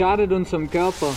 schadet 0.00 0.32
unserem 0.32 0.70
Körper. 0.70 1.14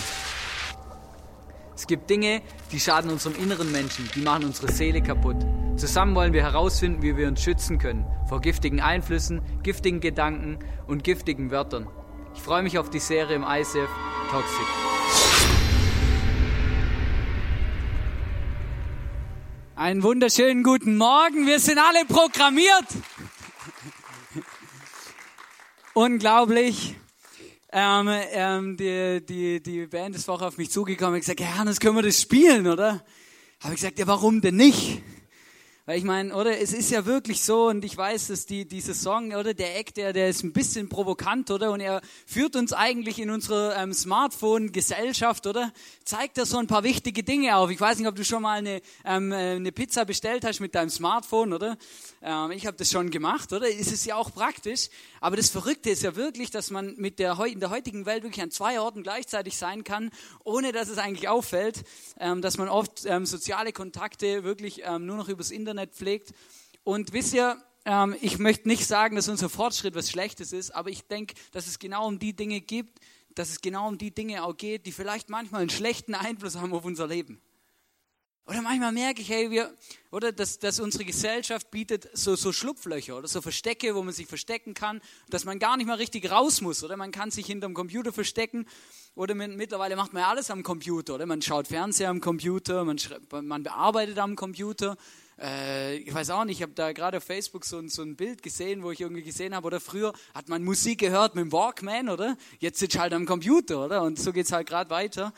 Es 1.74 1.86
gibt 1.86 2.10
Dinge, 2.10 2.42
die 2.70 2.78
schaden 2.78 3.10
unserem 3.10 3.34
inneren 3.34 3.72
Menschen, 3.72 4.10
die 4.14 4.20
machen 4.20 4.44
unsere 4.44 4.70
Seele 4.70 5.00
kaputt. 5.00 5.38
Zusammen 5.76 6.14
wollen 6.14 6.34
wir 6.34 6.42
herausfinden, 6.42 7.00
wie 7.00 7.16
wir 7.16 7.28
uns 7.28 7.42
schützen 7.42 7.78
können 7.78 8.04
vor 8.28 8.42
giftigen 8.42 8.82
Einflüssen, 8.82 9.40
giftigen 9.62 10.00
Gedanken 10.00 10.58
und 10.86 11.02
giftigen 11.02 11.50
Wörtern. 11.50 11.88
Ich 12.34 12.42
freue 12.42 12.62
mich 12.62 12.78
auf 12.78 12.90
die 12.90 12.98
Serie 12.98 13.36
im 13.36 13.42
ICF 13.42 13.88
Toxic. 14.30 14.66
Einen 19.76 20.02
wunderschönen 20.02 20.62
guten 20.62 20.98
Morgen. 20.98 21.46
Wir 21.46 21.58
sind 21.58 21.78
alle 21.78 22.04
programmiert. 22.04 22.88
Unglaublich. 25.94 26.96
Ähm, 27.76 28.08
ähm, 28.08 28.76
die, 28.76 29.20
die, 29.26 29.60
die 29.60 29.86
Band 29.88 30.14
ist 30.14 30.26
vorher 30.26 30.46
auf 30.46 30.58
mich 30.58 30.70
zugekommen 30.70 31.14
und 31.14 31.20
gesagt, 31.22 31.40
ja, 31.40 31.56
Hannes, 31.56 31.80
können 31.80 31.96
wir 31.96 32.02
das 32.02 32.22
spielen, 32.22 32.68
oder? 32.68 33.04
Habe 33.58 33.74
ich 33.74 33.80
gesagt, 33.80 33.98
ja, 33.98 34.06
warum 34.06 34.40
denn 34.40 34.54
nicht? 34.54 35.02
Weil 35.86 35.98
ich 35.98 36.04
meine, 36.04 36.34
oder 36.34 36.58
es 36.58 36.72
ist 36.72 36.90
ja 36.90 37.04
wirklich 37.04 37.42
so 37.42 37.66
und 37.66 37.84
ich 37.84 37.94
weiß, 37.94 38.28
dass 38.28 38.46
die 38.46 38.66
diese 38.66 38.94
Song 38.94 39.34
oder 39.34 39.52
der 39.52 39.78
Eck, 39.78 39.92
der 39.92 40.14
der 40.14 40.30
ist 40.30 40.42
ein 40.42 40.54
bisschen 40.54 40.88
provokant, 40.88 41.50
oder 41.50 41.72
und 41.72 41.80
er 41.80 42.00
führt 42.24 42.56
uns 42.56 42.72
eigentlich 42.72 43.18
in 43.18 43.28
unsere 43.28 43.74
ähm, 43.76 43.92
Smartphone-Gesellschaft, 43.92 45.46
oder 45.46 45.74
zeigt 46.06 46.38
da 46.38 46.46
so 46.46 46.56
ein 46.56 46.68
paar 46.68 46.84
wichtige 46.84 47.22
Dinge 47.22 47.56
auf. 47.56 47.68
Ich 47.70 47.78
weiß 47.78 47.98
nicht, 47.98 48.08
ob 48.08 48.14
du 48.14 48.24
schon 48.24 48.40
mal 48.40 48.56
eine 48.56 48.80
ähm, 49.04 49.30
äh, 49.30 49.56
eine 49.56 49.72
Pizza 49.72 50.06
bestellt 50.06 50.46
hast 50.46 50.60
mit 50.60 50.74
deinem 50.74 50.88
Smartphone, 50.88 51.52
oder? 51.52 51.76
Ähm, 52.22 52.52
ich 52.52 52.66
habe 52.66 52.78
das 52.78 52.90
schon 52.90 53.10
gemacht, 53.10 53.52
oder? 53.52 53.68
Es 53.68 53.92
ist 53.92 54.06
ja 54.06 54.14
auch 54.14 54.32
praktisch. 54.32 54.88
Aber 55.24 55.36
das 55.36 55.48
Verrückte 55.48 55.88
ist 55.88 56.02
ja 56.02 56.16
wirklich, 56.16 56.50
dass 56.50 56.70
man 56.70 56.96
mit 56.96 57.18
der 57.18 57.42
in 57.46 57.58
der 57.58 57.70
heutigen 57.70 58.04
Welt 58.04 58.24
wirklich 58.24 58.42
an 58.42 58.50
zwei 58.50 58.78
Orten 58.78 59.02
gleichzeitig 59.02 59.56
sein 59.56 59.82
kann, 59.82 60.10
ohne 60.44 60.70
dass 60.70 60.90
es 60.90 60.98
eigentlich 60.98 61.28
auffällt, 61.30 61.82
ähm, 62.20 62.42
dass 62.42 62.58
man 62.58 62.68
oft 62.68 63.06
ähm, 63.06 63.24
soziale 63.24 63.72
Kontakte 63.72 64.44
wirklich 64.44 64.82
ähm, 64.84 65.06
nur 65.06 65.16
noch 65.16 65.30
übers 65.30 65.50
Internet 65.50 65.94
pflegt. 65.94 66.34
Und 66.82 67.14
wisst 67.14 67.32
ihr, 67.32 67.56
ähm, 67.86 68.14
ich 68.20 68.38
möchte 68.38 68.68
nicht 68.68 68.86
sagen, 68.86 69.16
dass 69.16 69.30
unser 69.30 69.48
Fortschritt 69.48 69.94
was 69.94 70.10
Schlechtes 70.10 70.52
ist, 70.52 70.72
aber 70.72 70.90
ich 70.90 71.06
denke, 71.06 71.36
dass 71.52 71.68
es 71.68 71.78
genau 71.78 72.06
um 72.06 72.18
die 72.18 72.36
Dinge 72.36 72.60
gibt, 72.60 72.98
dass 73.34 73.48
es 73.48 73.62
genau 73.62 73.88
um 73.88 73.96
die 73.96 74.10
Dinge 74.10 74.44
auch 74.44 74.58
geht, 74.58 74.84
die 74.84 74.92
vielleicht 74.92 75.30
manchmal 75.30 75.62
einen 75.62 75.70
schlechten 75.70 76.14
Einfluss 76.14 76.56
haben 76.56 76.74
auf 76.74 76.84
unser 76.84 77.06
Leben. 77.06 77.40
Oder 78.46 78.60
manchmal 78.60 78.92
merke 78.92 79.22
ich, 79.22 79.30
hey, 79.30 79.50
wir, 79.50 79.74
oder 80.10 80.30
dass, 80.30 80.58
dass 80.58 80.78
unsere 80.78 81.06
Gesellschaft 81.06 81.70
bietet 81.70 82.10
so, 82.12 82.36
so 82.36 82.52
Schlupflöcher 82.52 83.16
oder 83.16 83.26
so 83.26 83.40
Verstecke, 83.40 83.94
wo 83.94 84.02
man 84.02 84.12
sich 84.12 84.26
verstecken 84.26 84.74
kann, 84.74 85.00
dass 85.30 85.46
man 85.46 85.58
gar 85.58 85.78
nicht 85.78 85.86
mal 85.86 85.96
richtig 85.96 86.30
raus 86.30 86.60
muss. 86.60 86.84
Oder 86.84 86.98
man 86.98 87.10
kann 87.10 87.30
sich 87.30 87.46
hinterm 87.46 87.72
Computer 87.72 88.12
verstecken. 88.12 88.66
Oder 89.14 89.34
man, 89.34 89.56
mittlerweile 89.56 89.96
macht 89.96 90.12
man 90.12 90.22
ja 90.22 90.28
alles 90.28 90.50
am 90.50 90.62
Computer. 90.62 91.14
Oder 91.14 91.24
man 91.24 91.40
schaut 91.40 91.68
Fernseher 91.68 92.10
am 92.10 92.20
Computer, 92.20 92.84
man, 92.84 92.98
man 93.42 93.62
bearbeitet 93.62 94.18
am 94.18 94.36
Computer. 94.36 94.98
Äh, 95.40 95.96
ich 95.96 96.12
weiß 96.12 96.28
auch 96.28 96.44
nicht, 96.44 96.58
ich 96.58 96.62
habe 96.62 96.72
da 96.72 96.92
gerade 96.92 97.16
auf 97.16 97.24
Facebook 97.24 97.64
so 97.64 97.86
so 97.88 98.02
ein 98.02 98.14
Bild 98.14 98.42
gesehen, 98.42 98.82
wo 98.82 98.90
ich 98.90 99.00
irgendwie 99.00 99.22
gesehen 99.22 99.54
habe, 99.54 99.66
oder 99.66 99.80
früher 99.80 100.12
hat 100.34 100.50
man 100.50 100.62
Musik 100.62 101.00
gehört 101.00 101.34
mit 101.34 101.44
dem 101.44 101.52
Walkman, 101.52 102.10
oder? 102.10 102.36
Jetzt 102.58 102.78
sitzt 102.78 102.98
halt 102.98 103.14
am 103.14 103.24
Computer, 103.24 103.86
oder? 103.86 104.02
Und 104.02 104.18
so 104.18 104.34
geht 104.34 104.44
es 104.44 104.52
halt 104.52 104.68
gerade 104.68 104.90
weiter. 104.90 105.32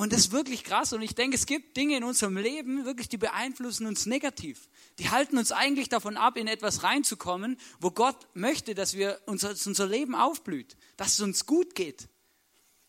Und 0.00 0.14
das 0.14 0.20
ist 0.20 0.32
wirklich 0.32 0.64
krass. 0.64 0.94
Und 0.94 1.02
ich 1.02 1.14
denke, 1.14 1.36
es 1.36 1.44
gibt 1.44 1.76
Dinge 1.76 1.98
in 1.98 2.04
unserem 2.04 2.38
Leben, 2.38 2.86
wirklich, 2.86 3.10
die 3.10 3.18
beeinflussen 3.18 3.86
uns 3.86 4.06
negativ. 4.06 4.70
Die 4.98 5.10
halten 5.10 5.36
uns 5.36 5.52
eigentlich 5.52 5.90
davon 5.90 6.16
ab, 6.16 6.38
in 6.38 6.48
etwas 6.48 6.82
reinzukommen, 6.82 7.58
wo 7.80 7.90
Gott 7.90 8.16
möchte, 8.32 8.74
dass 8.74 8.96
wir 8.96 9.20
unser, 9.26 9.50
dass 9.50 9.66
unser 9.66 9.86
Leben 9.86 10.14
aufblüht, 10.14 10.78
dass 10.96 11.12
es 11.12 11.20
uns 11.20 11.44
gut 11.44 11.74
geht. 11.74 12.08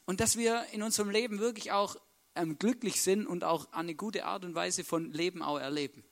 Und 0.05 0.21
dass 0.21 0.37
wir 0.37 0.63
in 0.71 0.83
unserem 0.83 1.09
Leben 1.09 1.39
wirklich 1.39 1.73
auch 1.73 1.97
ähm, 2.35 2.57
glücklich 2.57 3.01
sind 3.01 3.27
und 3.27 3.43
auch 3.43 3.73
eine 3.73 3.93
gute 3.93 4.23
Art 4.23 4.45
und 4.45 4.55
Weise 4.55 4.85
von 4.85 5.11
Leben 5.11 5.41
auch 5.41 5.59
erleben. 5.59 6.05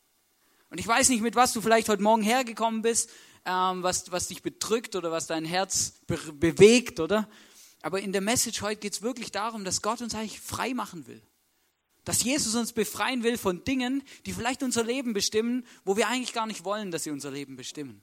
Und 0.69 0.81
ich 0.81 0.87
weiß 0.87 1.07
nicht, 1.07 1.21
mit 1.21 1.37
was 1.37 1.53
du 1.53 1.61
vielleicht 1.61 1.87
heute 1.87 2.03
Morgen 2.03 2.23
hergekommen 2.23 2.81
bist, 2.81 3.09
ähm, 3.45 3.83
was, 3.83 4.11
was 4.11 4.27
dich 4.27 4.41
bedrückt 4.41 4.97
oder 4.97 5.13
was 5.13 5.27
dein 5.27 5.45
Herz 5.45 5.93
be 6.07 6.17
bewegt, 6.33 6.99
oder? 6.99 7.29
Aber 7.81 8.01
in 8.01 8.11
der 8.11 8.21
Message 8.21 8.61
heute 8.61 8.81
geht 8.81 8.93
es 8.93 9.01
wirklich 9.01 9.31
darum, 9.31 9.63
dass 9.63 9.81
Gott 9.81 10.01
uns 10.01 10.15
eigentlich 10.15 10.39
frei 10.39 10.73
machen 10.73 11.07
will. 11.07 11.21
Dass 12.03 12.23
Jesus 12.23 12.55
uns 12.55 12.73
befreien 12.73 13.23
will 13.23 13.37
von 13.37 13.63
Dingen, 13.63 14.03
die 14.25 14.33
vielleicht 14.33 14.63
unser 14.63 14.83
Leben 14.83 15.13
bestimmen, 15.13 15.65
wo 15.85 15.95
wir 15.95 16.07
eigentlich 16.07 16.33
gar 16.33 16.45
nicht 16.45 16.63
wollen, 16.63 16.91
dass 16.91 17.03
sie 17.03 17.11
unser 17.11 17.31
Leben 17.31 17.55
bestimmen. 17.55 18.01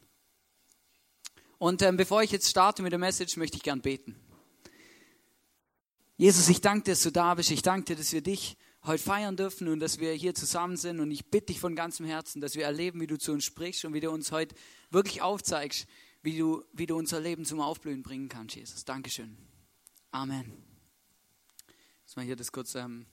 Und 1.59 1.82
ähm, 1.82 1.97
bevor 1.97 2.22
ich 2.22 2.31
jetzt 2.31 2.48
starte 2.48 2.82
mit 2.82 2.92
der 2.92 2.98
Message, 2.98 3.36
möchte 3.36 3.56
ich 3.56 3.62
gern 3.62 3.81
beten. 3.81 4.15
Jesus, 6.19 6.48
ich 6.48 6.60
danke 6.60 6.84
dir, 6.84 6.92
dass 6.92 7.03
du 7.03 7.12
da 7.12 7.34
bist. 7.34 7.50
Ich 7.50 7.62
danke 7.62 7.86
dir, 7.86 7.97
dass 7.97 8.12
wir 8.12 8.22
dich 8.22 8.56
heute 8.84 9.03
feiern 9.03 9.36
dürfen 9.36 9.69
und 9.69 9.81
dass 9.81 9.98
wir 9.98 10.12
hier 10.12 10.34
zusammen 10.34 10.76
sind. 10.76 11.00
Und 11.00 11.10
ich 11.10 11.26
bitte 11.26 11.47
dich 11.47 11.60
von 11.60 11.75
ganzem 11.75 12.06
Herzen, 12.06 12.41
dass 12.41 12.54
wir 12.54 12.65
erleben, 12.65 13.00
wie 13.00 13.06
du 13.06 13.19
zu 13.19 13.32
uns 13.32 13.44
sprichst 13.44 13.84
und 13.84 13.92
wie 13.92 14.00
du 14.00 14.10
uns 14.10 14.32
heute 14.32 14.54
wirklich 14.91 15.20
aufzeigst, 15.20 15.86
wie 16.22 16.38
du, 16.38 16.65
wie 16.72 16.86
du 16.86 16.97
unser 16.97 17.20
Leben 17.20 17.44
zum 17.44 17.60
Aufblühen 17.60 18.03
bringen 18.03 18.28
kannst, 18.28 18.56
Jesus. 18.56 18.84
Dankeschön. 18.84 19.36
Amen. 20.16 20.50
Muss 22.04 22.16
mal 22.16 22.25
hier 22.25 22.37
das 22.37 22.50
kurz 22.50 22.75
ähm, 22.75 23.04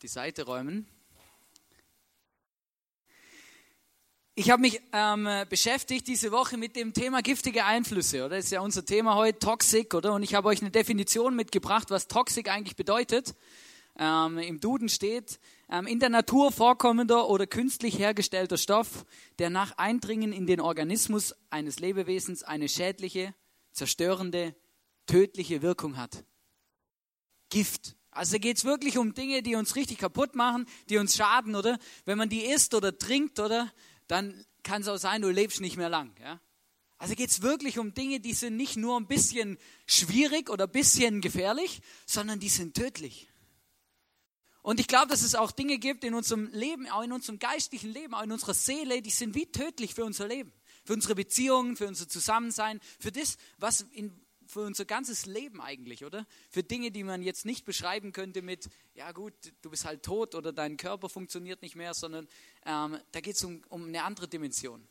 die 0.00 0.06
Seite 0.06 0.44
räumen. 0.44 0.86
Ich 4.36 4.48
habe 4.52 4.60
mich 4.60 4.80
ähm, 4.92 5.28
beschäftigt 5.48 6.06
diese 6.06 6.30
Woche 6.30 6.56
mit 6.56 6.76
dem 6.76 6.92
Thema 6.92 7.20
giftige 7.20 7.64
Einflüsse, 7.64 8.26
oder? 8.26 8.36
Das 8.36 8.44
ist 8.44 8.52
ja 8.52 8.60
unser 8.60 8.84
Thema 8.84 9.16
heute, 9.16 9.40
Toxic, 9.40 9.92
oder? 9.92 10.12
Und 10.12 10.22
ich 10.22 10.34
habe 10.34 10.46
euch 10.46 10.60
eine 10.60 10.70
Definition 10.70 11.34
mitgebracht, 11.34 11.90
was 11.90 12.06
Toxic 12.06 12.48
eigentlich 12.48 12.76
bedeutet. 12.76 13.34
Ähm, 13.98 14.38
Im 14.38 14.60
Duden 14.60 14.88
steht, 14.88 15.40
ähm, 15.68 15.88
in 15.88 15.98
der 15.98 16.10
Natur 16.10 16.52
vorkommender 16.52 17.28
oder 17.28 17.48
künstlich 17.48 17.98
hergestellter 17.98 18.56
Stoff, 18.56 19.04
der 19.40 19.50
nach 19.50 19.76
Eindringen 19.78 20.32
in 20.32 20.46
den 20.46 20.60
Organismus 20.60 21.34
eines 21.50 21.80
Lebewesens 21.80 22.44
eine 22.44 22.68
schädliche, 22.68 23.34
zerstörende, 23.72 24.54
tödliche 25.10 25.60
Wirkung 25.60 25.96
hat. 25.96 26.24
Gift. 27.48 27.96
Also 28.12 28.38
geht 28.38 28.58
es 28.58 28.64
wirklich 28.64 28.96
um 28.96 29.14
Dinge, 29.14 29.42
die 29.42 29.56
uns 29.56 29.74
richtig 29.74 29.98
kaputt 29.98 30.34
machen, 30.34 30.66
die 30.88 30.98
uns 30.98 31.16
schaden, 31.16 31.56
oder? 31.56 31.78
Wenn 32.04 32.16
man 32.16 32.28
die 32.28 32.44
isst 32.44 32.74
oder 32.74 32.96
trinkt, 32.96 33.40
oder? 33.40 33.72
Dann 34.06 34.44
kann 34.62 34.82
es 34.82 34.88
auch 34.88 34.98
sein, 34.98 35.22
du 35.22 35.30
lebst 35.30 35.60
nicht 35.60 35.76
mehr 35.76 35.88
lang. 35.88 36.12
Ja? 36.20 36.40
Also 36.98 37.14
geht 37.14 37.30
es 37.30 37.42
wirklich 37.42 37.78
um 37.78 37.94
Dinge, 37.94 38.20
die 38.20 38.34
sind 38.34 38.56
nicht 38.56 38.76
nur 38.76 38.98
ein 38.98 39.06
bisschen 39.06 39.58
schwierig 39.86 40.48
oder 40.48 40.64
ein 40.64 40.70
bisschen 40.70 41.20
gefährlich, 41.20 41.80
sondern 42.06 42.38
die 42.38 42.48
sind 42.48 42.74
tödlich. 42.74 43.28
Und 44.62 44.78
ich 44.78 44.86
glaube, 44.86 45.08
dass 45.08 45.22
es 45.22 45.34
auch 45.34 45.50
Dinge 45.50 45.78
gibt 45.78 46.04
in 46.04 46.14
unserem 46.14 46.48
Leben, 46.52 46.88
auch 46.88 47.02
in 47.02 47.12
unserem 47.12 47.38
geistlichen 47.38 47.90
Leben, 47.90 48.14
auch 48.14 48.22
in 48.22 48.32
unserer 48.32 48.54
Seele, 48.54 49.00
die 49.02 49.10
sind 49.10 49.34
wie 49.34 49.46
tödlich 49.46 49.94
für 49.94 50.04
unser 50.04 50.28
Leben, 50.28 50.52
für 50.84 50.92
unsere 50.92 51.14
Beziehungen, 51.14 51.76
für 51.76 51.88
unser 51.88 52.08
Zusammensein, 52.08 52.80
für 52.98 53.10
das, 53.10 53.38
was 53.58 53.86
in, 53.92 54.20
für 54.50 54.60
unser 54.60 54.84
ganzes 54.84 55.26
Leben 55.26 55.60
eigentlich, 55.60 56.04
oder? 56.04 56.26
Für 56.50 56.62
Dinge, 56.62 56.90
die 56.90 57.04
man 57.04 57.22
jetzt 57.22 57.46
nicht 57.46 57.64
beschreiben 57.64 58.12
könnte 58.12 58.42
mit, 58.42 58.68
ja 58.94 59.12
gut, 59.12 59.32
du 59.62 59.70
bist 59.70 59.84
halt 59.84 60.02
tot 60.02 60.34
oder 60.34 60.52
dein 60.52 60.76
Körper 60.76 61.08
funktioniert 61.08 61.62
nicht 61.62 61.76
mehr, 61.76 61.94
sondern 61.94 62.28
ähm, 62.66 62.98
da 63.12 63.20
geht 63.20 63.36
es 63.36 63.44
um, 63.44 63.62
um 63.68 63.86
eine 63.86 64.02
andere 64.04 64.28
Dimension. 64.28 64.86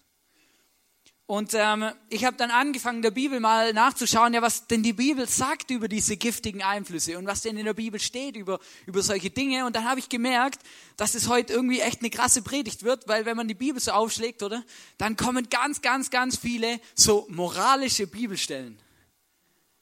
Und 1.30 1.54
ähm, 1.54 1.92
ich 2.10 2.26
habe 2.26 2.38
dann 2.38 2.50
angefangen, 2.50 3.04
der 3.04 3.12
Bibel 3.12 3.40
mal 3.40 3.72
nachzuschauen, 3.72 4.34
ja, 4.34 4.42
was 4.42 4.66
denn 4.66 4.82
die 4.82 4.94
Bibel 4.94 5.30
sagt 5.30 5.70
über 5.70 5.88
diese 5.88 6.18
giftigen 6.18 6.64
Einflüsse 6.64 7.20
und 7.20 7.28
was 7.28 7.42
denn 7.42 7.56
in 7.56 7.66
der 7.66 7.76
Bibel 7.76 8.00
steht 8.00 8.36
über, 8.36 8.60
über 8.88 9.04
solche 9.04 9.30
Dinge. 9.30 9.68
Und 9.68 9.76
dann 9.76 9.88
habe 9.88 10.00
ich 10.00 10.10
gemerkt, 10.10 10.60
dass 10.98 11.14
es 11.14 11.28
heute 11.28 11.54
irgendwie 11.54 11.82
echt 11.82 12.00
eine 12.00 12.10
krasse 12.10 12.42
Predigt 12.42 12.82
wird, 12.82 13.08
weil 13.08 13.26
wenn 13.26 13.38
man 13.38 13.48
die 13.48 13.54
Bibel 13.54 13.80
so 13.80 13.92
aufschlägt, 13.92 14.42
oder, 14.42 14.64
dann 14.98 15.18
kommen 15.18 15.50
ganz, 15.50 15.84
ganz, 15.84 16.10
ganz 16.10 16.36
viele 16.36 16.82
so 16.96 17.28
moralische 17.30 18.08
Bibelstellen. 18.08 18.80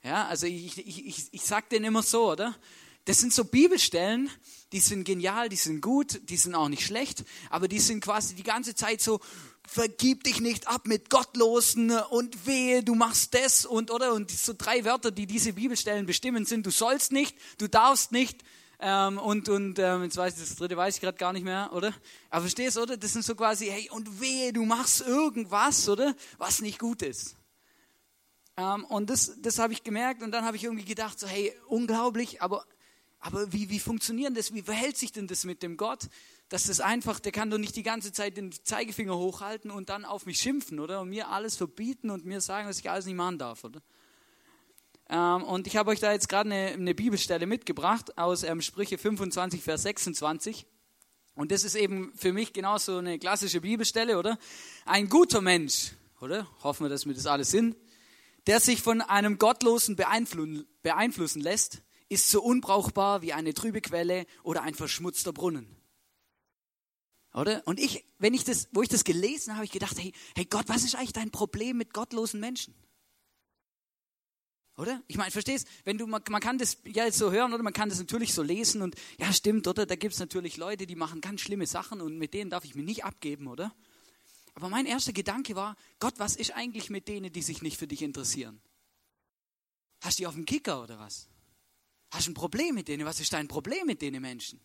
Ja, 0.03 0.27
also 0.27 0.45
ich, 0.45 0.77
ich, 0.77 1.05
ich, 1.05 1.33
ich 1.33 1.41
sag 1.41 1.69
denen 1.69 1.85
immer 1.85 2.03
so, 2.03 2.31
oder? 2.31 2.55
Das 3.05 3.19
sind 3.19 3.33
so 3.33 3.45
Bibelstellen, 3.45 4.29
die 4.73 4.81
sind 4.81 5.05
genial, 5.05 5.47
die 5.47 5.55
sind 5.55 5.81
gut, 5.81 6.19
die 6.29 6.35
sind 6.35 6.55
auch 6.55 6.67
nicht 6.67 6.85
schlecht, 6.85 7.23
aber 7.49 7.69
die 7.69 7.79
sind 7.79 8.03
quasi 8.03 8.35
die 8.35 8.43
ganze 8.43 8.75
Zeit 8.75 8.99
so, 9.01 9.21
vergib 9.65 10.25
dich 10.25 10.41
nicht 10.41 10.67
ab 10.67 10.87
mit 10.87 11.09
Gottlosen 11.09 11.91
und 11.91 12.45
wehe, 12.45 12.83
du 12.83 12.95
machst 12.95 13.33
das 13.33 13.65
und 13.65 13.91
oder 13.91 14.13
und 14.13 14.29
so 14.29 14.53
drei 14.57 14.83
Wörter, 14.83 15.11
die 15.11 15.25
diese 15.25 15.53
Bibelstellen 15.53 16.05
bestimmen, 16.05 16.45
sind: 16.45 16.65
Du 16.65 16.69
sollst 16.69 17.13
nicht, 17.13 17.37
du 17.57 17.69
darfst 17.69 18.11
nicht 18.11 18.43
ähm, 18.81 19.17
und 19.19 19.47
und 19.47 19.79
ähm, 19.79 20.03
jetzt 20.03 20.17
weiß 20.17 20.33
ich 20.33 20.41
das 20.41 20.57
dritte 20.57 20.75
weiß 20.75 20.95
ich 20.95 21.01
gerade 21.01 21.17
gar 21.17 21.31
nicht 21.31 21.45
mehr, 21.45 21.71
oder? 21.71 21.93
Aber 22.29 22.41
verstehst 22.41 22.77
oder? 22.77 22.97
Das 22.97 23.13
sind 23.13 23.23
so 23.23 23.35
quasi: 23.35 23.67
Hey 23.67 23.89
und 23.89 24.19
wehe, 24.19 24.51
du 24.51 24.65
machst 24.65 24.99
irgendwas, 24.99 25.87
oder? 25.87 26.13
Was 26.37 26.59
nicht 26.59 26.77
gut 26.77 27.01
ist. 27.03 27.36
Ähm, 28.57 28.83
und 28.85 29.09
das 29.09 29.39
das 29.41 29.59
habe 29.59 29.73
ich 29.73 29.83
gemerkt 29.83 30.23
und 30.23 30.31
dann 30.31 30.43
habe 30.43 30.57
ich 30.57 30.63
irgendwie 30.63 30.85
gedacht 30.85 31.19
so: 31.19 31.27
Hey 31.27 31.53
unglaublich, 31.67 32.41
aber 32.41 32.65
aber 33.19 33.53
wie 33.53 33.69
wie 33.69 33.79
funktioniert 33.79 34.35
das? 34.35 34.53
Wie 34.53 34.61
verhält 34.61 34.97
sich 34.97 35.11
denn 35.11 35.27
das 35.27 35.45
mit 35.45 35.63
dem 35.63 35.77
Gott? 35.77 36.09
das 36.49 36.79
einfach, 36.79 37.19
der 37.19 37.31
kann 37.31 37.49
doch 37.49 37.57
nicht 37.57 37.75
die 37.75 37.83
ganze 37.83 38.11
Zeit 38.11 38.37
den 38.37 38.51
Zeigefinger 38.51 39.17
hochhalten 39.17 39.69
und 39.69 39.89
dann 39.89 40.05
auf 40.05 40.25
mich 40.25 40.39
schimpfen, 40.39 40.79
oder? 40.79 41.01
Und 41.01 41.09
mir 41.09 41.29
alles 41.29 41.57
verbieten 41.57 42.09
und 42.09 42.25
mir 42.25 42.41
sagen, 42.41 42.67
dass 42.67 42.79
ich 42.79 42.89
alles 42.89 43.05
nicht 43.05 43.15
machen 43.15 43.37
darf, 43.37 43.63
oder? 43.63 43.81
Ähm, 45.09 45.43
und 45.43 45.67
ich 45.67 45.75
habe 45.75 45.89
euch 45.89 45.99
da 45.99 46.11
jetzt 46.11 46.29
gerade 46.29 46.49
eine, 46.49 46.73
eine, 46.73 46.95
Bibelstelle 46.95 47.45
mitgebracht 47.45 48.17
aus 48.17 48.43
ähm, 48.43 48.61
Sprüche 48.61 48.97
25, 48.97 49.61
Vers 49.61 49.83
26. 49.83 50.65
Und 51.35 51.51
das 51.51 51.63
ist 51.63 51.75
eben 51.75 52.13
für 52.15 52.33
mich 52.33 52.53
genauso 52.53 52.97
eine 52.97 53.19
klassische 53.19 53.61
Bibelstelle, 53.61 54.17
oder? 54.17 54.39
Ein 54.85 55.07
guter 55.09 55.41
Mensch, 55.41 55.91
oder? 56.21 56.47
Hoffen 56.63 56.85
wir, 56.85 56.89
dass 56.89 57.05
wir 57.05 57.13
das 57.13 57.25
alles 57.25 57.51
sind. 57.51 57.75
Der 58.47 58.59
sich 58.59 58.81
von 58.81 59.01
einem 59.01 59.37
Gottlosen 59.37 59.95
beeinflussen 59.95 61.41
lässt, 61.41 61.83
ist 62.09 62.29
so 62.29 62.41
unbrauchbar 62.41 63.21
wie 63.21 63.33
eine 63.33 63.53
trübe 63.53 63.81
Quelle 63.81 64.25
oder 64.43 64.63
ein 64.63 64.73
verschmutzter 64.73 65.33
Brunnen. 65.33 65.75
Oder? 67.33 67.61
Und 67.65 67.79
ich, 67.79 68.05
wenn 68.17 68.33
ich 68.33 68.45
das, 68.45 68.69
wo 68.71 68.81
ich 68.81 68.89
das 68.89 69.03
gelesen 69.03 69.51
habe, 69.51 69.57
habe 69.57 69.65
ich 69.65 69.71
gedacht, 69.71 69.99
hey, 69.99 70.13
hey 70.35 70.45
Gott, 70.45 70.69
was 70.69 70.83
ist 70.83 70.95
eigentlich 70.95 71.13
dein 71.13 71.29
Problem 71.29 71.77
mit 71.77 71.93
gottlosen 71.93 72.39
Menschen? 72.39 72.73
Oder? 74.77 75.03
Ich 75.07 75.17
meine, 75.17 75.31
verstehst, 75.31 75.67
wenn 75.83 75.97
du, 75.97 76.07
man, 76.07 76.21
man, 76.29 76.39
kann 76.39 76.57
das 76.57 76.77
ja 76.85 77.05
jetzt 77.05 77.17
so 77.17 77.31
hören 77.31 77.53
oder 77.53 77.63
man 77.63 77.73
kann 77.73 77.89
das 77.89 77.97
natürlich 77.99 78.33
so 78.33 78.43
lesen 78.43 78.81
und 78.81 78.95
ja, 79.19 79.33
stimmt, 79.33 79.67
oder? 79.67 79.85
Da 79.85 79.95
gibt 79.95 80.13
es 80.13 80.19
natürlich 80.19 80.57
Leute, 80.57 80.87
die 80.87 80.95
machen 80.95 81.19
ganz 81.19 81.41
schlimme 81.41 81.65
Sachen 81.65 81.99
und 81.99 82.17
mit 82.17 82.33
denen 82.33 82.49
darf 82.49 82.63
ich 82.63 82.75
mich 82.75 82.85
nicht 82.85 83.03
abgeben, 83.03 83.47
oder? 83.47 83.75
Aber 84.57 84.69
mein 84.69 84.87
erster 84.87 85.13
Gedanke 85.13 85.55
war, 85.55 85.75
Gott, 85.99 86.15
was 86.17 86.35
ist 86.35 86.49
eigentlich 86.55 86.89
mit 86.89 87.07
denen, 87.07 87.31
die 87.31 87.43
sich 87.43 87.61
nicht 87.61 87.77
für 87.77 87.85
dich 87.85 88.01
interessieren? 88.01 88.59
Hast 90.01 90.17
du 90.17 90.23
die 90.23 90.27
auf 90.27 90.33
dem 90.33 90.45
Kicker 90.45 90.81
oder 90.81 90.97
was? 90.97 91.27
Hast 92.09 92.25
du 92.25 92.31
ein 92.31 92.33
Problem 92.33 92.73
mit 92.73 92.87
denen? 92.87 93.05
Was 93.05 93.19
ist 93.19 93.31
dein 93.33 93.47
Problem 93.47 93.85
mit 93.85 94.01
denen 94.01 94.19
Menschen? 94.19 94.59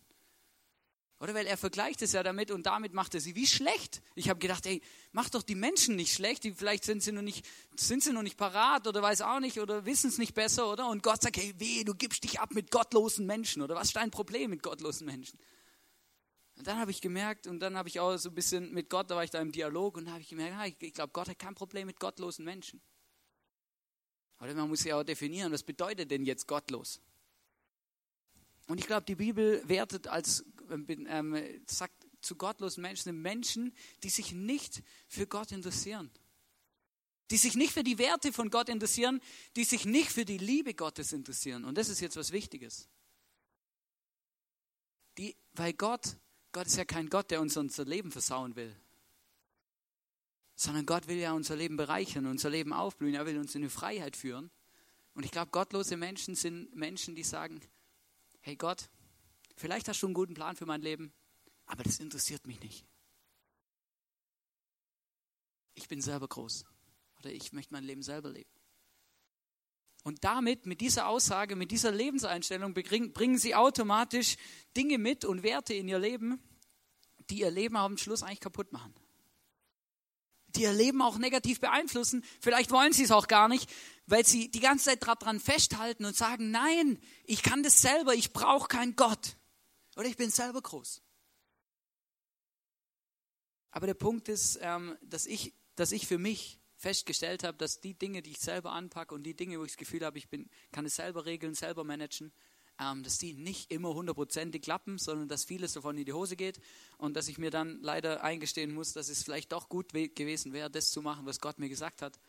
Oder 1.19 1.35
weil 1.35 1.45
er 1.45 1.57
vergleicht 1.57 2.01
es 2.01 2.13
ja 2.13 2.23
damit 2.23 2.49
und 2.49 2.65
damit 2.65 2.93
macht 2.93 3.13
er 3.13 3.21
sie 3.21 3.35
wie 3.35 3.45
schlecht. 3.45 4.01
Ich 4.15 4.29
habe 4.29 4.39
gedacht, 4.39 4.65
ey, 4.65 4.81
mach 5.11 5.29
doch 5.29 5.43
die 5.43 5.53
Menschen 5.53 5.95
nicht 5.95 6.11
schlecht, 6.11 6.43
die 6.43 6.53
vielleicht 6.53 6.85
sind 6.85 7.03
sie 7.03 7.11
noch 7.11 7.21
nicht, 7.21 7.45
sind 7.75 8.01
sie 8.01 8.13
noch 8.13 8.23
nicht 8.23 8.35
parat 8.35 8.87
oder 8.87 9.03
weiß 9.03 9.21
auch 9.21 9.39
nicht 9.41 9.59
oder 9.59 9.85
wissen 9.85 10.09
es 10.09 10.17
nicht 10.17 10.33
besser, 10.33 10.71
oder? 10.71 10.89
Und 10.89 11.03
Gott 11.03 11.21
sagt, 11.21 11.37
hey, 11.37 11.53
weh, 11.59 11.83
du 11.83 11.93
gibst 11.93 12.23
dich 12.23 12.39
ab 12.39 12.49
mit 12.55 12.71
gottlosen 12.71 13.27
Menschen 13.27 13.61
oder 13.61 13.75
was 13.75 13.89
ist 13.89 13.95
dein 13.95 14.09
Problem 14.09 14.49
mit 14.49 14.63
gottlosen 14.63 15.05
Menschen? 15.05 15.37
Und 16.55 16.67
dann 16.67 16.77
habe 16.77 16.91
ich 16.91 17.01
gemerkt 17.01 17.47
und 17.47 17.59
dann 17.59 17.75
habe 17.75 17.89
ich 17.89 17.99
auch 17.99 18.15
so 18.17 18.29
ein 18.29 18.35
bisschen 18.35 18.71
mit 18.73 18.89
Gott, 18.89 19.09
da 19.09 19.15
war 19.15 19.23
ich 19.23 19.31
da 19.31 19.41
im 19.41 19.51
Dialog 19.51 19.97
und 19.97 20.05
da 20.05 20.11
habe 20.11 20.21
ich 20.21 20.29
gemerkt, 20.29 20.53
ja, 20.53 20.65
ich, 20.65 20.75
ich 20.79 20.93
glaube, 20.93 21.11
Gott 21.11 21.27
hat 21.27 21.39
kein 21.39 21.55
Problem 21.55 21.87
mit 21.87 21.99
gottlosen 21.99 22.45
Menschen. 22.45 22.81
Oder 24.39 24.53
man 24.53 24.69
muss 24.69 24.83
ja 24.83 24.99
auch 24.99 25.03
definieren, 25.03 25.51
was 25.51 25.63
bedeutet 25.63 26.11
denn 26.11 26.25
jetzt 26.25 26.47
gottlos? 26.47 27.01
Und 28.67 28.79
ich 28.79 28.87
glaube, 28.87 29.05
die 29.05 29.15
Bibel 29.15 29.67
wertet 29.67 30.07
als, 30.07 30.45
ähm, 30.69 31.61
sagt 31.65 32.07
zu 32.21 32.35
gottlosen 32.35 32.81
Menschen, 32.81 33.21
Menschen, 33.21 33.75
die 34.03 34.09
sich 34.09 34.31
nicht 34.31 34.83
für 35.07 35.27
Gott 35.27 35.51
interessieren. 35.51 36.11
Die 37.31 37.37
sich 37.37 37.55
nicht 37.55 37.73
für 37.73 37.83
die 37.83 37.97
Werte 37.97 38.31
von 38.31 38.49
Gott 38.49 38.69
interessieren, 38.69 39.21
die 39.55 39.63
sich 39.63 39.85
nicht 39.85 40.11
für 40.11 40.25
die 40.25 40.37
Liebe 40.37 40.73
Gottes 40.73 41.13
interessieren. 41.13 41.65
Und 41.65 41.77
das 41.77 41.89
ist 41.89 41.99
jetzt 41.99 42.15
was 42.15 42.31
Wichtiges. 42.31 42.89
Die, 45.17 45.35
weil 45.53 45.73
Gott, 45.73 46.17
Gott 46.53 46.67
ist 46.67 46.77
ja 46.77 46.85
kein 46.85 47.09
Gott, 47.09 47.31
der 47.31 47.41
uns 47.41 47.57
unser 47.57 47.83
Leben 47.83 48.11
versauen 48.11 48.55
will. 48.55 48.73
Sondern 50.55 50.85
Gott 50.85 51.07
will 51.07 51.17
ja 51.17 51.33
unser 51.33 51.55
Leben 51.55 51.77
bereichern, 51.77 52.27
unser 52.27 52.51
Leben 52.51 52.73
aufblühen. 52.73 53.15
Er 53.15 53.25
will 53.25 53.39
uns 53.39 53.55
in 53.55 53.63
eine 53.63 53.71
Freiheit 53.71 54.15
führen. 54.15 54.51
Und 55.15 55.25
ich 55.25 55.31
glaube, 55.31 55.51
gottlose 55.51 55.97
Menschen 55.97 56.35
sind 56.35 56.73
Menschen, 56.75 57.15
die 57.15 57.23
sagen, 57.23 57.59
hey 58.39 58.55
Gott, 58.55 58.89
vielleicht 59.55 59.87
hast 59.87 60.01
du 60.01 60.07
einen 60.07 60.13
guten 60.13 60.35
Plan 60.35 60.55
für 60.55 60.65
mein 60.65 60.81
Leben, 60.81 61.11
aber 61.65 61.83
das 61.83 61.99
interessiert 61.99 62.45
mich 62.45 62.59
nicht. 62.61 62.85
Ich 65.75 65.87
bin 65.87 66.01
selber 66.01 66.27
groß 66.27 66.65
oder 67.17 67.31
ich 67.31 67.51
möchte 67.51 67.73
mein 67.73 67.83
Leben 67.83 68.03
selber 68.03 68.29
leben. 68.29 68.49
Und 70.03 70.23
damit, 70.23 70.65
mit 70.65 70.81
dieser 70.81 71.07
Aussage, 71.07 71.55
mit 71.55 71.71
dieser 71.71 71.91
Lebenseinstellung 71.91 72.73
bringen 72.73 73.37
sie 73.37 73.55
automatisch 73.55 74.35
Dinge 74.75 74.97
mit 74.97 75.23
und 75.25 75.43
Werte 75.43 75.73
in 75.73 75.87
ihr 75.87 75.99
Leben, 75.99 76.41
die 77.29 77.39
ihr 77.39 77.51
Leben 77.51 77.77
am 77.77 77.97
Schluss 77.97 78.21
eigentlich 78.21 78.41
kaputt 78.41 78.71
machen 78.73 78.93
die 80.55 80.63
ihr 80.63 80.73
Leben 80.73 81.01
auch 81.01 81.17
negativ 81.17 81.59
beeinflussen. 81.59 82.23
Vielleicht 82.39 82.71
wollen 82.71 82.93
sie 82.93 83.03
es 83.03 83.11
auch 83.11 83.27
gar 83.27 83.47
nicht, 83.47 83.69
weil 84.05 84.25
sie 84.25 84.51
die 84.51 84.59
ganze 84.59 84.85
Zeit 84.85 85.03
daran 85.03 85.39
festhalten 85.39 86.05
und 86.05 86.15
sagen, 86.15 86.51
nein, 86.51 86.99
ich 87.25 87.43
kann 87.43 87.63
das 87.63 87.81
selber, 87.81 88.13
ich 88.13 88.33
brauche 88.33 88.67
keinen 88.67 88.95
Gott. 88.95 89.37
Oder 89.95 90.07
ich 90.07 90.17
bin 90.17 90.29
selber 90.29 90.61
groß. 90.61 91.01
Aber 93.71 93.87
der 93.87 93.95
Punkt 93.95 94.29
ist, 94.29 94.59
ähm, 94.61 94.97
dass, 95.01 95.25
ich, 95.25 95.53
dass 95.75 95.91
ich 95.91 96.07
für 96.07 96.19
mich 96.19 96.59
festgestellt 96.83 97.43
habe, 97.43 97.57
dass 97.57 97.79
die 97.79 97.93
Dinge, 97.93 98.21
die 98.21 98.31
ich 98.31 98.39
selber 98.39 98.73
anpacke 98.73 99.15
und 99.15 99.23
die 99.23 99.33
Dinge, 99.33 99.57
wo 99.57 99.63
ich 99.63 99.71
das 99.71 99.77
Gefühl 99.77 100.05
habe, 100.05 100.17
ich 100.17 100.27
bin, 100.27 100.49
kann 100.71 100.85
es 100.85 100.95
selber 100.95 101.25
regeln, 101.25 101.55
selber 101.55 101.85
managen, 101.85 102.33
ähm, 102.77 103.03
dass 103.03 103.17
die 103.17 103.33
nicht 103.33 103.71
immer 103.71 103.93
hundertprozentig 103.93 104.61
klappen, 104.61 104.97
sondern 104.97 105.29
dass 105.29 105.45
vieles 105.45 105.73
davon 105.73 105.97
in 105.97 106.03
die 106.03 106.11
Hose 106.11 106.35
geht 106.35 106.59
und 106.97 107.15
dass 107.15 107.29
ich 107.29 107.37
mir 107.37 107.51
dann 107.51 107.79
leider 107.81 108.21
eingestehen 108.23 108.73
muss, 108.73 108.91
dass 108.91 109.07
es 109.07 109.23
vielleicht 109.23 109.53
doch 109.53 109.69
gut 109.69 109.93
gewesen 109.93 110.51
wäre, 110.51 110.69
das 110.69 110.91
zu 110.91 111.01
machen, 111.01 111.25
was 111.25 111.39
Gott 111.39 111.57
mir 111.57 111.69
gesagt 111.69 112.01
hat, 112.01 112.19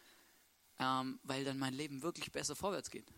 ähm, 0.79 1.19
weil 1.25 1.45
dann 1.45 1.59
mein 1.59 1.75
Leben 1.75 2.03
wirklich 2.03 2.31
besser 2.31 2.55
vorwärts 2.55 2.91
geht. 2.91 3.13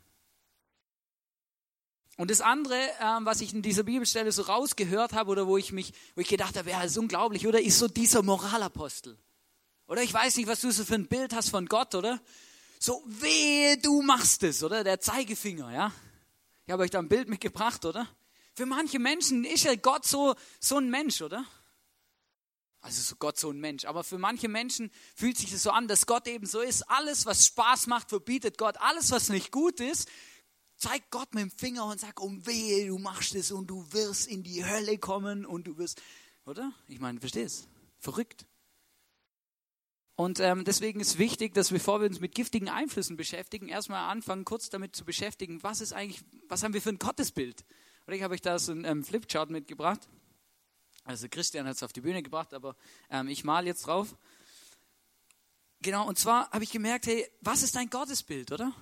Und 2.17 2.31
das 2.31 2.41
andere, 2.41 2.81
ähm, 2.99 3.27
was 3.27 3.43
ich 3.43 3.53
in 3.53 3.61
dieser 3.61 3.83
Bibelstelle 3.83 4.33
so 4.33 4.41
rausgehört 4.41 5.13
habe 5.13 5.31
oder 5.31 5.47
wo 5.47 5.59
ich 5.59 5.71
mich, 5.71 5.93
wo 6.15 6.23
ich 6.23 6.29
gedacht 6.29 6.57
habe, 6.57 6.71
ja, 6.71 6.83
das 6.83 6.93
ist 6.93 6.99
unglaublich, 6.99 7.47
oder 7.47 7.61
ist 7.61 7.79
so 7.79 7.89
dieser 7.89 8.23
Moralapostel. 8.23 9.19
Oder 9.87 10.03
ich 10.03 10.13
weiß 10.13 10.37
nicht, 10.37 10.49
was 10.49 10.61
du 10.61 10.71
so 10.71 10.85
für 10.85 10.95
ein 10.95 11.07
Bild 11.07 11.35
hast 11.35 11.51
von 11.51 11.67
Gott, 11.67 11.95
oder? 11.95 12.21
So, 12.79 13.03
wehe, 13.07 13.79
du 13.79 14.03
machst 14.03 14.43
es, 14.43 14.63
oder? 14.63 14.85
Der 14.85 15.01
Zeigefinger, 15.01 15.73
ja? 15.73 15.93
Ich 16.67 16.73
habe 16.73 16.83
euch 16.83 16.91
da 16.91 16.99
ein 16.99 17.09
Bild 17.09 17.29
mitgebracht, 17.29 17.85
oder? 17.85 18.09
Für 18.55 18.67
manche 18.67 18.99
Menschen 18.99 19.45
ist 19.45 19.65
ja 19.65 19.75
Gott 19.77 20.05
so, 20.05 20.35
so 20.61 20.79
ein 20.79 20.91
Mensch, 20.91 21.23
oder? 21.23 21.45
Also 22.81 23.03
so 23.03 23.17
Gott 23.17 23.39
so 23.39 23.51
ein 23.51 23.61
Mensch. 23.61 23.85
Aber 23.85 24.03
für 24.03 24.19
manche 24.19 24.49
Menschen 24.49 24.91
fühlt 25.15 25.37
sich 25.37 25.51
das 25.51 25.63
so 25.63 25.71
an, 25.71 25.89
dass 25.89 26.07
Gott 26.07 26.27
eben 26.27 26.47
so 26.47 26.61
ist. 26.61 26.83
Alles, 26.89 27.27
was 27.27 27.47
Spaß 27.47 27.87
macht, 27.87 28.09
verbietet 28.09 28.59
Gott. 28.59 28.77
Alles, 28.79 29.11
was 29.11 29.29
nicht 29.29 29.53
gut 29.53 29.81
ist, 29.81 30.09
zeigt 30.77 31.11
Gott 31.11 31.35
mit 31.35 31.43
dem 31.43 31.51
Finger 31.51 31.87
und 31.87 32.01
sagt, 32.01 32.21
um 32.21 32.47
wehe, 32.47 32.89
du 32.89 32.99
machst 32.99 33.35
es 33.35 33.51
und 33.51 33.69
du 33.69 33.93
wirst 33.93 34.27
in 34.27 34.43
die 34.43 34.65
Hölle 34.65 34.99
kommen 34.99 35.47
und 35.47 35.67
du 35.67 35.79
wirst, 35.79 36.03
oder? 36.45 36.73
Ich 36.89 37.01
meine, 37.01 37.21
verstehst? 37.21 37.69
Verrückt. 37.99 38.47
Und 40.17 40.41
ähm, 40.41 40.65
deswegen 40.65 40.99
ist 41.01 41.19
wichtig, 41.19 41.53
dass 41.53 41.69
bevor 41.69 42.01
wir 42.01 42.09
uns 42.09 42.21
mit 42.21 42.35
giftigen 42.35 42.71
Einflüssen 42.71 43.19
beschäftigen, 43.19 43.69
erstmal 43.69 44.11
anfangen, 44.11 44.47
kurz 44.47 44.71
damit 44.71 44.97
zu 44.97 45.05
beschäftigen, 45.05 45.63
was 45.63 45.83
ist 45.83 45.93
eigentlich, 45.93 46.25
was 46.49 46.63
haben 46.63 46.73
wir 46.73 46.81
für 46.81 46.89
ein 46.89 46.99
Gottesbild? 46.99 47.65
Und 48.07 48.15
ich 48.15 48.23
habe 48.23 48.33
euch 48.33 48.41
da 48.41 48.59
so 48.59 48.73
ein 48.73 48.87
ähm, 48.87 49.05
Flipchart 49.05 49.51
mitgebracht. 49.51 50.09
Also 51.05 51.29
Christian 51.29 51.67
hat 51.67 51.77
es 51.77 51.83
auf 51.83 51.93
die 51.93 52.01
Bühne 52.01 52.23
gebracht, 52.23 52.55
aber 52.55 52.77
ähm, 53.11 53.29
ich 53.29 53.45
mal 53.45 53.67
jetzt 53.67 53.87
drauf. 53.87 54.17
Genau, 55.83 56.09
und 56.09 56.19
zwar 56.19 56.51
habe 56.51 56.65
ich 56.65 56.73
gemerkt, 56.73 57.07
hey, 57.07 57.29
was 57.43 57.63
ist 57.63 57.77
dein 57.77 57.91
Gottesbild, 57.91 58.53
oder? 58.53 58.73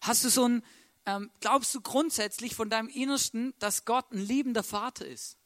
Hast 0.00 0.24
du 0.24 0.28
so 0.28 0.48
ein, 0.48 0.64
ähm, 1.06 1.30
glaubst 1.40 1.74
du 1.76 1.80
grundsätzlich 1.80 2.56
von 2.56 2.68
deinem 2.68 2.88
Innersten, 2.88 3.54
dass 3.60 3.84
Gott 3.84 4.10
ein 4.10 4.18
liebender 4.18 4.64
Vater 4.64 5.06
ist? 5.06 5.38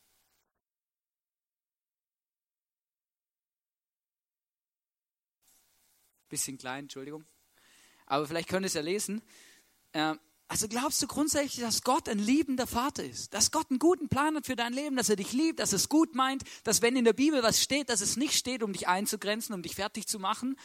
Bisschen 6.31 6.57
klein, 6.57 6.85
Entschuldigung. 6.85 7.27
Aber 8.07 8.27
vielleicht 8.27 8.49
könnt 8.49 8.65
ihr 8.65 8.69
es 8.69 8.75
ja 8.75 8.81
lesen. 8.81 9.21
Ähm, 9.93 10.19
also 10.49 10.67
glaubst 10.67 11.03
du 11.03 11.07
grundsätzlich, 11.07 11.61
dass 11.61 11.83
Gott 11.83 12.09
ein 12.09 12.19
liebender 12.19 12.67
Vater 12.67 13.05
ist? 13.05 13.35
Dass 13.35 13.51
Gott 13.51 13.71
einen 13.71 13.79
guten 13.79 14.09
Plan 14.09 14.35
hat 14.35 14.47
für 14.47 14.57
dein 14.57 14.73
Leben, 14.73 14.97
dass 14.97 15.09
er 15.09 15.17
dich 15.17 15.33
liebt, 15.33 15.61
dass 15.61 15.73
es 15.73 15.89
gut 15.89 16.15
meint, 16.15 16.43
dass 16.65 16.83
wenn 16.83 16.97
in 16.97 17.05
der 17.05 17.13
Bibel 17.13 17.43
was 17.43 17.63
steht, 17.63 17.89
dass 17.89 18.01
es 18.01 18.17
nicht 18.17 18.35
steht, 18.35 18.63
um 18.63 18.73
dich 18.73 18.89
einzugrenzen, 18.89 19.55
um 19.55 19.63
dich 19.63 19.77
fertig 19.77 20.09
zu 20.09 20.19
machen, 20.19 20.57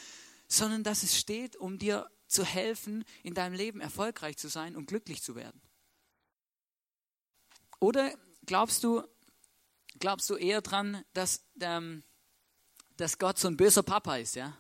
sondern 0.48 0.84
dass 0.84 1.04
es 1.04 1.20
steht, 1.20 1.56
um 1.56 1.78
dir 1.78 2.10
zu 2.28 2.44
helfen, 2.44 3.04
in 3.22 3.36
deinem 3.36 3.54
Leben 3.54 3.80
erfolgreich 3.82 4.38
zu 4.38 4.48
sein 4.48 4.76
und 4.76 4.88
glücklich 4.88 5.22
zu 5.22 5.36
werden? 5.36 5.62
Oder 7.80 8.12
glaubst 8.46 8.84
du, 8.84 9.04
glaubst 10.00 10.30
du 10.30 10.36
eher 10.36 10.62
dran, 10.62 11.04
dass, 11.14 11.44
ähm, 11.60 12.04
dass 12.98 13.20
Gott 13.20 13.38
so 13.38 13.48
ein 13.48 13.58
böser 13.58 13.84
Papa 13.84 14.18
ist, 14.18 14.36
ja? 14.36 14.58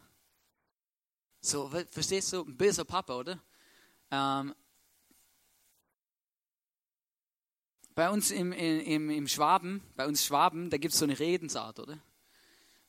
So, 1.45 1.69
verstehst 1.91 2.33
du, 2.33 2.41
ein 2.41 2.57
böser 2.57 2.85
Papa, 2.85 3.17
oder? 3.17 3.39
Ähm, 4.09 4.55
bei 7.93 8.09
uns 8.09 8.31
im, 8.31 8.51
im, 8.51 9.11
im 9.11 9.27
Schwaben, 9.27 9.83
bei 9.95 10.07
uns 10.07 10.25
Schwaben, 10.25 10.71
da 10.71 10.77
gibt 10.77 10.95
es 10.95 10.99
so 10.99 11.05
eine 11.05 11.19
Redensart, 11.19 11.79
oder? 11.79 11.99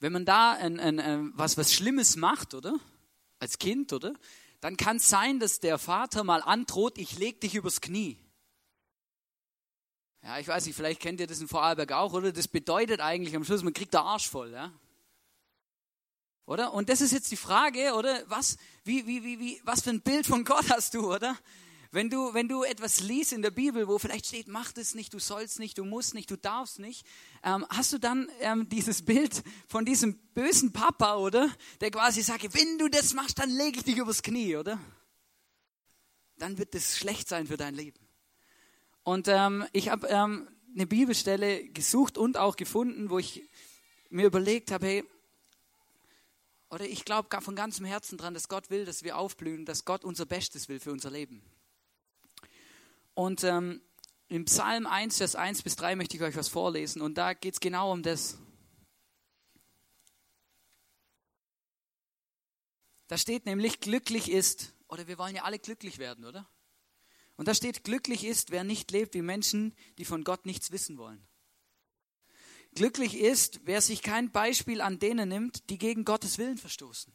Wenn 0.00 0.14
man 0.14 0.24
da 0.24 0.52
ein, 0.52 0.80
ein, 0.80 0.98
ein, 1.00 1.32
was, 1.34 1.58
was 1.58 1.74
Schlimmes 1.74 2.16
macht, 2.16 2.54
oder? 2.54 2.80
Als 3.40 3.58
Kind, 3.58 3.92
oder? 3.92 4.14
Dann 4.62 4.78
kann 4.78 4.96
es 4.96 5.10
sein, 5.10 5.38
dass 5.38 5.60
der 5.60 5.76
Vater 5.76 6.24
mal 6.24 6.40
androht, 6.40 6.96
ich 6.96 7.18
leg 7.18 7.42
dich 7.42 7.56
übers 7.56 7.82
Knie. 7.82 8.16
Ja, 10.22 10.38
ich 10.38 10.48
weiß 10.48 10.64
nicht, 10.64 10.76
vielleicht 10.76 11.02
kennt 11.02 11.20
ihr 11.20 11.26
das 11.26 11.42
in 11.42 11.48
Vorarlberg 11.48 11.92
auch, 11.92 12.14
oder? 12.14 12.32
Das 12.32 12.48
bedeutet 12.48 13.02
eigentlich 13.02 13.36
am 13.36 13.44
Schluss, 13.44 13.62
man 13.62 13.74
kriegt 13.74 13.92
der 13.92 14.00
Arsch 14.00 14.30
voll, 14.30 14.50
ja? 14.50 14.72
Oder? 16.46 16.72
Und 16.72 16.88
das 16.88 17.00
ist 17.00 17.12
jetzt 17.12 17.30
die 17.30 17.36
Frage, 17.36 17.94
oder? 17.94 18.22
Was, 18.28 18.56
wie, 18.84 19.06
wie, 19.06 19.24
wie, 19.24 19.40
wie, 19.40 19.60
was 19.64 19.82
für 19.82 19.90
ein 19.90 20.00
Bild 20.00 20.26
von 20.26 20.44
Gott 20.44 20.70
hast 20.70 20.94
du, 20.94 21.12
oder? 21.12 21.36
Wenn 21.90 22.10
du, 22.10 22.34
wenn 22.34 22.48
du 22.48 22.62
etwas 22.62 23.00
liest 23.00 23.32
in 23.32 23.42
der 23.42 23.50
Bibel, 23.50 23.88
wo 23.88 23.98
vielleicht 23.98 24.26
steht, 24.26 24.48
mach 24.48 24.72
das 24.72 24.94
nicht, 24.94 25.12
du 25.12 25.18
sollst 25.18 25.58
nicht, 25.58 25.78
du 25.78 25.84
musst 25.84 26.14
nicht, 26.14 26.30
du 26.30 26.36
darfst 26.36 26.78
nicht, 26.78 27.06
ähm, 27.42 27.66
hast 27.68 27.92
du 27.92 27.98
dann 27.98 28.28
ähm, 28.40 28.68
dieses 28.68 29.02
Bild 29.02 29.42
von 29.68 29.84
diesem 29.84 30.18
bösen 30.34 30.72
Papa, 30.72 31.16
oder? 31.16 31.50
Der 31.80 31.90
quasi 31.90 32.22
sagt, 32.22 32.54
wenn 32.54 32.78
du 32.78 32.88
das 32.88 33.14
machst, 33.14 33.38
dann 33.38 33.50
lege 33.50 33.78
ich 33.78 33.84
dich 33.84 33.96
übers 33.96 34.22
Knie, 34.22 34.56
oder? 34.56 34.78
Dann 36.38 36.58
wird 36.58 36.74
das 36.74 36.96
schlecht 36.96 37.28
sein 37.28 37.46
für 37.46 37.56
dein 37.56 37.74
Leben. 37.74 37.98
Und 39.02 39.26
ähm, 39.28 39.64
ich 39.72 39.88
habe 39.88 40.06
ähm, 40.08 40.48
eine 40.74 40.86
Bibelstelle 40.86 41.68
gesucht 41.68 42.18
und 42.18 42.36
auch 42.36 42.56
gefunden, 42.56 43.08
wo 43.10 43.18
ich 43.18 43.48
mir 44.10 44.26
überlegt 44.26 44.70
habe, 44.70 44.86
hey, 44.86 45.04
oder 46.70 46.84
ich 46.86 47.04
glaube 47.04 47.28
von 47.40 47.56
ganzem 47.56 47.84
Herzen 47.84 48.18
dran, 48.18 48.34
dass 48.34 48.48
Gott 48.48 48.70
will, 48.70 48.84
dass 48.84 49.02
wir 49.02 49.16
aufblühen, 49.16 49.64
dass 49.64 49.84
Gott 49.84 50.04
unser 50.04 50.26
Bestes 50.26 50.68
will 50.68 50.80
für 50.80 50.92
unser 50.92 51.10
Leben. 51.10 51.42
Und 53.14 53.44
ähm, 53.44 53.80
im 54.28 54.44
Psalm 54.44 54.86
1, 54.86 55.18
Vers 55.18 55.36
1 55.36 55.62
bis 55.62 55.76
3 55.76 55.96
möchte 55.96 56.16
ich 56.16 56.22
euch 56.22 56.36
was 56.36 56.48
vorlesen 56.48 57.00
und 57.00 57.16
da 57.16 57.32
geht 57.32 57.54
es 57.54 57.60
genau 57.60 57.92
um 57.92 58.02
das. 58.02 58.38
Da 63.08 63.16
steht 63.16 63.46
nämlich, 63.46 63.80
glücklich 63.80 64.30
ist, 64.30 64.74
oder 64.88 65.06
wir 65.06 65.18
wollen 65.18 65.36
ja 65.36 65.44
alle 65.44 65.60
glücklich 65.60 65.98
werden, 65.98 66.24
oder? 66.24 66.48
Und 67.36 67.46
da 67.46 67.54
steht, 67.54 67.84
glücklich 67.84 68.24
ist, 68.24 68.50
wer 68.50 68.64
nicht 68.64 68.90
lebt 68.90 69.14
wie 69.14 69.22
Menschen, 69.22 69.74
die 69.98 70.04
von 70.04 70.24
Gott 70.24 70.44
nichts 70.44 70.72
wissen 70.72 70.98
wollen. 70.98 71.24
Glücklich 72.76 73.16
ist, 73.18 73.60
wer 73.64 73.80
sich 73.80 74.02
kein 74.02 74.30
Beispiel 74.30 74.82
an 74.82 74.98
denen 74.98 75.30
nimmt, 75.30 75.70
die 75.70 75.78
gegen 75.78 76.04
Gottes 76.04 76.36
Willen 76.36 76.58
verstoßen. 76.58 77.10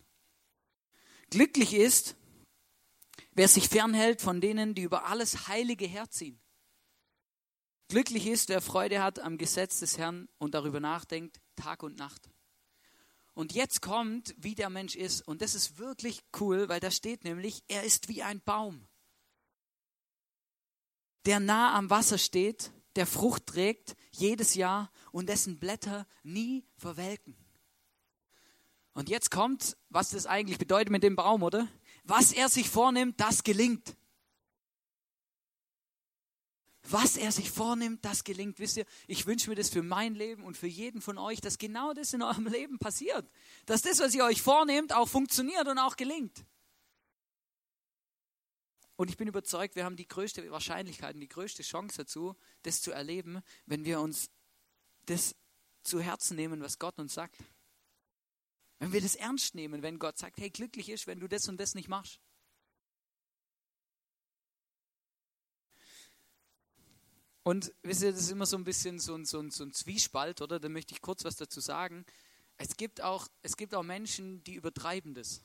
Glücklich 1.30 1.76
ist, 1.76 2.16
wer 3.34 3.48
sich 3.48 3.70
fernhält 3.70 4.22
von 4.22 4.42
denen, 4.42 4.74
die 4.74 4.82
über 4.82 5.06
alles 5.06 5.48
Heilige 5.48 5.86
herziehen. 5.86 6.42
Glücklich 7.90 8.26
ist, 8.26 8.50
wer 8.50 8.60
Freude 8.60 9.04
hat 9.04 9.20
am 9.20 9.38
Gesetz 9.38 9.80
des 9.80 10.00
Herrn 10.00 10.28
und 10.40 10.56
darüber 10.56 10.80
nachdenkt, 10.80 11.40
Tag 11.56 11.84
und 11.84 11.96
Nacht. 11.96 12.32
Und 13.36 13.54
jetzt 13.54 13.84
kommt, 13.84 14.34
wie 14.38 14.56
der 14.56 14.72
Mensch 14.72 14.96
ist. 14.96 15.22
Und 15.28 15.44
das 15.44 15.54
ist 15.54 15.78
wirklich 15.78 16.24
cool, 16.40 16.70
weil 16.70 16.80
da 16.80 16.90
steht 16.90 17.24
nämlich, 17.24 17.64
er 17.68 17.84
ist 17.84 18.08
wie 18.08 18.24
ein 18.24 18.42
Baum, 18.42 18.88
der 21.28 21.40
nah 21.40 21.78
am 21.78 21.92
Wasser 21.92 22.18
steht, 22.18 22.72
der 22.96 23.08
Frucht 23.08 23.48
trägt 23.48 23.96
jedes 24.12 24.56
Jahr 24.56 24.92
und 25.12 25.30
dessen 25.30 25.60
Blätter 25.60 26.08
nie 26.24 26.66
verwelken. 26.78 27.36
Und 28.94 29.10
jetzt 29.10 29.32
kommt, 29.32 29.78
was 29.90 30.10
das 30.10 30.26
eigentlich 30.26 30.58
bedeutet 30.58 30.90
mit 30.90 31.04
dem 31.04 31.16
Baum, 31.16 31.44
oder? 31.44 31.68
Was 32.04 32.34
er 32.34 32.50
sich 32.50 32.70
vornimmt, 32.70 33.20
das 33.20 33.44
gelingt. 33.44 33.96
Was 36.84 37.16
er 37.16 37.32
sich 37.32 37.52
vornimmt, 37.52 38.04
das 38.04 38.24
gelingt. 38.24 38.60
Wisst 38.60 38.78
ihr, 38.78 38.86
ich 39.08 39.26
wünsche 39.26 39.50
mir 39.50 39.56
das 39.56 39.70
für 39.70 39.84
mein 39.84 40.16
Leben 40.16 40.44
und 40.44 40.58
für 40.58 40.68
jeden 40.68 41.02
von 41.02 41.18
euch, 41.18 41.40
dass 41.40 41.58
genau 41.58 41.94
das 41.94 42.12
in 42.14 42.22
eurem 42.22 42.48
Leben 42.52 42.80
passiert. 42.80 43.30
Dass 43.66 43.82
das, 43.82 44.00
was 44.00 44.14
ihr 44.14 44.26
euch 44.26 44.42
vornehmt, 44.42 44.94
auch 44.94 45.08
funktioniert 45.08 45.68
und 45.68 45.78
auch 45.78 45.96
gelingt. 45.96 46.44
Und 49.02 49.10
ich 49.10 49.18
bin 49.18 49.28
überzeugt, 49.28 49.76
wir 49.76 49.84
haben 49.84 49.96
die 49.96 50.08
größte 50.08 50.48
Wahrscheinlichkeit 50.52 51.16
und 51.16 51.22
die 51.22 51.28
größte 51.28 51.64
Chance 51.64 52.04
dazu, 52.04 52.36
das 52.62 52.84
zu 52.84 52.92
erleben, 52.92 53.42
wenn 53.66 53.84
wir 53.84 54.00
uns 54.00 54.30
das 55.08 55.36
zu 55.82 56.00
Herzen 56.00 56.36
nehmen, 56.36 56.62
was 56.62 56.78
Gott 56.78 57.00
uns 57.00 57.16
sagt. 57.16 57.36
Wenn 58.78 58.94
wir 58.94 59.02
das 59.02 59.16
ernst 59.16 59.56
nehmen, 59.56 59.82
wenn 59.82 59.98
Gott 59.98 60.20
sagt, 60.20 60.38
hey, 60.38 60.52
glücklich 60.52 60.88
ist, 60.90 61.08
wenn 61.08 61.20
du 61.20 61.28
das 61.28 61.50
und 61.50 61.60
das 61.60 61.74
nicht 61.74 61.90
machst. 61.90 62.20
Und 67.42 67.74
wisst 67.82 68.04
ihr, 68.04 68.12
das 68.12 68.22
ist 68.22 68.30
immer 68.30 68.46
so 68.46 68.56
ein 68.56 68.66
bisschen 68.66 69.00
so 69.00 69.16
ein, 69.16 69.26
so 69.26 69.40
ein, 69.40 69.50
so 69.50 69.64
ein 69.64 69.74
Zwiespalt, 69.74 70.42
oder? 70.42 70.60
Da 70.60 70.70
möchte 70.70 70.94
ich 70.94 71.02
kurz 71.02 71.24
was 71.24 71.38
dazu 71.38 71.60
sagen. 71.60 72.06
Es 72.58 72.78
gibt, 72.78 73.02
auch, 73.02 73.28
es 73.42 73.58
gibt 73.58 73.74
auch 73.74 73.82
Menschen, 73.82 74.44
die 74.44 74.54
übertreiben 74.54 75.16
das. 75.16 75.42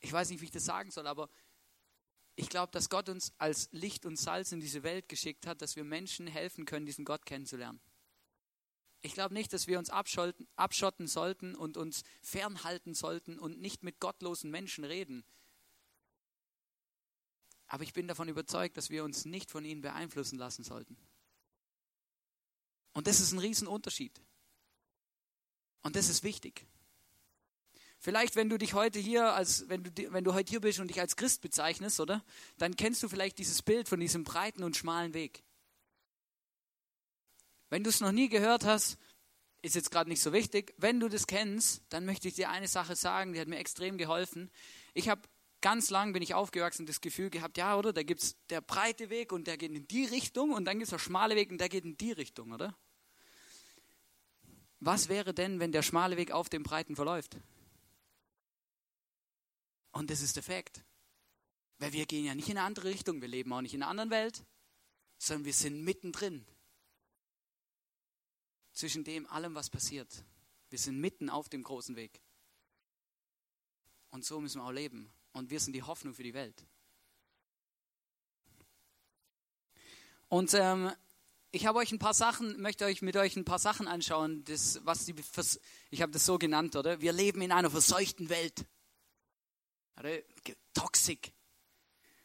Ich 0.00 0.10
weiß 0.10 0.30
nicht, 0.30 0.40
wie 0.40 0.46
ich 0.46 0.50
das 0.50 0.64
sagen 0.64 0.90
soll, 0.90 1.06
aber 1.06 1.28
ich 2.38 2.48
glaube, 2.48 2.70
dass 2.70 2.88
Gott 2.88 3.08
uns 3.08 3.32
als 3.38 3.68
Licht 3.72 4.06
und 4.06 4.16
Salz 4.16 4.52
in 4.52 4.60
diese 4.60 4.84
Welt 4.84 5.08
geschickt 5.08 5.44
hat, 5.44 5.60
dass 5.60 5.74
wir 5.74 5.82
Menschen 5.82 6.28
helfen 6.28 6.66
können, 6.66 6.86
diesen 6.86 7.04
Gott 7.04 7.26
kennenzulernen. 7.26 7.80
Ich 9.00 9.12
glaube 9.12 9.34
nicht, 9.34 9.52
dass 9.52 9.66
wir 9.66 9.76
uns 9.76 9.90
abschotten, 9.90 11.06
sollten 11.08 11.56
und 11.56 11.76
uns 11.76 12.04
fernhalten 12.22 12.94
sollten 12.94 13.40
und 13.40 13.60
nicht 13.60 13.82
mit 13.82 13.98
gottlosen 13.98 14.52
Menschen 14.52 14.84
reden. 14.84 15.24
Aber 17.66 17.82
ich 17.82 17.92
bin 17.92 18.06
davon 18.06 18.28
überzeugt, 18.28 18.76
dass 18.76 18.88
wir 18.88 19.02
uns 19.02 19.24
nicht 19.24 19.50
von 19.50 19.64
ihnen 19.64 19.80
beeinflussen 19.80 20.38
lassen 20.38 20.62
sollten. 20.62 20.96
Und 22.92 23.08
das 23.08 23.18
ist 23.18 23.32
ein 23.32 23.40
Riesenunterschied. 23.40 24.22
Und 25.82 25.96
das 25.96 26.08
ist 26.08 26.22
wichtig. 26.22 26.68
Vielleicht, 28.00 28.36
wenn 28.36 28.48
du 28.48 28.58
dich 28.58 28.74
heute 28.74 28.98
hier 28.98 29.32
als, 29.34 29.68
wenn 29.68 29.82
du, 29.82 29.90
wenn 30.12 30.24
du 30.24 30.32
heute 30.32 30.50
hier 30.50 30.60
bist 30.60 30.78
und 30.78 30.88
dich 30.88 31.00
als 31.00 31.16
Christ 31.16 31.42
bezeichnest, 31.42 31.98
oder? 31.98 32.24
Dann 32.56 32.76
kennst 32.76 33.02
du 33.02 33.08
vielleicht 33.08 33.38
dieses 33.38 33.62
Bild 33.62 33.88
von 33.88 33.98
diesem 33.98 34.24
breiten 34.24 34.62
und 34.62 34.76
schmalen 34.76 35.14
Weg. 35.14 35.42
Wenn 37.70 37.82
du 37.82 37.90
es 37.90 38.00
noch 38.00 38.12
nie 38.12 38.28
gehört 38.28 38.64
hast, 38.64 38.98
ist 39.62 39.74
jetzt 39.74 39.90
gerade 39.90 40.08
nicht 40.08 40.22
so 40.22 40.32
wichtig. 40.32 40.74
Wenn 40.78 41.00
du 41.00 41.08
das 41.08 41.26
kennst, 41.26 41.82
dann 41.88 42.04
möchte 42.04 42.28
ich 42.28 42.34
dir 42.34 42.50
eine 42.50 42.68
Sache 42.68 42.94
sagen, 42.94 43.32
die 43.32 43.40
hat 43.40 43.48
mir 43.48 43.58
extrem 43.58 43.98
geholfen. 43.98 44.50
Ich 44.94 45.08
habe 45.08 45.22
ganz 45.60 45.90
lang 45.90 46.12
bin 46.12 46.22
ich 46.22 46.34
aufgewachsen 46.34 46.86
das 46.86 47.00
Gefühl 47.00 47.30
gehabt, 47.30 47.58
ja, 47.58 47.76
oder? 47.76 47.92
Da 47.92 48.04
gibt 48.04 48.22
es 48.22 48.36
der 48.48 48.60
breite 48.60 49.10
Weg 49.10 49.32
und 49.32 49.48
der 49.48 49.56
geht 49.56 49.72
in 49.72 49.88
die 49.88 50.04
Richtung 50.04 50.52
und 50.52 50.64
dann 50.66 50.78
gibt 50.78 50.84
es 50.84 50.90
der 50.90 50.98
schmale 50.98 51.34
Weg 51.34 51.50
und 51.50 51.58
der 51.58 51.68
geht 51.68 51.84
in 51.84 51.96
die 51.96 52.12
Richtung, 52.12 52.52
oder? 52.52 52.76
Was 54.80 55.08
wäre 55.08 55.34
denn, 55.34 55.58
wenn 55.58 55.72
der 55.72 55.82
schmale 55.82 56.16
Weg 56.16 56.30
auf 56.30 56.48
dem 56.48 56.62
breiten 56.62 56.94
verläuft? 56.94 57.36
Und 59.98 60.10
das 60.10 60.20
ist 60.20 60.36
der 60.36 60.44
Fakt. 60.44 60.84
Weil 61.78 61.92
wir 61.92 62.06
gehen 62.06 62.24
ja 62.24 62.32
nicht 62.36 62.48
in 62.48 62.56
eine 62.56 62.64
andere 62.66 62.88
Richtung, 62.88 63.20
wir 63.20 63.26
leben 63.26 63.52
auch 63.52 63.60
nicht 63.60 63.74
in 63.74 63.82
einer 63.82 63.90
anderen 63.90 64.10
Welt, 64.10 64.44
sondern 65.18 65.44
wir 65.44 65.52
sind 65.52 65.82
mittendrin 65.82 66.46
zwischen 68.72 69.02
dem 69.02 69.26
allem, 69.26 69.56
was 69.56 69.70
passiert. 69.70 70.24
Wir 70.70 70.78
sind 70.78 71.00
mitten 71.00 71.28
auf 71.28 71.48
dem 71.48 71.64
großen 71.64 71.96
Weg. 71.96 72.22
Und 74.10 74.24
so 74.24 74.40
müssen 74.40 74.60
wir 74.60 74.66
auch 74.66 74.72
leben. 74.72 75.12
Und 75.32 75.50
wir 75.50 75.58
sind 75.58 75.72
die 75.72 75.82
Hoffnung 75.82 76.14
für 76.14 76.22
die 76.22 76.34
Welt. 76.34 76.64
Und 80.28 80.54
ähm, 80.54 80.92
ich 81.50 81.66
habe 81.66 81.80
euch 81.80 81.90
ein 81.90 81.98
paar 81.98 82.14
Sachen, 82.14 82.60
möchte 82.60 82.84
euch 82.84 83.02
mit 83.02 83.16
euch 83.16 83.34
ein 83.34 83.44
paar 83.44 83.58
Sachen 83.58 83.88
anschauen, 83.88 84.44
das, 84.44 84.78
was 84.84 85.06
die, 85.06 85.16
ich 85.90 86.02
habe 86.02 86.12
das 86.12 86.24
so 86.24 86.38
genannt, 86.38 86.76
oder? 86.76 87.00
Wir 87.00 87.12
leben 87.12 87.42
in 87.42 87.50
einer 87.50 87.70
verseuchten 87.70 88.28
Welt. 88.28 88.64
Toxik. 90.74 91.32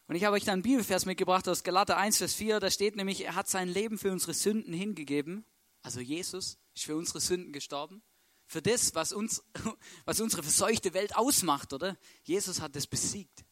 Und 0.07 0.15
ich 0.15 0.25
habe 0.25 0.35
euch 0.35 0.43
da 0.43 0.53
einen 0.53 0.61
Bibelvers 0.61 1.05
mitgebracht 1.05 1.47
aus 1.47 1.63
Galater 1.63 1.97
1, 1.97 2.17
Vers 2.17 2.33
4. 2.35 2.59
Da 2.59 2.69
steht 2.69 2.95
nämlich, 2.95 3.21
er 3.21 3.35
hat 3.35 3.49
sein 3.49 3.69
Leben 3.69 3.97
für 3.97 4.11
unsere 4.11 4.33
Sünden 4.33 4.73
hingegeben. 4.73 5.45
Also 5.81 5.99
Jesus 5.99 6.59
ist 6.75 6.85
für 6.85 6.95
unsere 6.95 7.19
Sünden 7.19 7.51
gestorben. 7.51 8.03
Für 8.45 8.61
das, 8.61 8.93
was, 8.95 9.13
uns, 9.13 9.43
was 10.05 10.19
unsere 10.19 10.43
verseuchte 10.43 10.93
Welt 10.93 11.15
ausmacht, 11.15 11.73
oder? 11.73 11.97
Jesus 12.23 12.61
hat 12.61 12.75
es 12.75 12.85
besiegt. 12.85 13.45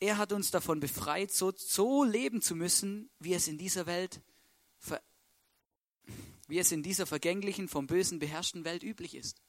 Er 0.00 0.18
hat 0.18 0.32
uns 0.32 0.50
davon 0.50 0.80
befreit, 0.80 1.32
so, 1.32 1.52
so 1.56 2.04
leben 2.04 2.42
zu 2.42 2.54
müssen, 2.54 3.10
wie 3.20 3.32
es 3.32 3.48
in 3.48 3.56
dieser 3.56 3.86
Welt, 3.86 4.20
wie 6.48 6.58
es 6.58 6.72
in 6.72 6.82
dieser 6.82 7.06
vergänglichen, 7.06 7.68
vom 7.68 7.86
Bösen 7.86 8.18
beherrschten 8.18 8.64
Welt 8.64 8.82
üblich 8.82 9.14
ist. 9.14 9.40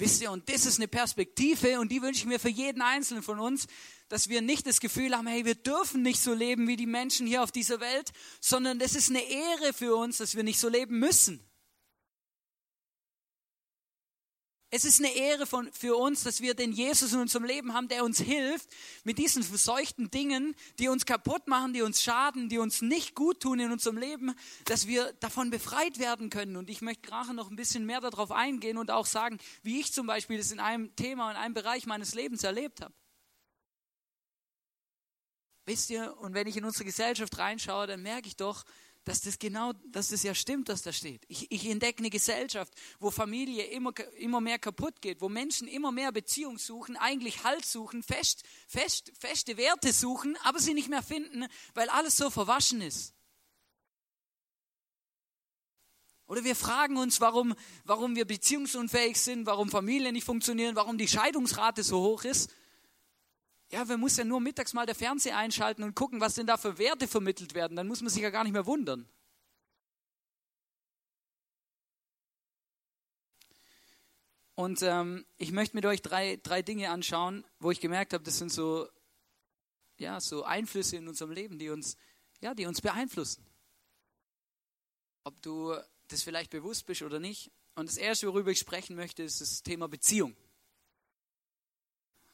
Wisst 0.00 0.22
ihr, 0.22 0.30
und 0.30 0.48
das 0.48 0.64
ist 0.64 0.78
eine 0.78 0.88
Perspektive 0.88 1.78
und 1.78 1.92
die 1.92 2.00
wünsche 2.00 2.20
ich 2.20 2.26
mir 2.26 2.40
für 2.40 2.48
jeden 2.48 2.80
Einzelnen 2.80 3.22
von 3.22 3.38
uns, 3.38 3.66
dass 4.08 4.30
wir 4.30 4.40
nicht 4.40 4.66
das 4.66 4.80
Gefühl 4.80 5.14
haben, 5.14 5.26
hey, 5.26 5.44
wir 5.44 5.54
dürfen 5.54 6.00
nicht 6.00 6.22
so 6.22 6.32
leben 6.32 6.66
wie 6.68 6.76
die 6.76 6.86
Menschen 6.86 7.26
hier 7.26 7.42
auf 7.42 7.52
dieser 7.52 7.80
Welt, 7.80 8.10
sondern 8.40 8.78
das 8.78 8.94
ist 8.94 9.10
eine 9.10 9.22
Ehre 9.22 9.74
für 9.74 9.94
uns, 9.94 10.16
dass 10.16 10.34
wir 10.34 10.42
nicht 10.42 10.58
so 10.58 10.70
leben 10.70 10.98
müssen. 10.98 11.46
Es 14.72 14.84
ist 14.84 15.00
eine 15.00 15.12
Ehre 15.12 15.46
von, 15.46 15.70
für 15.72 15.96
uns, 15.96 16.22
dass 16.22 16.40
wir 16.40 16.54
den 16.54 16.70
Jesus 16.70 17.12
in 17.12 17.18
unserem 17.18 17.44
Leben 17.44 17.74
haben, 17.74 17.88
der 17.88 18.04
uns 18.04 18.20
hilft 18.20 18.68
mit 19.02 19.18
diesen 19.18 19.42
verseuchten 19.42 20.12
Dingen, 20.12 20.54
die 20.78 20.86
uns 20.86 21.06
kaputt 21.06 21.48
machen, 21.48 21.72
die 21.72 21.82
uns 21.82 22.00
schaden, 22.00 22.48
die 22.48 22.58
uns 22.58 22.80
nicht 22.80 23.16
gut 23.16 23.40
tun 23.40 23.58
in 23.58 23.72
unserem 23.72 23.98
Leben, 23.98 24.32
dass 24.66 24.86
wir 24.86 25.12
davon 25.14 25.50
befreit 25.50 25.98
werden 25.98 26.30
können. 26.30 26.56
Und 26.56 26.70
ich 26.70 26.82
möchte 26.82 27.02
gerade 27.02 27.34
noch 27.34 27.50
ein 27.50 27.56
bisschen 27.56 27.84
mehr 27.84 28.00
darauf 28.00 28.30
eingehen 28.30 28.78
und 28.78 28.92
auch 28.92 29.06
sagen, 29.06 29.38
wie 29.64 29.80
ich 29.80 29.92
zum 29.92 30.06
Beispiel 30.06 30.38
das 30.38 30.52
in 30.52 30.60
einem 30.60 30.94
Thema, 30.94 31.32
in 31.32 31.36
einem 31.36 31.54
Bereich 31.54 31.86
meines 31.86 32.14
Lebens 32.14 32.44
erlebt 32.44 32.80
habe. 32.80 32.94
Wisst 35.66 35.90
ihr, 35.90 36.16
und 36.18 36.34
wenn 36.34 36.46
ich 36.46 36.56
in 36.56 36.64
unsere 36.64 36.84
Gesellschaft 36.84 37.36
reinschaue, 37.38 37.88
dann 37.88 38.02
merke 38.02 38.28
ich 38.28 38.36
doch, 38.36 38.64
dass 39.10 39.22
das 39.22 39.40
genau, 39.40 39.72
dass 39.86 40.08
das 40.08 40.22
ja 40.22 40.36
stimmt, 40.36 40.68
was 40.68 40.82
da 40.82 40.92
steht. 40.92 41.24
Ich, 41.26 41.50
ich 41.50 41.66
entdecke 41.68 41.98
eine 41.98 42.10
Gesellschaft, 42.10 42.72
wo 43.00 43.10
Familie 43.10 43.64
immer, 43.64 43.92
immer 44.18 44.40
mehr 44.40 44.60
kaputt 44.60 45.02
geht, 45.02 45.20
wo 45.20 45.28
Menschen 45.28 45.66
immer 45.66 45.90
mehr 45.90 46.12
Beziehung 46.12 46.58
suchen, 46.58 46.96
eigentlich 46.96 47.42
Halt 47.42 47.64
suchen, 47.64 48.04
fest, 48.04 48.44
fest, 48.68 49.10
feste 49.18 49.56
Werte 49.56 49.92
suchen, 49.92 50.36
aber 50.44 50.60
sie 50.60 50.74
nicht 50.74 50.88
mehr 50.88 51.02
finden, 51.02 51.46
weil 51.74 51.88
alles 51.88 52.16
so 52.16 52.30
verwaschen 52.30 52.82
ist. 52.82 53.12
Oder 56.28 56.44
wir 56.44 56.54
fragen 56.54 56.96
uns, 56.96 57.20
warum, 57.20 57.56
warum 57.84 58.14
wir 58.14 58.26
beziehungsunfähig 58.26 59.20
sind, 59.20 59.44
warum 59.44 59.70
Familien 59.70 60.12
nicht 60.12 60.24
funktionieren, 60.24 60.76
warum 60.76 60.98
die 60.98 61.08
Scheidungsrate 61.08 61.82
so 61.82 62.00
hoch 62.00 62.22
ist. 62.22 62.48
Ja, 63.72 63.88
wir 63.88 63.98
müssen 63.98 64.20
ja 64.20 64.24
nur 64.24 64.40
mittags 64.40 64.72
mal 64.72 64.84
der 64.84 64.96
Fernseher 64.96 65.36
einschalten 65.36 65.84
und 65.84 65.94
gucken, 65.94 66.20
was 66.20 66.34
denn 66.34 66.46
da 66.46 66.56
für 66.56 66.78
Werte 66.78 67.06
vermittelt 67.06 67.54
werden. 67.54 67.76
Dann 67.76 67.86
muss 67.86 68.00
man 68.00 68.10
sich 68.10 68.22
ja 68.22 68.30
gar 68.30 68.42
nicht 68.42 68.52
mehr 68.52 68.66
wundern. 68.66 69.08
Und 74.56 74.82
ähm, 74.82 75.24
ich 75.38 75.52
möchte 75.52 75.76
mit 75.76 75.86
euch 75.86 76.02
drei, 76.02 76.38
drei 76.42 76.62
Dinge 76.62 76.90
anschauen, 76.90 77.46
wo 77.60 77.70
ich 77.70 77.80
gemerkt 77.80 78.12
habe, 78.12 78.24
das 78.24 78.38
sind 78.38 78.52
so, 78.52 78.88
ja, 79.96 80.20
so 80.20 80.42
Einflüsse 80.42 80.96
in 80.96 81.08
unserem 81.08 81.30
Leben, 81.30 81.58
die 81.58 81.70
uns, 81.70 81.96
ja, 82.40 82.54
die 82.54 82.66
uns 82.66 82.80
beeinflussen. 82.80 83.46
Ob 85.24 85.40
du 85.42 85.74
das 86.08 86.22
vielleicht 86.24 86.50
bewusst 86.50 86.86
bist 86.86 87.02
oder 87.02 87.20
nicht. 87.20 87.52
Und 87.76 87.88
das 87.88 87.96
Erste, 87.96 88.26
worüber 88.26 88.50
ich 88.50 88.58
sprechen 88.58 88.96
möchte, 88.96 89.22
ist 89.22 89.40
das 89.40 89.62
Thema 89.62 89.88
Beziehung. 89.88 90.36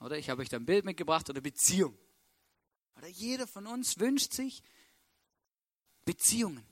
Oder 0.01 0.19
ich 0.19 0.31
habe 0.31 0.43
euch 0.43 0.49
da 0.49 0.57
ein 0.57 0.67
Bild 0.67 0.85
mitgebracht 0.85 1.29
oder 1.31 1.41
Beziehung. 1.41 1.97
Oder 2.97 3.09
jeder 3.09 3.47
von 3.47 3.67
uns 3.67 3.99
wünscht 3.99 4.33
sich 4.33 4.63
Beziehungen 6.05 6.67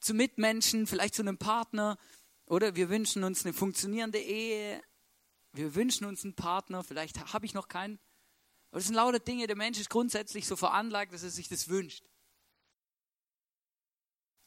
zu 0.00 0.14
Mitmenschen, 0.14 0.86
vielleicht 0.86 1.14
zu 1.14 1.22
einem 1.22 1.38
Partner. 1.38 1.98
Oder 2.46 2.74
wir 2.76 2.88
wünschen 2.88 3.24
uns 3.24 3.44
eine 3.44 3.52
funktionierende 3.52 4.18
Ehe. 4.18 4.82
Wir 5.52 5.74
wünschen 5.74 6.04
uns 6.04 6.24
einen 6.24 6.34
Partner. 6.34 6.82
Vielleicht 6.82 7.32
habe 7.32 7.46
ich 7.46 7.54
noch 7.54 7.68
keinen. 7.68 7.98
Aber 8.70 8.78
das 8.78 8.86
sind 8.86 8.94
lauter 8.94 9.18
Dinge. 9.18 9.46
Der 9.46 9.56
Mensch 9.56 9.78
ist 9.78 9.90
grundsätzlich 9.90 10.46
so 10.46 10.56
veranlagt, 10.56 11.12
dass 11.12 11.22
er 11.22 11.30
sich 11.30 11.48
das 11.48 11.68
wünscht. 11.68 12.04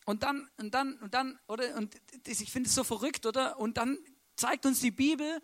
Und 0.05 0.23
dann, 0.23 0.49
und 0.57 0.73
dann, 0.73 0.97
und 0.99 1.13
dann, 1.13 1.39
oder? 1.47 1.75
Und 1.77 1.95
ich 2.25 2.51
finde 2.51 2.67
es 2.67 2.75
so 2.75 2.83
verrückt, 2.83 3.25
oder? 3.25 3.57
Und 3.57 3.77
dann 3.77 3.97
zeigt 4.35 4.65
uns 4.65 4.81
die 4.81 4.91
Bibel, 4.91 5.41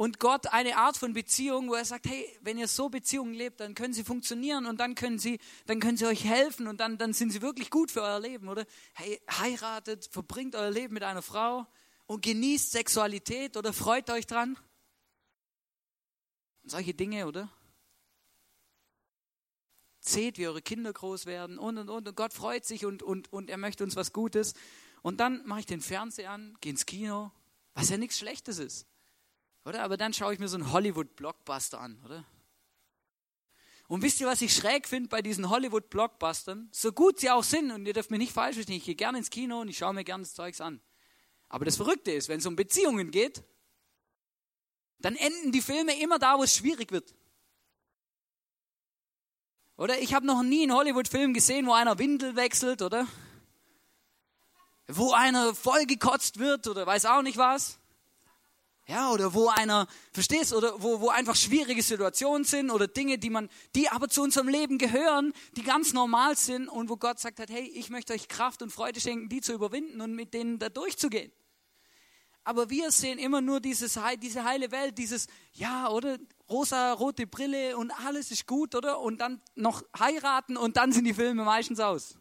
und 0.00 0.18
Gott 0.18 0.46
eine 0.46 0.78
Art 0.78 0.96
von 0.96 1.12
Beziehung, 1.12 1.68
wo 1.68 1.74
er 1.74 1.84
sagt, 1.84 2.06
hey, 2.06 2.26
wenn 2.40 2.56
ihr 2.56 2.68
so 2.68 2.88
Beziehungen 2.88 3.34
lebt, 3.34 3.60
dann 3.60 3.74
können 3.74 3.92
sie 3.92 4.02
funktionieren 4.02 4.64
und 4.64 4.80
dann 4.80 4.94
können 4.94 5.18
sie, 5.18 5.38
dann 5.66 5.78
können 5.78 5.98
sie 5.98 6.06
euch 6.06 6.24
helfen 6.24 6.68
und 6.68 6.80
dann, 6.80 6.96
dann 6.96 7.12
sind 7.12 7.32
sie 7.32 7.42
wirklich 7.42 7.68
gut 7.68 7.90
für 7.90 8.00
euer 8.00 8.18
Leben, 8.18 8.48
oder? 8.48 8.64
Hey, 8.94 9.20
heiratet, 9.30 10.08
verbringt 10.10 10.54
euer 10.54 10.70
Leben 10.70 10.94
mit 10.94 11.02
einer 11.02 11.20
Frau 11.20 11.66
und 12.06 12.22
genießt 12.22 12.72
Sexualität 12.72 13.58
oder 13.58 13.74
freut 13.74 14.08
euch 14.08 14.26
dran. 14.26 14.56
Und 16.62 16.70
solche 16.70 16.94
Dinge, 16.94 17.26
oder? 17.26 17.50
Seht, 19.98 20.38
wie 20.38 20.48
eure 20.48 20.62
Kinder 20.62 20.94
groß 20.94 21.26
werden 21.26 21.58
und 21.58 21.76
und 21.76 21.90
und 21.90 22.08
und 22.08 22.16
Gott 22.16 22.32
freut 22.32 22.64
sich 22.64 22.86
und, 22.86 23.02
und, 23.02 23.30
und 23.34 23.50
er 23.50 23.58
möchte 23.58 23.84
uns 23.84 23.96
was 23.96 24.14
Gutes. 24.14 24.54
Und 25.02 25.20
dann 25.20 25.46
mache 25.46 25.60
ich 25.60 25.66
den 25.66 25.82
Fernseher 25.82 26.30
an, 26.30 26.56
gehe 26.62 26.70
ins 26.70 26.86
Kino, 26.86 27.32
was 27.74 27.90
ja 27.90 27.98
nichts 27.98 28.16
Schlechtes 28.16 28.58
ist. 28.58 28.89
Oder? 29.64 29.82
Aber 29.82 29.96
dann 29.96 30.12
schaue 30.12 30.32
ich 30.32 30.38
mir 30.38 30.48
so 30.48 30.56
einen 30.56 30.72
Hollywood-Blockbuster 30.72 31.80
an, 31.80 32.00
oder? 32.04 32.24
Und 33.88 34.02
wisst 34.02 34.20
ihr, 34.20 34.28
was 34.28 34.40
ich 34.40 34.54
schräg 34.54 34.86
finde 34.86 35.08
bei 35.08 35.20
diesen 35.20 35.50
Hollywood-Blockbustern? 35.50 36.68
So 36.70 36.92
gut 36.92 37.18
sie 37.18 37.28
auch 37.28 37.42
sind, 37.42 37.72
und 37.72 37.86
ihr 37.86 37.92
dürft 37.92 38.12
mir 38.12 38.18
nicht 38.18 38.32
falsch 38.32 38.54
verstehen, 38.54 38.76
ich 38.76 38.84
gehe 38.84 38.94
gerne 38.94 39.18
ins 39.18 39.30
Kino 39.30 39.60
und 39.60 39.68
ich 39.68 39.78
schaue 39.78 39.92
mir 39.92 40.04
gerne 40.04 40.22
das 40.22 40.32
Zeugs 40.32 40.60
an. 40.60 40.80
Aber 41.48 41.64
das 41.64 41.76
Verrückte 41.76 42.12
ist, 42.12 42.28
wenn 42.28 42.38
es 42.38 42.46
um 42.46 42.54
Beziehungen 42.54 43.10
geht, 43.10 43.42
dann 45.00 45.16
enden 45.16 45.50
die 45.50 45.60
Filme 45.60 46.00
immer 46.00 46.20
da, 46.20 46.38
wo 46.38 46.44
es 46.44 46.54
schwierig 46.54 46.92
wird. 46.92 47.14
Oder 49.76 49.98
ich 49.98 50.14
habe 50.14 50.24
noch 50.24 50.42
nie 50.42 50.62
einen 50.62 50.74
Hollywood-Film 50.74 51.34
gesehen, 51.34 51.66
wo 51.66 51.72
einer 51.72 51.98
Windel 51.98 52.36
wechselt, 52.36 52.82
oder? 52.82 53.08
Wo 54.86 55.12
einer 55.12 55.54
vollgekotzt 55.54 56.38
wird 56.38 56.68
oder 56.68 56.86
weiß 56.86 57.06
auch 57.06 57.22
nicht 57.22 57.38
was. 57.38 57.80
Ja, 58.90 59.12
oder 59.12 59.32
wo 59.34 59.46
einer, 59.46 59.86
verstehst, 60.12 60.52
oder 60.52 60.82
wo, 60.82 61.00
wo 61.00 61.10
einfach 61.10 61.36
schwierige 61.36 61.80
Situationen 61.80 62.42
sind 62.42 62.72
oder 62.72 62.88
Dinge, 62.88 63.18
die 63.18 63.30
man, 63.30 63.48
die 63.76 63.88
aber 63.88 64.08
zu 64.08 64.20
unserem 64.20 64.48
Leben 64.48 64.78
gehören, 64.78 65.32
die 65.56 65.62
ganz 65.62 65.92
normal 65.92 66.36
sind 66.36 66.66
und 66.68 66.88
wo 66.88 66.96
Gott 66.96 67.20
sagt 67.20 67.38
hat, 67.38 67.50
hey, 67.50 67.62
ich 67.72 67.88
möchte 67.90 68.12
euch 68.12 68.26
Kraft 68.26 68.62
und 68.62 68.72
Freude 68.72 69.00
schenken, 69.00 69.28
die 69.28 69.42
zu 69.42 69.52
überwinden 69.52 70.00
und 70.00 70.16
mit 70.16 70.34
denen 70.34 70.58
da 70.58 70.70
durchzugehen. 70.70 71.30
Aber 72.42 72.68
wir 72.68 72.90
sehen 72.90 73.20
immer 73.20 73.40
nur 73.40 73.60
dieses, 73.60 73.96
diese 74.20 74.42
heile 74.42 74.72
Welt, 74.72 74.98
dieses, 74.98 75.28
ja, 75.52 75.88
oder, 75.88 76.18
rosa, 76.48 76.92
rote 76.94 77.28
Brille 77.28 77.76
und 77.76 77.92
alles 77.92 78.32
ist 78.32 78.48
gut, 78.48 78.74
oder? 78.74 78.98
Und 78.98 79.20
dann 79.20 79.40
noch 79.54 79.84
heiraten 79.96 80.56
und 80.56 80.76
dann 80.76 80.90
sind 80.90 81.04
die 81.04 81.14
Filme 81.14 81.44
meistens 81.44 81.78
aus. 81.78 82.16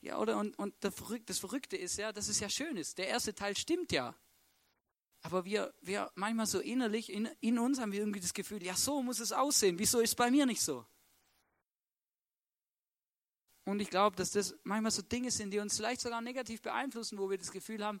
Ja, 0.00 0.18
oder? 0.18 0.38
Und, 0.38 0.56
und 0.58 0.74
das 0.80 0.94
Verrückte 1.38 1.76
ist 1.76 1.96
ja, 1.96 2.12
dass 2.12 2.28
es 2.28 2.40
ja 2.40 2.48
schön 2.48 2.76
ist. 2.76 2.98
Der 2.98 3.08
erste 3.08 3.34
Teil 3.34 3.56
stimmt 3.56 3.92
ja. 3.92 4.14
Aber 5.22 5.44
wir, 5.44 5.74
wir 5.80 6.10
manchmal 6.14 6.46
so 6.46 6.60
innerlich, 6.60 7.10
in, 7.12 7.28
in 7.40 7.58
uns 7.58 7.80
haben 7.80 7.90
wir 7.90 7.98
irgendwie 7.98 8.20
das 8.20 8.34
Gefühl, 8.34 8.62
ja, 8.62 8.76
so 8.76 9.02
muss 9.02 9.18
es 9.18 9.32
aussehen. 9.32 9.78
Wieso 9.78 10.00
ist 10.00 10.10
es 10.10 10.14
bei 10.14 10.30
mir 10.30 10.46
nicht 10.46 10.62
so? 10.62 10.86
Und 13.64 13.80
ich 13.80 13.90
glaube, 13.90 14.16
dass 14.16 14.30
das 14.30 14.54
manchmal 14.62 14.92
so 14.92 15.02
Dinge 15.02 15.30
sind, 15.30 15.50
die 15.50 15.58
uns 15.58 15.76
vielleicht 15.76 16.00
sogar 16.00 16.20
negativ 16.22 16.62
beeinflussen, 16.62 17.18
wo 17.18 17.28
wir 17.28 17.36
das 17.36 17.50
Gefühl 17.50 17.84
haben, 17.84 18.00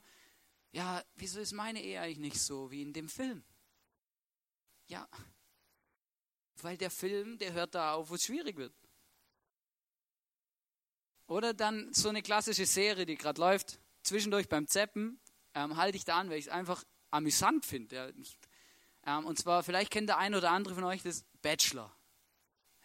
ja, 0.70 1.02
wieso 1.16 1.40
ist 1.40 1.52
meine 1.52 1.82
Ehe 1.82 2.00
eigentlich 2.00 2.18
nicht 2.18 2.40
so 2.40 2.70
wie 2.70 2.82
in 2.82 2.92
dem 2.92 3.08
Film? 3.08 3.42
Ja, 4.86 5.08
weil 6.62 6.76
der 6.76 6.90
Film, 6.90 7.38
der 7.38 7.52
hört 7.52 7.74
da 7.74 7.94
auf, 7.94 8.10
wo 8.10 8.14
es 8.14 8.24
schwierig 8.24 8.56
wird. 8.56 8.72
Oder 11.28 11.52
dann 11.54 11.92
so 11.92 12.08
eine 12.08 12.22
klassische 12.22 12.66
Serie, 12.66 13.06
die 13.06 13.16
gerade 13.16 13.40
läuft, 13.40 13.78
zwischendurch 14.02 14.48
beim 14.48 14.66
Zeppen, 14.66 15.20
ähm, 15.54 15.76
halte 15.76 15.96
ich 15.96 16.04
da 16.04 16.16
an, 16.16 16.30
weil 16.30 16.38
ich 16.38 16.46
es 16.46 16.50
einfach 16.52 16.82
amüsant 17.10 17.66
finde. 17.66 18.14
Ja. 19.04 19.18
Ähm, 19.18 19.26
und 19.26 19.38
zwar, 19.38 19.62
vielleicht 19.62 19.92
kennt 19.92 20.08
der 20.08 20.18
eine 20.18 20.38
oder 20.38 20.50
andere 20.50 20.74
von 20.74 20.84
euch 20.84 21.02
das 21.02 21.24
Bachelor. 21.42 21.94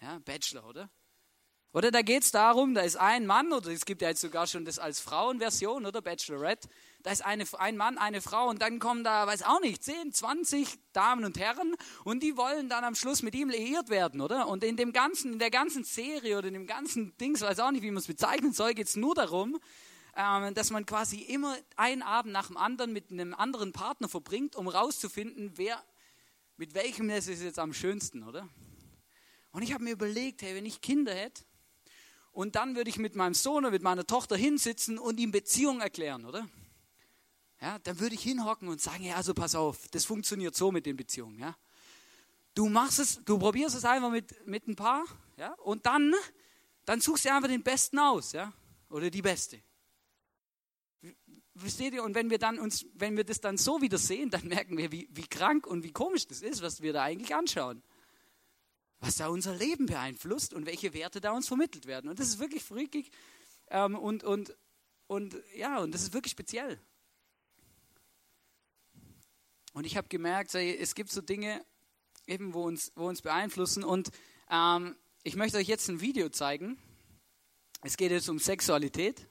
Ja, 0.02 0.20
Bachelor, 0.20 0.66
oder? 0.66 0.90
Oder 1.74 1.90
da 1.90 2.04
geht 2.04 2.24
es 2.24 2.30
darum, 2.30 2.76
da 2.76 2.82
ist 2.82 2.98
ein 2.98 3.26
Mann, 3.26 3.52
oder 3.52 3.72
es 3.72 3.86
gibt 3.86 4.04
ja 4.04 4.10
jetzt 4.10 4.22
sogar 4.22 4.46
schon 4.46 4.64
das 4.64 4.78
als 4.78 5.00
Frauenversion, 5.00 5.88
oder 5.88 6.04
Bachelorette. 6.04 6.70
Da 7.02 7.12
ist 7.12 7.26
eine, 7.26 7.46
ein 7.58 7.78
Mann, 7.78 7.98
eine 7.98 8.22
Frau 8.22 8.48
und 8.48 8.62
dann 8.62 8.78
kommen 8.78 9.04
da, 9.04 9.26
weiß 9.26 9.42
auch 9.42 9.60
nicht, 9.60 9.84
10, 9.84 10.14
20 10.14 10.68
Damen 10.94 11.26
und 11.26 11.40
Herren 11.40 11.76
und 12.04 12.22
die 12.22 12.38
wollen 12.38 12.70
dann 12.70 12.84
am 12.84 12.94
Schluss 12.94 13.24
mit 13.24 13.34
ihm 13.34 13.50
liiert 13.50 13.90
werden, 13.90 14.22
oder? 14.22 14.48
Und 14.48 14.64
in 14.64 14.78
dem 14.78 14.94
ganzen, 14.94 15.34
in 15.34 15.40
der 15.40 15.50
ganzen 15.50 15.84
Serie 15.84 16.38
oder 16.38 16.48
in 16.48 16.54
dem 16.54 16.68
ganzen 16.68 17.18
Dings, 17.18 17.42
weiß 17.42 17.60
auch 17.60 17.72
nicht, 17.72 17.82
wie 17.82 17.90
man 17.90 17.98
es 17.98 18.08
bezeichnen 18.08 18.54
soll, 18.54 18.76
geht 18.76 18.88
es 18.88 18.96
nur 18.96 19.16
darum, 19.16 19.60
ähm, 20.16 20.54
dass 20.54 20.70
man 20.70 20.86
quasi 20.86 21.22
immer 21.22 21.58
einen 21.76 22.04
Abend 22.04 22.34
nach 22.34 22.48
dem 22.48 22.58
anderen 22.58 22.94
mit 22.94 23.12
einem 23.12 23.34
anderen 23.34 23.72
Partner 23.72 24.08
verbringt, 24.08 24.56
um 24.56 24.68
rauszufinden, 24.68 25.54
wer, 25.56 25.84
mit 26.56 26.76
welchem 26.76 27.10
ist 27.10 27.28
es 27.28 27.42
jetzt 27.42 27.58
am 27.58 27.74
schönsten, 27.74 28.22
oder? 28.22 28.48
Und 29.52 29.64
ich 29.64 29.74
habe 29.74 29.84
mir 29.84 29.94
überlegt, 29.94 30.44
hey, 30.44 30.56
wenn 30.56 30.68
ich 30.68 30.80
Kinder 30.82 31.14
hätte, 31.16 31.44
und 32.34 32.56
dann 32.56 32.76
würde 32.76 32.90
ich 32.90 32.98
mit 32.98 33.16
meinem 33.16 33.36
Sohn 33.36 33.64
oder 33.64 33.72
mit 33.72 33.84
meiner 33.84 34.06
Tochter 34.06 34.36
hinsitzen 34.36 34.98
und 34.98 35.20
ihm 35.20 35.32
Beziehung 35.32 35.82
erklären, 35.82 36.26
oder? 36.26 36.50
Ja, 37.62 37.80
dann 37.80 38.00
würde 38.00 38.16
ich 38.16 38.24
hinhocken 38.24 38.68
und 38.68 38.82
sagen, 38.82 39.06
ja, 39.06 39.16
also 39.16 39.34
pass 39.34 39.56
auf, 39.56 39.88
das 39.90 40.04
funktioniert 40.04 40.56
so 40.56 40.72
mit 40.72 40.86
den 40.86 40.98
Beziehungen, 40.98 41.40
ja. 41.40 41.56
Du 42.56 42.70
machst 42.70 43.00
es, 43.00 43.24
du 43.24 43.40
probierst 43.40 43.76
es 43.76 43.86
einfach 43.86 44.12
mit, 44.12 44.46
mit 44.48 44.68
ein 44.68 44.76
paar, 44.76 45.06
ja, 45.38 45.54
und 45.54 45.86
dann, 45.86 46.14
dann 46.86 47.00
suchst 47.00 47.26
du 47.26 47.34
einfach 47.34 47.48
den 47.48 47.64
Besten 47.64 48.00
aus, 48.00 48.34
ja, 48.34 48.52
oder 48.90 49.10
die 49.10 49.22
Beste. 49.22 49.62
Versteht 51.56 51.94
ihr? 51.94 52.04
Und 52.04 52.16
wenn 52.16 52.32
wir 52.32 52.40
dann 52.40 52.58
uns, 52.58 52.84
wenn 52.96 53.16
wir 53.16 53.24
das 53.24 53.40
dann 53.40 53.60
so 53.60 53.80
wieder 53.80 54.00
sehen, 54.00 54.32
dann 54.32 54.48
merken 54.48 54.76
wir, 54.76 54.92
wie, 54.92 55.08
wie 55.12 55.28
krank 55.28 55.68
und 55.68 55.84
wie 55.84 55.92
komisch 55.92 56.26
das 56.28 56.42
ist, 56.42 56.64
was 56.64 56.82
wir 56.82 56.94
da 56.94 57.04
eigentlich 57.04 57.36
anschauen 57.36 57.84
was 59.04 59.18
da 59.18 59.28
unser 59.28 59.54
Leben 59.54 59.86
beeinflusst 59.86 60.54
und 60.54 60.66
welche 60.66 60.94
Werte 60.94 61.20
da 61.20 61.34
uns 61.34 61.50
vermittelt 61.50 61.88
werden. 61.88 62.10
Und 62.10 62.20
das 62.20 62.30
ist 62.30 62.40
wirklich 62.40 62.64
freakig 62.64 63.12
ähm, 63.68 63.96
und, 63.96 64.24
und, 64.24 64.56
und 65.08 65.36
ja, 65.58 65.80
und 65.80 65.94
das 65.94 66.04
ist 66.04 66.14
wirklich 66.14 66.32
speziell. 66.32 66.80
Und 69.74 69.84
ich 69.84 69.98
habe 69.98 70.08
gemerkt, 70.08 70.56
es 70.56 70.96
gibt 70.96 71.12
so 71.12 71.20
Dinge, 71.20 71.66
eben 72.28 72.54
wo 72.54 72.64
uns, 72.64 72.94
wo 72.96 73.10
uns 73.10 73.22
beeinflussen. 73.22 73.84
Und 73.84 74.10
ähm, 74.50 74.96
ich 75.24 75.36
möchte 75.36 75.58
euch 75.58 75.68
jetzt 75.68 75.90
ein 75.90 76.00
Video 76.00 76.30
zeigen. 76.30 76.78
Es 77.82 77.98
geht 77.98 78.12
jetzt 78.12 78.30
um 78.30 78.40
Sexualität. 78.40 79.28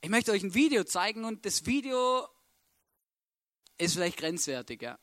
Ich 0.00 0.10
möchte 0.10 0.32
euch 0.32 0.42
ein 0.42 0.54
Video 0.54 0.82
zeigen 0.82 1.24
und 1.24 1.46
das 1.46 1.66
Video 1.66 2.26
ist 3.78 3.94
vielleicht 3.94 4.16
grenzwertig, 4.16 4.82
ja. 4.82 4.98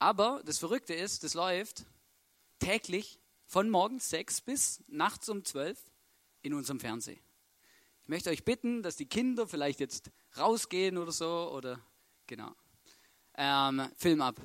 Aber 0.00 0.42
das 0.44 0.58
Verrückte 0.58 0.94
ist, 0.94 1.22
das 1.22 1.34
läuft 1.34 1.84
täglich 2.58 3.18
von 3.46 3.70
morgens 3.70 4.10
sechs 4.10 4.40
bis 4.40 4.82
nachts 4.88 5.28
um 5.28 5.44
zwölf 5.44 5.78
in 6.42 6.54
unserem 6.54 6.80
Fernsehen. 6.80 7.20
Ich 8.02 8.08
möchte 8.08 8.30
euch 8.30 8.44
bitten, 8.44 8.82
dass 8.82 8.96
die 8.96 9.06
Kinder 9.06 9.46
vielleicht 9.46 9.80
jetzt 9.80 10.10
rausgehen 10.36 10.96
oder 10.98 11.12
so 11.12 11.50
oder 11.52 11.80
genau. 12.26 12.52
Ähm, 13.36 13.88
Film 13.96 14.22
ab. 14.22 14.40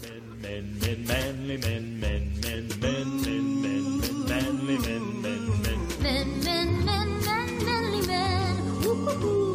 Men, 0.00 0.40
men, 0.40 0.78
men, 0.78 1.04
manly 1.04 1.58
men, 1.58 2.00
men, 2.00 2.40
men, 2.40 2.68
men, 2.78 3.20
men, 3.20 3.60
men, 3.60 4.26
manly 4.26 4.78
men, 4.78 5.20
men, 5.20 5.62
men. 5.62 5.88
Men, 6.00 6.40
men, 6.40 6.84
men, 6.84 7.20
men, 7.24 7.64
manly 7.64 8.06
men. 8.06 9.04
Men, 9.04 9.49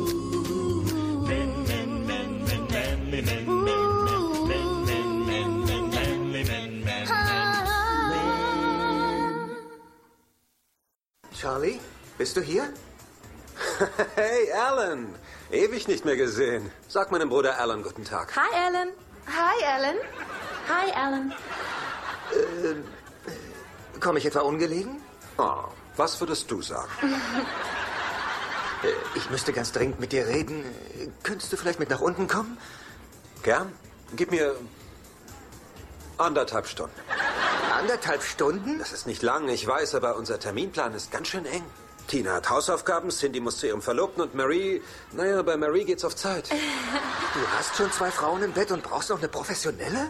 Charlie? 11.45 11.79
Bist 12.17 12.35
du 12.37 12.41
hier? 12.41 12.73
Hey, 14.15 14.51
Alan. 14.51 15.13
Ewig 15.51 15.87
nicht 15.87 16.03
mehr 16.03 16.15
gesehen. 16.15 16.71
Sag 16.87 17.11
meinem 17.11 17.29
Bruder 17.29 17.59
Alan 17.59 17.83
guten 17.83 18.03
Tag. 18.03 18.35
Hi, 18.35 18.51
Alan. 18.65 18.89
Hi, 19.27 19.63
Alan. 19.63 19.95
Hi, 20.67 20.91
Alan. 20.91 21.31
Äh, 22.31 23.99
Komme 23.99 24.17
ich 24.17 24.25
etwa 24.25 24.39
ungelegen? 24.39 24.99
Oh, 25.37 25.65
was 25.97 26.19
würdest 26.19 26.49
du 26.49 26.63
sagen? 26.63 26.89
Äh, 28.81 28.87
ich 29.15 29.29
müsste 29.29 29.53
ganz 29.53 29.71
dringend 29.71 29.99
mit 29.99 30.13
dir 30.13 30.25
reden. 30.25 30.65
Könntest 31.21 31.53
du 31.53 31.57
vielleicht 31.57 31.79
mit 31.79 31.91
nach 31.91 32.01
unten 32.01 32.27
kommen? 32.27 32.57
Gern. 33.43 33.71
Gib 34.15 34.31
mir 34.31 34.55
anderthalb 36.17 36.65
Stunden. 36.65 36.99
Anderthalb 37.75 38.23
Stunden? 38.23 38.79
Das 38.79 38.93
ist 38.93 39.05
nicht 39.05 39.21
lang, 39.21 39.49
ich 39.49 39.67
weiß, 39.67 39.95
aber 39.95 40.15
unser 40.15 40.39
Terminplan 40.39 40.93
ist 40.93 41.11
ganz 41.11 41.27
schön 41.27 41.45
eng. 41.45 41.63
Tina 42.07 42.35
hat 42.35 42.49
Hausaufgaben, 42.49 43.09
Cindy 43.09 43.41
muss 43.41 43.57
zu 43.57 43.67
ihrem 43.67 43.81
Verlobten 43.81 44.21
und 44.21 44.33
Marie, 44.33 44.81
naja, 45.11 45.41
bei 45.41 45.57
Marie 45.57 45.83
geht's 45.83 46.05
auf 46.05 46.15
Zeit. 46.15 46.49
Du 47.33 47.41
hast 47.57 47.75
schon 47.75 47.91
zwei 47.91 48.09
Frauen 48.11 48.43
im 48.43 48.53
Bett 48.53 48.71
und 48.71 48.81
brauchst 48.81 49.09
noch 49.09 49.17
eine 49.17 49.27
professionelle? 49.27 50.09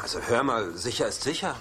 Also 0.00 0.20
hör 0.20 0.44
mal, 0.44 0.70
sicher 0.76 1.08
ist 1.08 1.24
sicher. 1.24 1.56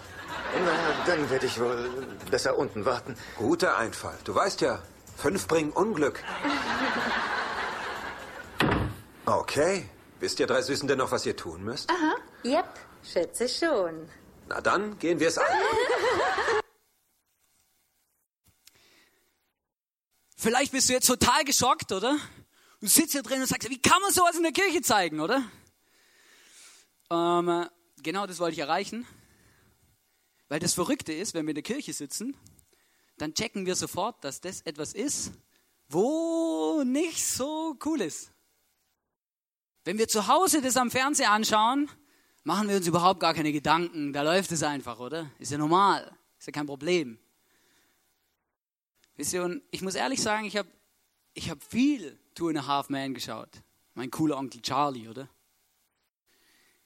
Na, 0.53 0.71
dann 1.07 1.27
werde 1.31 1.47
ich 1.47 1.59
wohl 1.59 1.89
besser 2.29 2.55
unten 2.55 2.85
warten. 2.85 3.15
Guter 3.35 3.75
Einfall. 3.75 4.19
Du 4.23 4.35
weißt 4.35 4.61
ja, 4.61 4.83
fünf 5.17 5.47
bringen 5.47 5.71
Unglück. 5.71 6.19
Okay. 9.25 9.87
Wisst 10.19 10.39
ihr 10.39 10.47
drei 10.47 10.63
Süßen 10.63 10.87
denn 10.87 10.97
noch, 10.97 11.11
was 11.11 11.23
ihr 11.27 11.35
tun 11.35 11.63
müsst? 11.63 11.87
Aha. 11.91 12.15
Yep, 12.43 12.65
schätze 13.03 13.47
schon. 13.47 14.09
Na 14.49 14.61
dann, 14.61 14.97
gehen 14.97 15.19
wir 15.19 15.27
es 15.27 15.37
an. 15.37 15.45
Vielleicht 20.35 20.71
bist 20.71 20.89
du 20.89 20.93
jetzt 20.93 21.05
total 21.05 21.43
geschockt, 21.43 21.91
oder? 21.91 22.17
Du 22.79 22.87
sitzt 22.87 23.11
hier 23.11 23.21
drin 23.21 23.41
und 23.41 23.47
sagst, 23.47 23.69
wie 23.69 23.79
kann 23.79 24.01
man 24.01 24.11
sowas 24.11 24.35
in 24.35 24.41
der 24.41 24.51
Kirche 24.51 24.81
zeigen, 24.81 25.19
oder? 25.19 25.43
Ähm, 27.11 27.69
genau 28.01 28.25
das 28.25 28.39
wollte 28.39 28.53
ich 28.53 28.59
erreichen. 28.59 29.05
Weil 30.47 30.59
das 30.59 30.73
Verrückte 30.73 31.13
ist, 31.13 31.35
wenn 31.35 31.45
wir 31.45 31.51
in 31.51 31.55
der 31.55 31.63
Kirche 31.63 31.93
sitzen, 31.93 32.35
dann 33.19 33.35
checken 33.35 33.67
wir 33.67 33.75
sofort, 33.75 34.23
dass 34.23 34.41
das 34.41 34.61
etwas 34.61 34.93
ist, 34.93 35.31
wo 35.89 36.81
nicht 36.83 37.23
so 37.23 37.77
cool 37.85 38.01
ist. 38.01 38.31
Wenn 39.83 39.99
wir 39.99 40.07
zu 40.07 40.25
Hause 40.25 40.63
das 40.63 40.75
am 40.75 40.89
Fernseher 40.89 41.31
anschauen, 41.31 41.87
machen 42.43 42.69
wir 42.69 42.77
uns 42.77 42.87
überhaupt 42.87 43.19
gar 43.19 43.33
keine 43.33 43.51
Gedanken. 43.51 44.13
Da 44.13 44.21
läuft 44.21 44.51
es 44.51 44.63
einfach, 44.63 44.99
oder? 44.99 45.29
Ist 45.39 45.51
ja 45.51 45.57
normal. 45.57 46.15
Ist 46.37 46.47
ja 46.47 46.53
kein 46.53 46.65
Problem. 46.65 47.19
Wisst 49.15 49.33
ihr, 49.33 49.43
und 49.43 49.61
ich 49.71 49.81
muss 49.81 49.95
ehrlich 49.95 50.21
sagen, 50.21 50.45
ich 50.45 50.55
habe 50.55 50.69
ich 51.33 51.49
hab 51.49 51.61
viel 51.61 52.17
Two 52.35 52.49
and 52.49 52.57
a 52.57 52.67
Half 52.67 52.89
Man 52.89 53.13
geschaut. 53.13 53.49
Mein 53.93 54.09
cooler 54.11 54.37
Onkel 54.37 54.61
Charlie, 54.61 55.07
oder? 55.07 55.27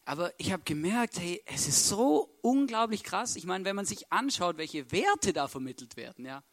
Aber 0.05 0.33
ich 0.37 0.51
habe 0.51 0.63
gemerkt, 0.63 1.19
hey, 1.19 1.41
es 1.45 1.67
ist 1.67 1.87
so 1.87 2.37
unglaublich 2.41 3.03
krass. 3.03 3.35
Ich 3.35 3.45
meine, 3.45 3.63
wenn 3.65 3.75
man 3.75 3.85
sich 3.85 4.11
anschaut, 4.11 4.57
welche 4.57 4.91
Werte 4.91 5.31
da 5.31 5.47
vermittelt 5.47 5.95
werden, 5.95 6.25
ja. 6.25 6.43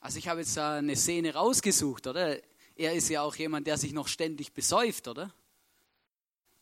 Also 0.00 0.18
ich 0.18 0.28
habe 0.28 0.40
jetzt 0.40 0.56
da 0.56 0.76
eine 0.76 0.96
Szene 0.96 1.34
rausgesucht, 1.34 2.06
oder? 2.06 2.38
Er 2.74 2.94
ist 2.94 3.08
ja 3.08 3.22
auch 3.22 3.36
jemand, 3.36 3.66
der 3.66 3.78
sich 3.78 3.92
noch 3.92 4.08
ständig 4.08 4.52
besäuft, 4.52 5.08
oder? 5.08 5.32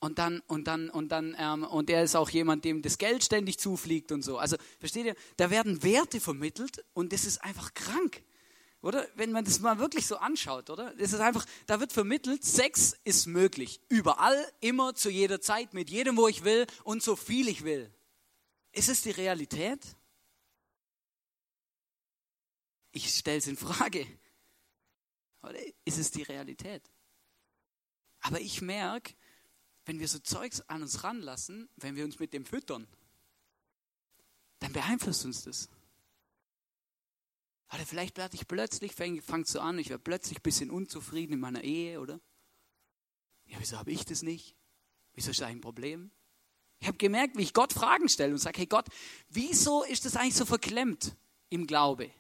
Und 0.04 0.18
dann, 0.18 0.40
und 0.48 0.64
dann, 0.64 0.90
und 0.90 1.08
dann, 1.08 1.34
ähm, 1.38 1.64
und 1.64 1.88
er 1.88 2.02
ist 2.02 2.14
auch 2.14 2.28
jemand, 2.28 2.66
dem 2.66 2.82
das 2.82 2.98
Geld 2.98 3.24
ständig 3.24 3.58
zufliegt 3.58 4.12
und 4.12 4.20
so. 4.20 4.36
Also, 4.36 4.58
versteht 4.78 5.06
ihr? 5.06 5.16
Da 5.38 5.48
werden 5.48 5.82
Werte 5.82 6.20
vermittelt 6.20 6.84
und 6.92 7.14
das 7.14 7.24
ist 7.24 7.42
einfach 7.42 7.72
krank. 7.72 8.22
Oder? 8.82 9.08
Wenn 9.14 9.32
man 9.32 9.46
das 9.46 9.60
mal 9.60 9.78
wirklich 9.78 10.06
so 10.06 10.18
anschaut, 10.18 10.68
oder? 10.68 10.92
Das 10.96 11.14
ist 11.14 11.20
einfach, 11.20 11.46
da 11.64 11.80
wird 11.80 11.90
vermittelt, 11.90 12.44
Sex 12.44 12.98
ist 13.04 13.24
möglich. 13.24 13.80
Überall, 13.88 14.36
immer, 14.60 14.94
zu 14.94 15.08
jeder 15.08 15.40
Zeit, 15.40 15.72
mit 15.72 15.88
jedem, 15.88 16.18
wo 16.18 16.28
ich 16.28 16.44
will 16.44 16.66
und 16.82 17.02
so 17.02 17.16
viel 17.16 17.48
ich 17.48 17.64
will. 17.64 17.90
Ist 18.72 18.90
es 18.90 19.00
die 19.00 19.12
Realität? 19.12 19.80
Ich 22.92 23.08
stelle 23.08 23.38
es 23.38 23.46
in 23.46 23.56
Frage. 23.56 24.06
Oder 25.42 25.60
ist 25.86 25.96
es 25.96 26.10
die 26.10 26.24
Realität? 26.24 26.82
Aber 28.20 28.38
ich 28.38 28.60
merke, 28.60 29.14
wenn 29.86 30.00
wir 30.00 30.08
so 30.08 30.18
Zeugs 30.18 30.60
an 30.62 30.82
uns 30.82 31.04
ranlassen, 31.04 31.68
wenn 31.76 31.96
wir 31.96 32.04
uns 32.04 32.18
mit 32.18 32.32
dem 32.32 32.46
füttern, 32.46 32.86
dann 34.60 34.72
beeinflusst 34.72 35.24
uns 35.24 35.44
das. 35.44 35.68
Oder 37.72 37.84
vielleicht 37.84 38.16
werde 38.16 38.36
ich 38.36 38.46
plötzlich, 38.46 38.94
fängt 38.94 39.46
so 39.46 39.60
an, 39.60 39.78
ich 39.78 39.90
werde 39.90 40.02
plötzlich 40.02 40.38
ein 40.38 40.42
bisschen 40.42 40.70
unzufrieden 40.70 41.34
in 41.34 41.40
meiner 41.40 41.64
Ehe, 41.64 42.00
oder? 42.00 42.20
Ja, 43.46 43.58
wieso 43.58 43.78
habe 43.78 43.90
ich 43.90 44.04
das 44.04 44.22
nicht? 44.22 44.54
Wieso 45.12 45.30
ist 45.30 45.40
das 45.40 45.48
ein 45.48 45.60
Problem? 45.60 46.10
Ich 46.78 46.86
habe 46.86 46.98
gemerkt, 46.98 47.36
wie 47.36 47.42
ich 47.42 47.52
Gott 47.52 47.72
Fragen 47.72 48.08
stelle 48.08 48.32
und 48.32 48.38
sage, 48.38 48.58
hey 48.58 48.66
Gott, 48.66 48.86
wieso 49.28 49.84
ist 49.84 50.04
das 50.04 50.16
eigentlich 50.16 50.36
so 50.36 50.44
verklemmt 50.44 51.16
im 51.50 51.66
Glaube? 51.66 52.10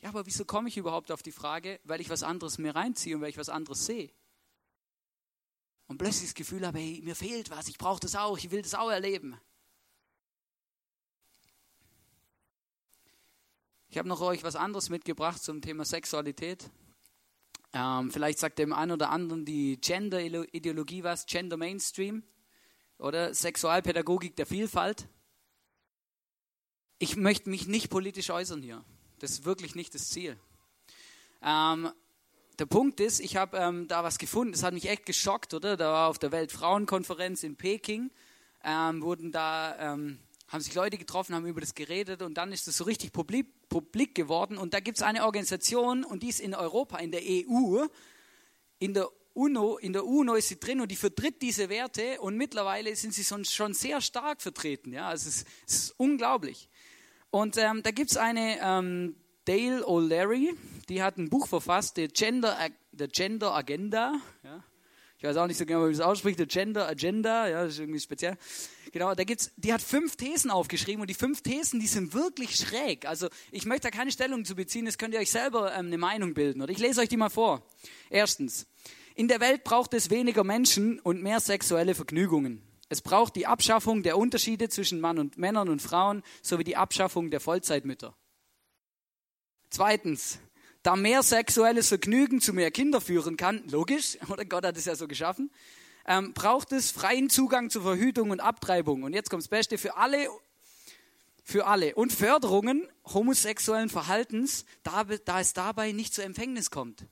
Ja, 0.00 0.08
aber 0.08 0.26
wieso 0.26 0.44
komme 0.44 0.68
ich 0.68 0.76
überhaupt 0.76 1.12
auf 1.12 1.22
die 1.22 1.32
Frage? 1.32 1.80
Weil 1.84 2.00
ich 2.00 2.10
was 2.10 2.22
anderes 2.22 2.58
mir 2.58 2.74
reinziehe 2.74 3.14
und 3.14 3.22
weil 3.22 3.30
ich 3.30 3.38
was 3.38 3.48
anderes 3.48 3.86
sehe 3.86 4.10
und 5.92 5.98
plötzlich 5.98 6.30
das 6.30 6.34
Gefühl 6.34 6.66
habe, 6.66 6.78
hey, 6.78 7.02
mir 7.04 7.14
fehlt 7.14 7.50
was, 7.50 7.68
ich 7.68 7.76
brauche 7.76 8.00
das 8.00 8.16
auch, 8.16 8.38
ich 8.38 8.50
will 8.50 8.62
das 8.62 8.74
auch 8.74 8.90
erleben. 8.90 9.38
Ich 13.90 13.98
habe 13.98 14.08
noch 14.08 14.22
euch 14.22 14.42
was 14.42 14.56
anderes 14.56 14.88
mitgebracht 14.88 15.42
zum 15.42 15.60
Thema 15.60 15.84
Sexualität. 15.84 16.70
Ähm, 17.74 18.10
vielleicht 18.10 18.38
sagt 18.38 18.58
dem 18.58 18.72
einen 18.72 18.92
oder 18.92 19.10
anderen 19.10 19.44
die 19.44 19.78
Gender-Ideologie 19.82 21.04
was, 21.04 21.26
Gender 21.26 21.58
Mainstream 21.58 22.22
oder 22.96 23.34
Sexualpädagogik 23.34 24.34
der 24.34 24.46
Vielfalt. 24.46 25.08
Ich 27.00 27.16
möchte 27.16 27.50
mich 27.50 27.66
nicht 27.66 27.90
politisch 27.90 28.30
äußern 28.30 28.62
hier. 28.62 28.82
Das 29.18 29.32
ist 29.32 29.44
wirklich 29.44 29.74
nicht 29.74 29.94
das 29.94 30.08
Ziel. 30.08 30.40
Ähm, 31.42 31.92
der 32.62 32.66
Punkt 32.66 33.00
ist, 33.00 33.18
ich 33.18 33.34
habe 33.34 33.58
ähm, 33.58 33.88
da 33.88 34.04
was 34.04 34.18
gefunden, 34.18 34.52
das 34.52 34.62
hat 34.62 34.72
mich 34.72 34.88
echt 34.88 35.04
geschockt, 35.04 35.52
oder? 35.52 35.76
Da 35.76 35.90
war 35.90 36.08
auf 36.08 36.20
der 36.20 36.30
Weltfrauenkonferenz 36.30 37.42
in 37.42 37.56
Peking, 37.56 38.12
ähm, 38.62 39.02
wurden 39.02 39.32
da, 39.32 39.94
ähm, 39.94 40.20
haben 40.46 40.60
sich 40.60 40.72
Leute 40.72 40.96
getroffen, 40.96 41.34
haben 41.34 41.44
über 41.44 41.60
das 41.60 41.74
geredet 41.74 42.22
und 42.22 42.34
dann 42.34 42.52
ist 42.52 42.68
das 42.68 42.76
so 42.76 42.84
richtig 42.84 43.12
publik, 43.12 43.48
publik 43.68 44.14
geworden. 44.14 44.58
Und 44.58 44.74
da 44.74 44.78
gibt 44.78 44.98
es 44.98 45.02
eine 45.02 45.24
Organisation 45.24 46.04
und 46.04 46.22
die 46.22 46.28
ist 46.28 46.38
in 46.38 46.54
Europa, 46.54 46.98
in 46.98 47.10
der 47.10 47.22
EU, 47.24 47.84
in 48.78 48.94
der 48.94 49.08
UNO, 49.34 49.78
in 49.78 49.92
der 49.92 50.06
UNO 50.06 50.34
ist 50.34 50.46
sie 50.46 50.60
drin 50.60 50.80
und 50.80 50.92
die 50.92 50.96
vertritt 50.96 51.42
diese 51.42 51.68
Werte 51.68 52.20
und 52.20 52.36
mittlerweile 52.36 52.94
sind 52.94 53.12
sie 53.12 53.24
schon 53.24 53.74
sehr 53.74 54.00
stark 54.00 54.40
vertreten. 54.40 54.92
Ja, 54.92 55.08
also 55.08 55.28
es 55.28 55.38
ist, 55.38 55.48
es 55.66 55.74
ist 55.74 55.94
unglaublich. 55.96 56.68
Und 57.30 57.56
ähm, 57.56 57.82
da 57.82 57.90
gibt 57.90 58.12
es 58.12 58.16
eine 58.16 58.60
ähm, 58.62 59.16
Dale 59.44 59.84
O'Leary, 59.86 60.54
die 60.88 61.02
hat 61.02 61.18
ein 61.18 61.28
Buch 61.28 61.48
verfasst, 61.48 61.96
The 61.96 62.08
Gender, 62.08 62.56
The 62.96 63.08
Gender 63.08 63.54
Agenda. 63.54 64.14
Ja. 64.44 64.62
Ich 65.22 65.28
weiß 65.28 65.36
auch 65.36 65.46
nicht 65.46 65.56
so 65.56 65.64
genau, 65.64 65.80
wie 65.80 65.84
man 65.84 65.92
das 65.92 66.00
ausspricht, 66.00 66.38
The 66.38 66.46
Gender 66.46 66.88
Agenda, 66.88 67.48
ja, 67.48 67.62
das 67.62 67.74
ist 67.74 67.78
irgendwie 67.78 68.00
speziell. 68.00 68.36
Genau, 68.90 69.14
da 69.14 69.22
gibt's, 69.22 69.52
die 69.56 69.72
hat 69.72 69.80
fünf 69.80 70.16
Thesen 70.16 70.50
aufgeschrieben 70.50 71.00
und 71.00 71.08
die 71.08 71.14
fünf 71.14 71.42
Thesen, 71.42 71.78
die 71.78 71.86
sind 71.86 72.12
wirklich 72.12 72.56
schräg. 72.56 73.06
Also 73.06 73.28
ich 73.52 73.64
möchte 73.64 73.88
da 73.88 73.96
keine 73.96 74.10
Stellung 74.10 74.44
zu 74.44 74.56
beziehen, 74.56 74.84
das 74.84 74.98
könnt 74.98 75.14
ihr 75.14 75.20
euch 75.20 75.30
selber 75.30 75.72
ähm, 75.74 75.86
eine 75.86 75.98
Meinung 75.98 76.34
bilden. 76.34 76.60
Oder 76.60 76.72
ich 76.72 76.78
lese 76.78 77.00
euch 77.00 77.08
die 77.08 77.16
mal 77.16 77.30
vor. 77.30 77.62
Erstens, 78.10 78.66
in 79.14 79.28
der 79.28 79.38
Welt 79.40 79.62
braucht 79.62 79.94
es 79.94 80.10
weniger 80.10 80.42
Menschen 80.42 80.98
und 80.98 81.22
mehr 81.22 81.38
sexuelle 81.38 81.94
Vergnügungen. 81.94 82.60
Es 82.88 83.00
braucht 83.00 83.36
die 83.36 83.46
Abschaffung 83.46 84.02
der 84.02 84.18
Unterschiede 84.18 84.68
zwischen 84.68 85.00
Mann 85.00 85.18
und 85.18 85.38
Männern 85.38 85.68
und 85.68 85.80
Frauen 85.80 86.22
sowie 86.42 86.64
die 86.64 86.76
Abschaffung 86.76 87.30
der 87.30 87.40
Vollzeitmütter. 87.40 88.16
Zweitens, 89.72 90.38
da 90.82 90.96
mehr 90.96 91.22
sexuelles 91.22 91.88
Vergnügen 91.88 92.42
zu 92.42 92.52
mehr 92.52 92.70
Kinder 92.70 93.00
führen 93.00 93.38
kann, 93.38 93.66
logisch, 93.70 94.18
oder 94.28 94.44
Gott 94.44 94.66
hat 94.66 94.76
es 94.76 94.84
ja 94.84 94.94
so 94.94 95.08
geschaffen, 95.08 95.50
ähm, 96.04 96.34
braucht 96.34 96.72
es 96.72 96.90
freien 96.90 97.30
Zugang 97.30 97.70
zur 97.70 97.80
Verhütung 97.80 98.32
und 98.32 98.40
Abtreibung. 98.40 99.02
Und 99.02 99.14
jetzt 99.14 99.30
kommt 99.30 99.42
das 99.42 99.48
Beste 99.48 99.78
für 99.78 99.96
alle 99.96 100.28
für 101.42 101.66
alle 101.66 101.94
und 101.94 102.12
Förderungen 102.12 102.86
homosexuellen 103.04 103.88
Verhaltens, 103.88 104.66
da, 104.82 105.04
da 105.04 105.40
es 105.40 105.54
dabei 105.54 105.90
nicht 105.92 106.12
zur 106.12 106.24
Empfängnis 106.24 106.70
kommt. 106.70 107.06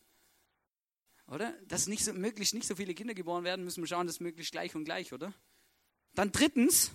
Oder? 1.26 1.54
Dass 1.66 1.86
nicht 1.86 2.04
so, 2.04 2.12
möglichst 2.12 2.52
nicht 2.52 2.66
so 2.66 2.76
viele 2.76 2.92
Kinder 2.92 3.14
geboren 3.14 3.42
werden, 3.42 3.64
müssen 3.64 3.82
wir 3.82 3.88
schauen, 3.88 4.06
dass 4.06 4.20
möglichst 4.20 4.52
gleich 4.52 4.74
und 4.74 4.84
gleich, 4.84 5.14
oder? 5.14 5.32
Dann 6.14 6.30
drittens, 6.30 6.92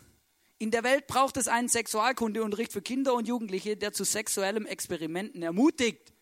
in 0.57 0.71
der 0.71 0.83
Welt 0.83 1.07
braucht 1.07 1.37
es 1.37 1.47
einen 1.47 1.67
Sexualkundeunterricht 1.67 2.71
für 2.71 2.81
Kinder 2.81 3.13
und 3.13 3.27
Jugendliche, 3.27 3.75
der 3.75 3.91
zu 3.91 4.05
sexuellen 4.05 4.65
Experimenten 4.65 5.41
ermutigt. 5.41 6.13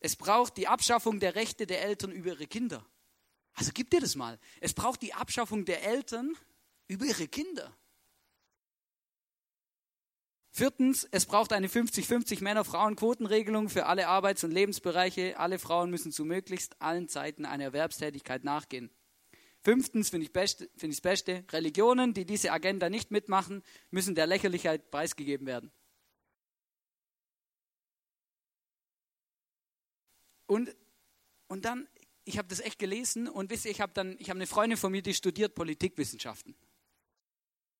Es 0.00 0.16
braucht 0.16 0.56
die 0.56 0.66
Abschaffung 0.66 1.20
der 1.20 1.34
Rechte 1.34 1.66
der 1.66 1.82
Eltern 1.82 2.10
über 2.10 2.30
ihre 2.30 2.46
Kinder. 2.46 2.86
Also 3.52 3.72
gib 3.74 3.90
dir 3.90 4.00
das 4.00 4.16
mal. 4.16 4.38
Es 4.60 4.72
braucht 4.72 5.02
die 5.02 5.12
Abschaffung 5.12 5.66
der 5.66 5.82
Eltern 5.82 6.34
über 6.88 7.04
ihre 7.04 7.28
Kinder. 7.28 7.76
Viertens, 10.52 11.06
es 11.10 11.26
braucht 11.26 11.52
eine 11.52 11.68
50-50 11.68 12.42
Männer-Frauen-Quotenregelung 12.42 13.68
für 13.68 13.86
alle 13.86 14.08
Arbeits- 14.08 14.42
und 14.42 14.50
Lebensbereiche. 14.50 15.38
Alle 15.38 15.58
Frauen 15.58 15.90
müssen 15.90 16.12
zu 16.12 16.24
möglichst 16.24 16.80
allen 16.80 17.08
Zeiten 17.08 17.44
einer 17.44 17.64
Erwerbstätigkeit 17.64 18.42
nachgehen. 18.42 18.90
Fünftens 19.62 20.10
finde 20.10 20.24
ich, 20.24 20.32
beste, 20.32 20.70
find 20.76 20.92
das 20.92 21.00
Beste, 21.00 21.44
Religionen, 21.50 22.14
die 22.14 22.24
diese 22.24 22.52
Agenda 22.52 22.88
nicht 22.88 23.10
mitmachen, 23.10 23.62
müssen 23.90 24.14
der 24.14 24.26
Lächerlichkeit 24.26 24.90
preisgegeben 24.90 25.46
werden. 25.46 25.70
Und, 30.46 30.74
und 31.46 31.64
dann, 31.64 31.86
ich 32.24 32.38
habe 32.38 32.48
das 32.48 32.60
echt 32.60 32.78
gelesen 32.78 33.28
und 33.28 33.50
wisst 33.50 33.66
ihr, 33.66 33.70
ich 33.70 33.80
habe 33.80 33.92
dann, 33.92 34.16
ich 34.18 34.30
habe 34.30 34.38
eine 34.38 34.46
Freundin 34.46 34.78
von 34.78 34.90
mir, 34.90 35.02
die 35.02 35.14
studiert 35.14 35.54
Politikwissenschaften. 35.54 36.56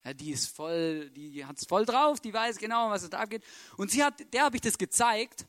Ja, 0.04 0.14
die 0.14 0.30
ist 0.30 0.46
voll, 0.46 1.10
die 1.10 1.44
hat 1.44 1.58
es 1.58 1.66
voll 1.66 1.84
drauf, 1.84 2.20
die 2.20 2.32
weiß 2.32 2.58
genau, 2.58 2.90
was 2.90 3.02
es 3.02 3.10
da 3.10 3.20
abgeht. 3.20 3.44
Und 3.76 3.90
sie 3.90 4.04
hat, 4.04 4.32
der 4.32 4.44
habe 4.44 4.56
ich 4.56 4.62
das 4.62 4.78
gezeigt 4.78 5.46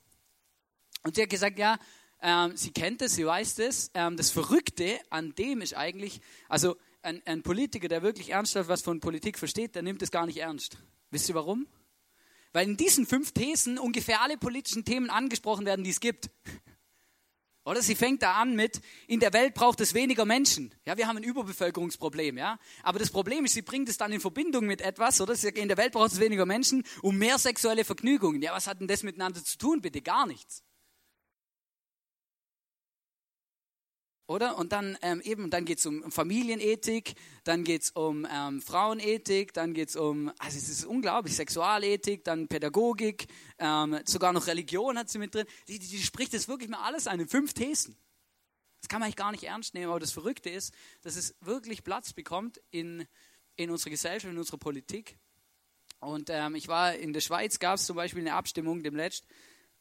und 1.04 1.16
sie 1.16 1.24
hat 1.24 1.30
gesagt, 1.30 1.60
ja, 1.60 1.78
ähm, 2.22 2.56
sie 2.56 2.72
kennt 2.72 3.02
es, 3.02 3.16
sie 3.16 3.26
weiß 3.26 3.60
es. 3.60 3.92
Ähm, 3.94 4.18
das 4.18 4.30
Verrückte 4.30 5.00
an 5.10 5.34
dem 5.36 5.62
ist 5.62 5.76
eigentlich, 5.76 6.22
also 6.48 6.78
ein, 7.02 7.22
ein 7.26 7.42
Politiker, 7.42 7.88
der 7.88 8.04
wirklich 8.04 8.30
ernsthaft 8.30 8.70
was 8.70 8.82
von 8.82 9.00
Politik 9.00 9.40
versteht, 9.40 9.76
der 9.76 9.82
nimmt 9.82 10.02
es 10.02 10.12
gar 10.12 10.26
nicht 10.26 10.38
ernst. 10.38 10.78
Wisst 11.10 11.30
ihr 11.30 11.36
warum? 11.36 11.68
Weil 12.54 12.68
in 12.68 12.78
diesen 12.78 13.06
fünf 13.06 13.32
Thesen 13.32 13.80
ungefähr 13.80 14.22
alle 14.22 14.38
politischen 14.38 14.86
Themen 14.86 15.10
angesprochen 15.10 15.66
werden, 15.66 15.84
die 15.84 15.90
es 15.90 16.00
gibt. 16.00 16.30
Oder 17.64 17.82
sie 17.82 17.96
fängt 17.96 18.24
da 18.24 18.34
an 18.34 18.56
mit, 18.56 18.82
in 19.08 19.20
der 19.20 19.34
Welt 19.34 19.54
braucht 19.54 19.82
es 19.82 19.94
weniger 19.94 20.26
Menschen. 20.26 20.74
Ja, 20.86 20.98
wir 20.98 21.08
haben 21.08 21.18
ein 21.18 21.24
Überbevölkerungsproblem, 21.24 22.38
ja. 22.38 22.60
Aber 22.82 22.98
das 22.98 23.12
Problem 23.12 23.46
ist, 23.46 23.54
sie 23.54 23.62
bringt 23.62 23.88
es 23.88 23.98
dann 23.98 24.12
in 24.12 24.20
Verbindung 24.20 24.66
mit 24.66 24.82
etwas, 24.82 25.22
oder? 25.22 25.36
Sie 25.36 25.46
sagt, 25.46 25.60
in 25.60 25.68
der 25.68 25.78
Welt 25.78 25.94
braucht 25.94 26.12
es 26.12 26.20
weniger 26.20 26.48
Menschen 26.48 26.84
um 27.04 27.18
mehr 27.18 27.38
sexuelle 27.38 27.86
Vergnügungen. 27.86 28.42
Ja, 28.42 28.54
was 28.54 28.66
hat 28.66 28.80
denn 28.80 28.88
das 28.88 29.04
miteinander 29.04 29.44
zu 29.44 29.58
tun? 29.60 29.82
Bitte 29.82 30.02
gar 30.02 30.26
nichts. 30.26 30.64
Oder? 34.32 34.58
Und 34.58 34.72
dann 34.72 34.98
ähm, 35.02 35.20
eben, 35.20 35.50
dann 35.50 35.66
geht 35.66 35.80
es 35.80 35.86
um 35.86 36.10
Familienethik, 36.10 37.16
dann 37.44 37.66
geht 37.66 37.82
es 37.82 37.92
um 37.92 38.26
ähm, 38.32 38.62
Frauenethik, 38.62 39.52
dann 39.52 39.74
geht 39.74 39.90
es 39.90 39.98
um, 39.98 40.32
also 40.40 40.58
es 40.58 40.70
ist 40.70 40.86
unglaublich, 40.86 41.36
Sexualethik, 41.36 42.24
dann 42.24 42.48
Pädagogik, 42.48 43.28
ähm, 43.60 44.00
sogar 44.06 44.32
noch 44.32 44.48
Religion 44.48 44.98
hat 44.98 45.10
sie 45.10 45.18
mit 45.18 45.36
drin. 45.36 45.46
Die, 45.68 45.80
die, 45.80 45.88
die 45.88 46.02
spricht 46.02 46.34
das 46.34 46.48
wirklich 46.48 46.70
mal 46.70 46.82
alles 46.82 47.08
an 47.08 47.20
in 47.20 47.28
fünf 47.28 47.54
Thesen. 47.54 47.98
Das 48.80 48.88
kann 48.88 49.02
man 49.02 49.08
eigentlich 49.08 49.18
gar 49.18 49.34
nicht 49.34 49.44
ernst 49.44 49.74
nehmen, 49.74 49.90
aber 49.90 50.00
das 50.00 50.14
Verrückte 50.14 50.50
ist, 50.50 50.74
dass 51.02 51.18
es 51.18 51.36
wirklich 51.42 51.84
Platz 51.84 52.14
bekommt 52.14 52.62
in, 52.72 53.06
in 53.58 53.70
unserer 53.70 53.90
Gesellschaft, 53.90 54.32
in 54.32 54.40
unserer 54.40 54.60
Politik. 54.60 55.18
Und 56.00 56.30
ähm, 56.30 56.56
ich 56.56 56.70
war 56.70 56.96
in 56.96 57.12
der 57.12 57.20
Schweiz, 57.20 57.60
gab 57.60 57.76
es 57.76 57.86
zum 57.86 57.98
Beispiel 57.98 58.22
eine 58.22 58.36
Abstimmung 58.36 58.82
demnächst 58.82 59.28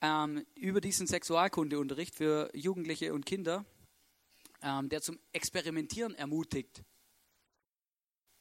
ähm, 0.00 0.44
über 0.56 0.80
diesen 0.80 1.06
Sexualkundeunterricht 1.06 2.16
für 2.16 2.50
Jugendliche 2.52 3.14
und 3.14 3.26
Kinder 3.26 3.64
ähm, 4.62 4.88
der 4.88 5.02
zum 5.02 5.18
Experimentieren 5.32 6.14
ermutigt. 6.14 6.84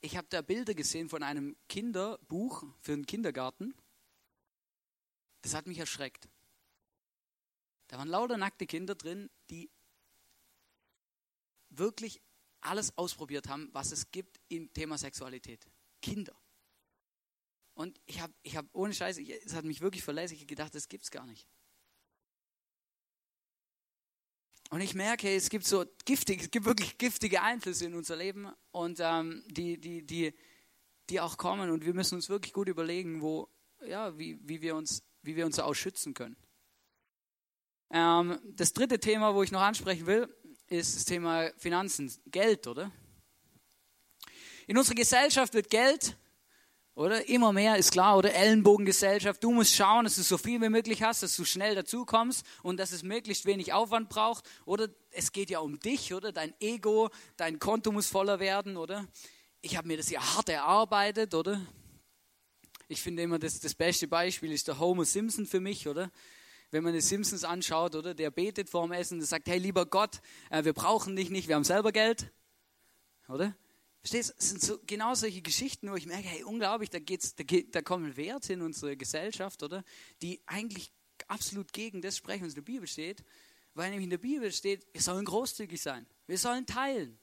Ich 0.02 0.16
habe 0.16 0.28
da 0.30 0.42
Bilder 0.42 0.74
gesehen 0.74 1.10
von 1.10 1.24
einem 1.24 1.58
Kinderbuch 1.68 2.64
für 2.80 2.94
einen 2.94 3.06
Kindergarten. 3.06 3.74
Das 5.42 5.54
hat 5.54 5.68
mich 5.68 5.78
erschreckt. 5.78 6.30
Da 7.88 7.98
waren 7.98 8.08
lauter 8.08 8.38
nackte 8.38 8.68
Kinder 8.68 8.96
drin, 8.96 9.30
die 9.50 9.70
wirklich 11.70 12.22
alles 12.62 12.98
ausprobiert 12.98 13.48
haben, 13.48 13.70
was 13.74 13.92
es 13.92 14.12
gibt 14.12 14.40
im 14.48 14.72
Thema 14.74 14.98
Sexualität. 14.98 15.66
Kinder. 16.02 16.36
Und 17.74 18.00
ich 18.06 18.20
habe 18.20 18.34
ich 18.44 18.58
hab 18.58 18.68
ohne 18.74 18.94
Scheiß, 18.94 19.18
es 19.18 19.54
hat 19.54 19.66
mich 19.66 19.82
wirklich 19.82 20.04
verletzt, 20.04 20.34
ich 20.34 20.46
gedacht, 20.46 20.76
das 20.76 20.88
gibt 20.88 21.04
es 21.06 21.12
gar 21.12 21.26
nicht. 21.26 21.48
Und 24.70 24.82
ich 24.82 24.94
merke, 24.94 25.34
es 25.34 25.50
gibt 25.50 25.66
so 25.66 25.86
giftig, 26.06 26.42
es 26.44 26.52
gibt 26.52 26.66
wirklich 26.66 26.98
giftige 27.00 27.42
Einflüsse 27.42 27.86
in 27.86 27.96
unser 27.96 28.16
Leben 28.16 28.52
und 28.72 29.00
ähm, 29.02 29.44
die, 29.48 29.80
die, 29.80 30.06
die, 30.06 30.34
die 31.10 31.20
auch 31.20 31.38
kommen 31.38 31.72
und 31.72 31.86
wir 31.86 31.96
müssen 31.96 32.16
uns 32.16 32.30
wirklich 32.30 32.54
gut 32.54 32.70
überlegen, 32.70 33.22
wo, 33.22 33.50
ja, 33.86 34.16
wie, 34.20 34.40
wie, 34.48 34.62
wir 34.62 34.76
uns, 34.76 35.04
wie 35.24 35.36
wir 35.36 35.48
uns 35.48 35.58
auch 35.58 35.74
schützen 35.74 36.14
können. 36.14 36.38
Ähm, 37.90 38.40
das 38.44 38.74
dritte 38.74 39.00
Thema, 39.00 39.34
wo 39.34 39.42
ich 39.42 39.52
noch 39.52 39.62
ansprechen 39.62 40.06
will, 40.06 40.32
ist 40.68 40.96
das 40.96 41.06
Thema 41.06 41.50
Finanzen, 41.58 42.14
Geld, 42.28 42.68
oder? 42.68 42.92
In 44.68 44.78
unserer 44.78 44.96
Gesellschaft 44.96 45.56
wird 45.56 45.72
Geld 45.72 46.16
oder 47.00 47.30
immer 47.30 47.54
mehr 47.54 47.78
ist 47.78 47.94
klar, 47.94 48.18
oder 48.18 48.34
Ellenbogengesellschaft. 48.34 49.42
Du 49.42 49.52
musst 49.52 49.74
schauen, 49.74 50.04
dass 50.04 50.18
du 50.18 50.22
so 50.22 50.38
viel 50.38 50.62
wie 50.62 50.68
möglich 50.68 51.02
hast, 51.02 51.24
dass 51.24 51.34
du 51.34 51.46
schnell 51.46 51.74
dazukommst 51.74 52.46
und 52.62 52.78
dass 52.78 52.92
es 52.92 53.04
möglichst 53.04 53.46
wenig 53.46 53.72
Aufwand 53.72 54.10
braucht. 54.10 54.44
Oder 54.66 54.90
es 55.12 55.32
geht 55.32 55.50
ja 55.50 55.60
um 55.60 55.80
dich, 55.80 56.14
oder 56.14 56.34
dein 56.34 56.54
Ego, 56.60 57.10
dein 57.38 57.58
Konto 57.58 57.94
muss 57.94 58.08
voller 58.08 58.42
werden, 58.42 58.76
oder? 58.76 59.08
Ich 59.62 59.78
habe 59.78 59.88
mir 59.88 59.96
das 59.96 60.10
ja 60.10 60.20
hart 60.20 60.50
erarbeitet, 60.50 61.34
oder? 61.36 61.62
Ich 62.90 63.02
finde 63.02 63.24
immer, 63.24 63.40
das, 63.40 63.62
das 63.62 63.76
beste 63.76 64.10
Beispiel 64.10 64.52
ist 64.52 64.68
der 64.68 64.78
Homer 64.78 65.06
Simpson 65.06 65.46
für 65.46 65.62
mich, 65.62 65.88
oder? 65.88 66.12
Wenn 66.70 66.84
man 66.84 66.92
die 66.92 67.00
Simpsons 67.00 67.46
anschaut, 67.46 67.96
oder? 67.96 68.14
Der 68.14 68.30
betet 68.30 68.70
vorm 68.70 68.92
Essen 68.92 69.20
und 69.20 69.26
sagt, 69.26 69.48
hey, 69.48 69.58
lieber 69.58 69.86
Gott, 69.86 70.20
äh, 70.50 70.66
wir 70.66 70.74
brauchen 70.74 71.16
dich 71.16 71.30
nicht, 71.30 71.48
wir 71.48 71.56
haben 71.56 71.64
selber 71.64 71.94
Geld, 71.94 72.30
oder? 73.30 73.56
Verstehst 74.02 74.30
du? 74.30 74.34
Es 74.38 74.50
sind 74.50 74.62
so, 74.62 74.80
genau 74.86 75.14
solche 75.14 75.42
Geschichten, 75.42 75.92
wo 75.92 75.96
ich 75.96 76.06
merke, 76.06 76.28
hey, 76.28 76.44
unglaublich, 76.44 76.90
da, 76.90 77.00
geht's, 77.00 77.36
da, 77.36 77.44
geht, 77.44 77.76
da 77.76 77.82
kommen 77.82 78.16
Werte 78.16 78.54
in 78.54 78.62
unsere 78.62 78.96
Gesellschaft, 78.96 79.62
oder? 79.62 79.84
Die 80.22 80.42
eigentlich 80.46 80.92
absolut 81.28 81.74
gegen 81.74 82.02
das 82.02 82.18
sprechen, 82.18 82.44
was 82.44 82.54
in 82.54 82.64
der 82.64 82.72
Bibel 82.72 82.88
steht. 82.88 83.24
Weil 83.74 83.90
nämlich 83.90 84.06
in 84.06 84.10
der 84.10 84.18
Bibel 84.18 84.52
steht, 84.52 84.88
wir 84.94 85.02
sollen 85.02 85.26
großzügig 85.26 85.82
sein. 85.82 86.08
Wir 86.28 86.38
sollen 86.38 86.66
teilen. 86.66 87.20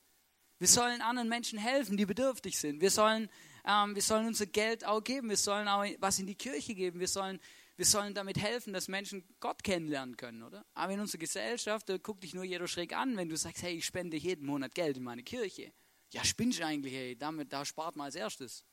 Wir 0.59 0.69
sollen 0.69 1.03
anderen 1.03 1.29
Menschen 1.29 1.59
helfen, 1.59 1.97
die 1.97 2.07
bedürftig 2.07 2.59
sind. 2.59 2.81
Wir 2.81 2.91
sollen, 2.91 3.29
ähm, 3.65 3.95
wir 3.95 4.03
sollen 4.03 4.27
unser 4.27 4.47
Geld 4.47 4.85
auch 4.85 5.03
geben. 5.03 5.29
Wir 5.29 5.37
sollen 5.37 5.69
auch 5.69 5.85
was 5.99 6.19
in 6.19 6.27
die 6.27 6.35
Kirche 6.35 6.75
geben. 6.75 7.01
Wir 7.01 7.09
sollen, 7.09 7.41
wir 7.77 7.85
sollen 7.85 8.15
damit 8.15 8.39
helfen, 8.39 8.73
dass 8.73 8.89
Menschen 8.89 9.25
Gott 9.41 9.63
kennenlernen 9.63 10.17
können, 10.17 10.43
oder? 10.43 10.65
Aber 10.73 10.93
in 10.93 11.01
unserer 11.01 11.19
Gesellschaft, 11.19 11.89
da 11.89 11.99
guckt 11.99 12.23
dich 12.23 12.33
nur 12.33 12.45
jeder 12.45 12.69
schräg 12.69 12.97
an, 12.97 13.17
wenn 13.17 13.29
du 13.29 13.37
sagst, 13.37 13.63
hey, 13.63 13.75
ich 13.75 13.85
spende 13.85 14.17
jeden 14.17 14.47
Monat 14.47 14.75
Geld 14.75 14.97
in 14.97 15.03
meine 15.03 15.23
Kirche. 15.23 15.73
Ja, 16.13 16.25
spinnst 16.25 16.59
du 16.59 16.67
eigentlich, 16.67 16.95
ey, 16.95 17.17
damit, 17.17 17.53
da 17.53 17.65
spart 17.65 17.97
man 17.97 18.07
als 18.07 18.15
erstes. 18.15 18.65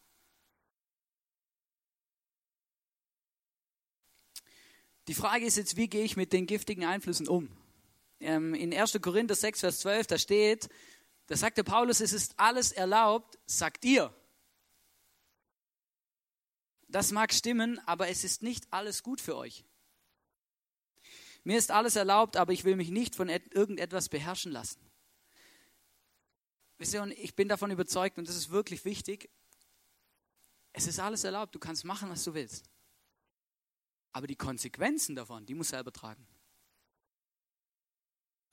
Die 5.08 5.14
Frage 5.14 5.46
ist 5.46 5.58
jetzt, 5.58 5.76
wie 5.76 5.90
gehe 5.90 6.04
ich 6.04 6.16
mit 6.16 6.32
den 6.32 6.46
giftigen 6.46 6.86
Einflüssen 6.86 7.28
um? 7.28 7.50
Ähm, 8.20 8.54
in 8.54 8.74
1. 8.74 9.00
Korinther 9.02 9.36
6, 9.36 9.60
Vers 9.60 9.80
12, 9.80 10.08
da 10.08 10.18
steht, 10.18 10.70
da 11.28 11.36
sagt 11.36 11.58
der 11.58 11.64
Paulus, 11.64 12.00
es 12.00 12.14
ist 12.14 12.40
alles 12.40 12.72
erlaubt, 12.72 13.38
sagt 13.46 13.84
ihr. 13.84 14.14
Das 16.88 17.12
mag 17.12 17.34
stimmen, 17.34 17.80
aber 17.86 18.08
es 18.08 18.24
ist 18.24 18.44
nicht 18.44 18.72
alles 18.72 19.04
gut 19.04 19.20
für 19.20 19.36
euch. 19.36 19.66
Mir 21.44 21.58
ist 21.58 21.72
alles 21.72 21.96
erlaubt, 21.96 22.38
aber 22.38 22.54
ich 22.54 22.64
will 22.64 22.78
mich 22.78 22.90
nicht 22.90 23.16
von 23.16 23.28
irgendetwas 23.28 24.08
beherrschen 24.08 24.52
lassen. 24.52 24.80
Wisst 26.84 26.96
ihr, 26.96 27.02
und 27.02 27.12
ich 27.12 27.34
bin 27.34 27.48
davon 27.48 27.72
überzeugt, 27.72 28.18
und 28.18 28.28
das 28.28 28.36
ist 28.36 28.50
wirklich 28.50 28.84
wichtig, 28.84 29.30
es 30.74 30.86
ist 30.86 31.00
alles 31.00 31.24
erlaubt, 31.24 31.56
du 31.56 31.60
kannst 31.60 31.86
machen, 31.86 32.10
was 32.10 32.26
du 32.26 32.34
willst. 32.34 32.66
Aber 34.12 34.28
die 34.28 34.36
Konsequenzen 34.36 35.16
davon, 35.16 35.46
die 35.46 35.54
muss 35.54 35.70
selber 35.70 35.94
tragen. 35.94 36.28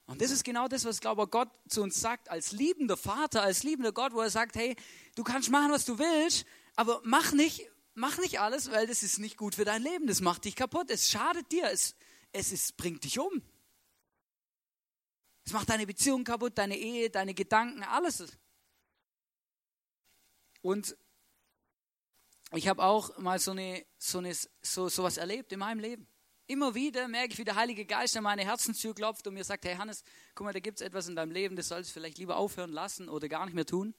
Und 0.07 0.21
das 0.21 0.31
ist 0.31 0.45
genau 0.45 0.69
das, 0.69 0.85
was, 0.85 1.01
glaube 1.01 1.25
ich, 1.25 1.31
Gott 1.31 1.49
zu 1.69 1.83
uns 1.83 2.01
sagt, 2.01 2.31
als 2.31 2.53
liebender 2.53 2.97
Vater, 2.97 3.43
als 3.43 3.65
liebender 3.65 3.91
Gott, 3.91 4.13
wo 4.13 4.21
er 4.21 4.31
sagt, 4.31 4.55
hey, 4.55 4.77
du 5.17 5.25
kannst 5.25 5.51
machen, 5.51 5.73
was 5.73 5.85
du 5.85 5.99
willst, 5.99 6.47
aber 6.77 7.01
mach 7.03 7.33
nicht, 7.33 7.69
mach 7.95 8.17
nicht 8.19 8.39
alles, 8.39 8.71
weil 8.71 8.87
das 8.87 9.03
ist 9.03 9.19
nicht 9.19 9.39
gut 9.39 9.57
für 9.57 9.65
dein 9.65 9.83
Leben, 9.83 10.07
das 10.07 10.21
macht 10.21 10.45
dich 10.45 10.55
kaputt, 10.55 10.89
es 10.91 11.11
schadet 11.11 11.51
dir, 11.51 11.69
es, 11.69 11.97
es 12.31 12.53
ist, 12.53 12.77
bringt 12.77 13.03
dich 13.03 13.19
um. 13.19 13.43
Es 15.51 15.55
macht 15.55 15.69
deine 15.69 15.85
Beziehung 15.85 16.23
kaputt, 16.23 16.57
deine 16.59 16.79
Ehe, 16.79 17.11
deine 17.11 17.35
Gedanken, 17.35 17.83
alles. 17.83 18.39
Und 20.63 20.97
ich 22.53 22.69
habe 22.69 22.85
auch 22.85 23.19
mal 23.19 23.41
so, 23.41 23.51
eine, 23.51 23.85
so, 23.99 24.19
eine, 24.19 24.33
so, 24.63 24.89
so 24.89 25.03
was 25.03 25.17
erlebt 25.17 25.53
in 25.53 25.59
meinem 25.59 25.81
Leben. 25.81 26.07
Immer 26.47 26.77
wieder 26.77 27.09
merke 27.09 27.33
ich, 27.33 27.39
wie 27.41 27.45
der 27.45 27.57
Heilige 27.57 27.85
Geist 27.85 28.17
an 28.17 28.23
meine 28.23 28.45
Herzenstür 28.45 28.95
klopft 28.95 29.27
und 29.27 29.35
mir 29.35 29.43
sagt, 29.43 29.65
hey 29.65 29.75
Hannes, 29.75 30.05
guck 30.37 30.45
mal, 30.45 30.53
da 30.53 30.61
gibt 30.61 30.81
es 30.81 30.87
etwas 30.87 31.09
in 31.09 31.17
deinem 31.17 31.33
Leben, 31.33 31.57
das 31.57 31.67
sollst 31.67 31.91
du 31.91 31.95
vielleicht 31.95 32.19
lieber 32.19 32.37
aufhören 32.37 32.71
lassen 32.71 33.09
oder 33.09 33.29
gar 33.29 33.45
nicht 33.45 33.55
mehr 33.55 33.67
tun. 33.67 33.93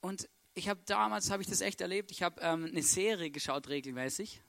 Und 0.00 0.28
ich 0.54 0.68
habe 0.68 0.80
damals, 0.86 1.28
habe 1.32 1.42
ich 1.42 1.48
das 1.48 1.60
echt 1.60 1.80
erlebt, 1.80 2.12
ich 2.12 2.22
habe 2.22 2.40
ähm, 2.40 2.66
eine 2.66 2.84
Serie 2.84 3.32
geschaut 3.32 3.68
regelmäßig, 3.68 4.40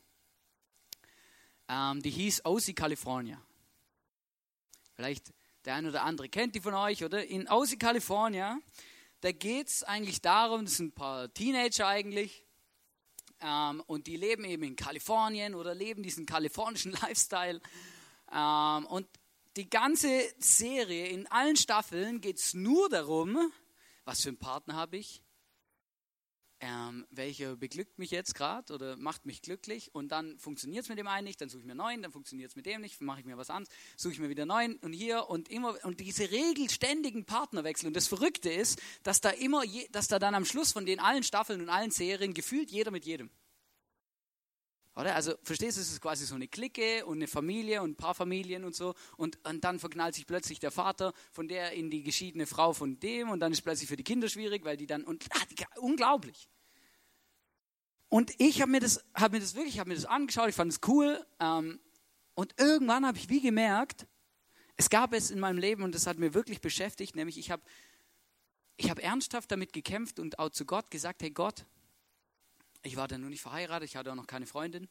ähm, 1.67 2.03
die 2.03 2.11
hieß 2.11 2.45
OC 2.45 2.75
California. 2.75 3.43
Vielleicht 4.93 5.33
der 5.65 5.75
eine 5.75 5.89
oder 5.89 6.03
andere 6.03 6.29
kennt 6.29 6.55
die 6.55 6.61
von 6.61 6.73
euch, 6.73 7.03
oder? 7.03 7.25
In 7.25 7.49
OC 7.49 7.79
California, 7.79 8.59
da 9.21 9.31
geht 9.31 9.67
es 9.67 9.83
eigentlich 9.83 10.21
darum, 10.21 10.65
das 10.65 10.77
sind 10.77 10.87
ein 10.87 10.91
paar 10.93 11.33
Teenager 11.33 11.87
eigentlich, 11.87 12.45
ähm, 13.41 13.81
und 13.87 14.07
die 14.07 14.17
leben 14.17 14.43
eben 14.43 14.63
in 14.63 14.75
Kalifornien 14.75 15.55
oder 15.55 15.73
leben 15.73 16.03
diesen 16.03 16.25
kalifornischen 16.25 16.91
Lifestyle. 17.01 17.61
Ähm, 18.31 18.85
und 18.87 19.07
die 19.55 19.69
ganze 19.69 20.21
Serie, 20.37 21.07
in 21.07 21.27
allen 21.27 21.55
Staffeln 21.55 22.21
geht 22.21 22.37
es 22.37 22.53
nur 22.53 22.89
darum, 22.89 23.51
was 24.05 24.21
für 24.21 24.29
einen 24.29 24.37
Partner 24.37 24.75
habe 24.75 24.97
ich, 24.97 25.21
ähm, 26.61 27.05
welcher 27.09 27.55
beglückt 27.55 27.99
mich 27.99 28.11
jetzt 28.11 28.35
gerade 28.35 28.73
oder 28.73 28.97
macht 28.97 29.25
mich 29.25 29.41
glücklich 29.41 29.93
und 29.93 30.09
dann 30.11 30.37
funktioniert 30.39 30.83
es 30.83 30.89
mit 30.89 30.97
dem 30.97 31.07
einen 31.07 31.25
nicht, 31.25 31.39
dann 31.41 31.49
suche 31.49 31.61
ich 31.61 31.65
mir 31.65 31.71
einen 31.71 31.79
neuen, 31.79 32.01
dann 32.01 32.11
funktioniert 32.11 32.49
es 32.49 32.55
mit 32.55 32.65
dem 32.65 32.81
nicht, 32.81 32.99
mache 33.01 33.21
ich 33.21 33.25
mir 33.25 33.37
was 33.37 33.49
anderes, 33.49 33.73
suche 33.97 34.13
ich 34.13 34.19
mir 34.19 34.29
wieder 34.29 34.43
einen 34.43 34.49
neuen 34.49 34.75
und 34.77 34.93
hier 34.93 35.29
und 35.29 35.49
immer 35.49 35.77
und 35.83 35.99
diese 35.99 36.31
regelständigen 36.31 37.25
Partnerwechsel 37.25 37.87
und 37.87 37.95
das 37.95 38.07
Verrückte 38.07 38.49
ist, 38.49 38.81
dass 39.03 39.21
da 39.21 39.29
immer, 39.29 39.63
je, 39.63 39.87
dass 39.91 40.07
da 40.07 40.19
dann 40.19 40.35
am 40.35 40.45
Schluss 40.45 40.71
von 40.71 40.85
den 40.85 40.99
allen 40.99 41.23
Staffeln 41.23 41.61
und 41.61 41.69
allen 41.69 41.91
Serien 41.91 42.33
gefühlt 42.33 42.71
jeder 42.71 42.91
mit 42.91 43.05
jedem. 43.05 43.29
Oder? 44.99 45.15
Also 45.15 45.33
verstehst 45.43 45.77
du, 45.77 45.81
es 45.81 45.91
ist 45.91 46.01
quasi 46.01 46.25
so 46.25 46.35
eine 46.35 46.49
Clique 46.49 47.05
und 47.05 47.19
eine 47.19 47.27
Familie 47.27 47.81
und 47.81 47.91
ein 47.91 47.95
paar 47.95 48.13
Familien 48.13 48.65
und 48.65 48.75
so. 48.75 48.95
Und, 49.15 49.39
und 49.47 49.63
dann 49.63 49.79
verknallt 49.79 50.13
sich 50.13 50.27
plötzlich 50.27 50.59
der 50.59 50.71
Vater 50.71 51.13
von 51.31 51.47
der 51.47 51.71
in 51.71 51.89
die 51.89 52.03
geschiedene 52.03 52.45
Frau 52.45 52.73
von 52.73 52.99
dem 52.99 53.29
und 53.29 53.39
dann 53.39 53.53
ist 53.53 53.61
plötzlich 53.61 53.87
für 53.87 53.95
die 53.95 54.03
Kinder 54.03 54.27
schwierig, 54.27 54.65
weil 54.65 54.75
die 54.75 54.87
dann. 54.87 55.05
Und 55.05 55.25
ah, 55.31 55.79
unglaublich. 55.79 56.49
Und 58.09 58.33
ich 58.39 58.61
habe 58.61 58.71
mir, 58.71 58.81
das, 58.81 59.05
mir 59.31 59.39
das 59.39 59.55
wirklich, 59.55 59.75
ich 59.75 59.79
habe 59.79 59.89
mir 59.89 59.95
das 59.95 60.05
angeschaut, 60.05 60.49
ich 60.49 60.55
fand 60.55 60.73
es 60.73 60.81
cool. 60.87 61.25
Ähm, 61.39 61.79
und 62.33 62.59
irgendwann 62.59 63.05
habe 63.05 63.17
ich 63.17 63.29
wie 63.29 63.39
gemerkt, 63.39 64.05
es 64.75 64.89
gab 64.89 65.13
es 65.13 65.31
in 65.31 65.39
meinem 65.39 65.59
Leben 65.59 65.83
und 65.83 65.95
das 65.95 66.07
hat 66.07 66.17
mir 66.17 66.33
wirklich 66.33 66.59
beschäftigt, 66.59 67.15
nämlich 67.15 67.37
ich 67.37 67.51
habe 67.51 67.61
ich 68.75 68.89
hab 68.89 68.99
ernsthaft 68.99 69.51
damit 69.51 69.71
gekämpft 69.73 70.19
und 70.19 70.39
auch 70.39 70.49
zu 70.49 70.65
Gott 70.65 70.89
gesagt, 70.89 71.21
hey 71.21 71.31
Gott, 71.31 71.65
ich 72.81 72.95
war 72.95 73.07
dann 73.07 73.21
nur 73.21 73.29
nicht 73.29 73.41
verheiratet, 73.41 73.89
ich 73.89 73.95
hatte 73.95 74.11
auch 74.11 74.15
noch 74.15 74.27
keine 74.27 74.45
Freundin. 74.45 74.87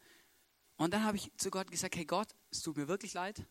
Und 0.76 0.92
dann 0.94 1.04
habe 1.04 1.16
ich 1.16 1.30
zu 1.36 1.50
Gott 1.50 1.70
gesagt, 1.70 1.96
hey 1.96 2.04
Gott, 2.04 2.28
es 2.50 2.62
tut 2.62 2.76
mir 2.76 2.88
wirklich 2.88 3.14
leid, 3.14 3.44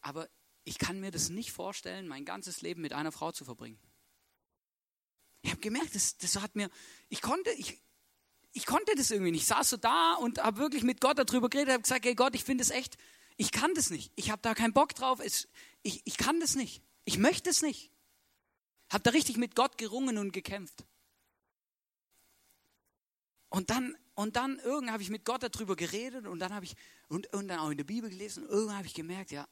aber 0.00 0.28
ich 0.64 0.78
kann 0.78 1.00
mir 1.00 1.10
das 1.10 1.28
nicht 1.28 1.52
vorstellen, 1.52 2.08
mein 2.08 2.24
ganzes 2.24 2.62
Leben 2.62 2.80
mit 2.80 2.92
einer 2.92 3.12
Frau 3.12 3.32
zu 3.32 3.44
verbringen. 3.44 3.78
Ich 5.42 5.50
habe 5.50 5.60
gemerkt, 5.60 5.94
das, 5.94 6.16
das 6.16 6.40
hat 6.40 6.56
mir, 6.56 6.70
ich 7.08 7.20
konnte, 7.20 7.50
ich, 7.52 7.82
ich 8.52 8.64
konnte 8.64 8.94
das 8.96 9.10
irgendwie 9.10 9.32
nicht. 9.32 9.42
Ich 9.42 9.46
saß 9.48 9.70
so 9.70 9.76
da 9.76 10.14
und 10.14 10.42
habe 10.42 10.58
wirklich 10.58 10.82
mit 10.84 11.00
Gott 11.00 11.18
darüber 11.18 11.50
geredet, 11.50 11.72
habe 11.72 11.82
gesagt, 11.82 12.04
hey 12.04 12.14
Gott, 12.14 12.34
ich 12.34 12.44
finde 12.44 12.62
es 12.62 12.70
echt, 12.70 12.96
ich 13.36 13.50
kann 13.50 13.74
das 13.74 13.90
nicht. 13.90 14.12
Ich 14.14 14.30
habe 14.30 14.40
da 14.42 14.54
keinen 14.54 14.72
Bock 14.72 14.94
drauf. 14.94 15.20
Es, 15.20 15.48
ich, 15.82 16.02
ich 16.04 16.16
kann 16.16 16.40
das 16.40 16.54
nicht. 16.54 16.82
Ich 17.04 17.18
möchte 17.18 17.50
es 17.50 17.62
nicht. 17.62 17.90
Habe 18.90 19.02
da 19.02 19.10
richtig 19.10 19.36
mit 19.36 19.54
Gott 19.54 19.76
gerungen 19.76 20.18
und 20.18 20.32
gekämpft. 20.32 20.84
Und 23.54 23.70
dann, 23.70 23.96
und 24.16 24.34
dann 24.34 24.58
irgendwann 24.58 24.90
habe 24.94 25.02
ich 25.04 25.10
mit 25.10 25.24
Gott 25.24 25.44
darüber 25.44 25.76
geredet 25.76 26.26
und 26.26 26.40
dann 26.40 26.52
habe 26.52 26.64
ich, 26.64 26.74
und, 27.06 27.32
und 27.32 27.46
dann 27.46 27.60
auch 27.60 27.70
in 27.70 27.76
der 27.76 27.84
Bibel 27.84 28.10
gelesen 28.10 28.42
und 28.42 28.50
irgendwann 28.50 28.78
habe 28.78 28.88
ich 28.88 28.94
gemerkt, 28.94 29.30
ja, 29.30 29.46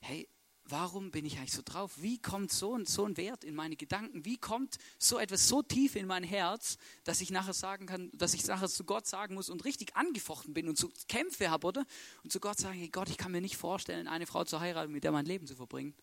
hey, 0.00 0.28
warum 0.64 1.10
bin 1.10 1.24
ich 1.24 1.38
eigentlich 1.38 1.54
so 1.54 1.62
drauf? 1.64 2.02
Wie 2.02 2.20
kommt 2.20 2.52
so 2.52 2.76
ein, 2.76 2.84
so 2.84 3.06
ein 3.06 3.16
Wert 3.16 3.44
in 3.44 3.54
meine 3.54 3.76
Gedanken? 3.76 4.26
Wie 4.26 4.36
kommt 4.36 4.76
so 4.98 5.18
etwas 5.18 5.48
so 5.48 5.62
tief 5.62 5.96
in 5.96 6.06
mein 6.06 6.22
Herz, 6.22 6.76
dass 7.04 7.22
ich 7.22 7.30
nachher 7.30 7.54
sagen 7.54 7.86
kann, 7.86 8.10
dass 8.12 8.34
ich 8.34 8.46
nachher 8.46 8.68
zu 8.68 8.84
Gott 8.84 9.06
sagen 9.06 9.36
muss 9.36 9.48
und 9.48 9.64
richtig 9.64 9.96
angefochten 9.96 10.52
bin 10.52 10.68
und 10.68 10.76
so 10.76 10.90
Kämpfe 11.08 11.48
habe, 11.48 11.66
oder? 11.66 11.86
Und 12.24 12.30
zu 12.30 12.40
Gott 12.40 12.58
sagen, 12.58 12.78
hey 12.78 12.90
Gott, 12.90 13.08
ich 13.08 13.16
kann 13.16 13.32
mir 13.32 13.40
nicht 13.40 13.56
vorstellen, 13.56 14.06
eine 14.06 14.26
Frau 14.26 14.44
zu 14.44 14.60
heiraten, 14.60 14.92
mit 14.92 15.04
der 15.04 15.12
mein 15.12 15.24
Leben 15.24 15.46
zu 15.46 15.56
verbringen. 15.56 15.94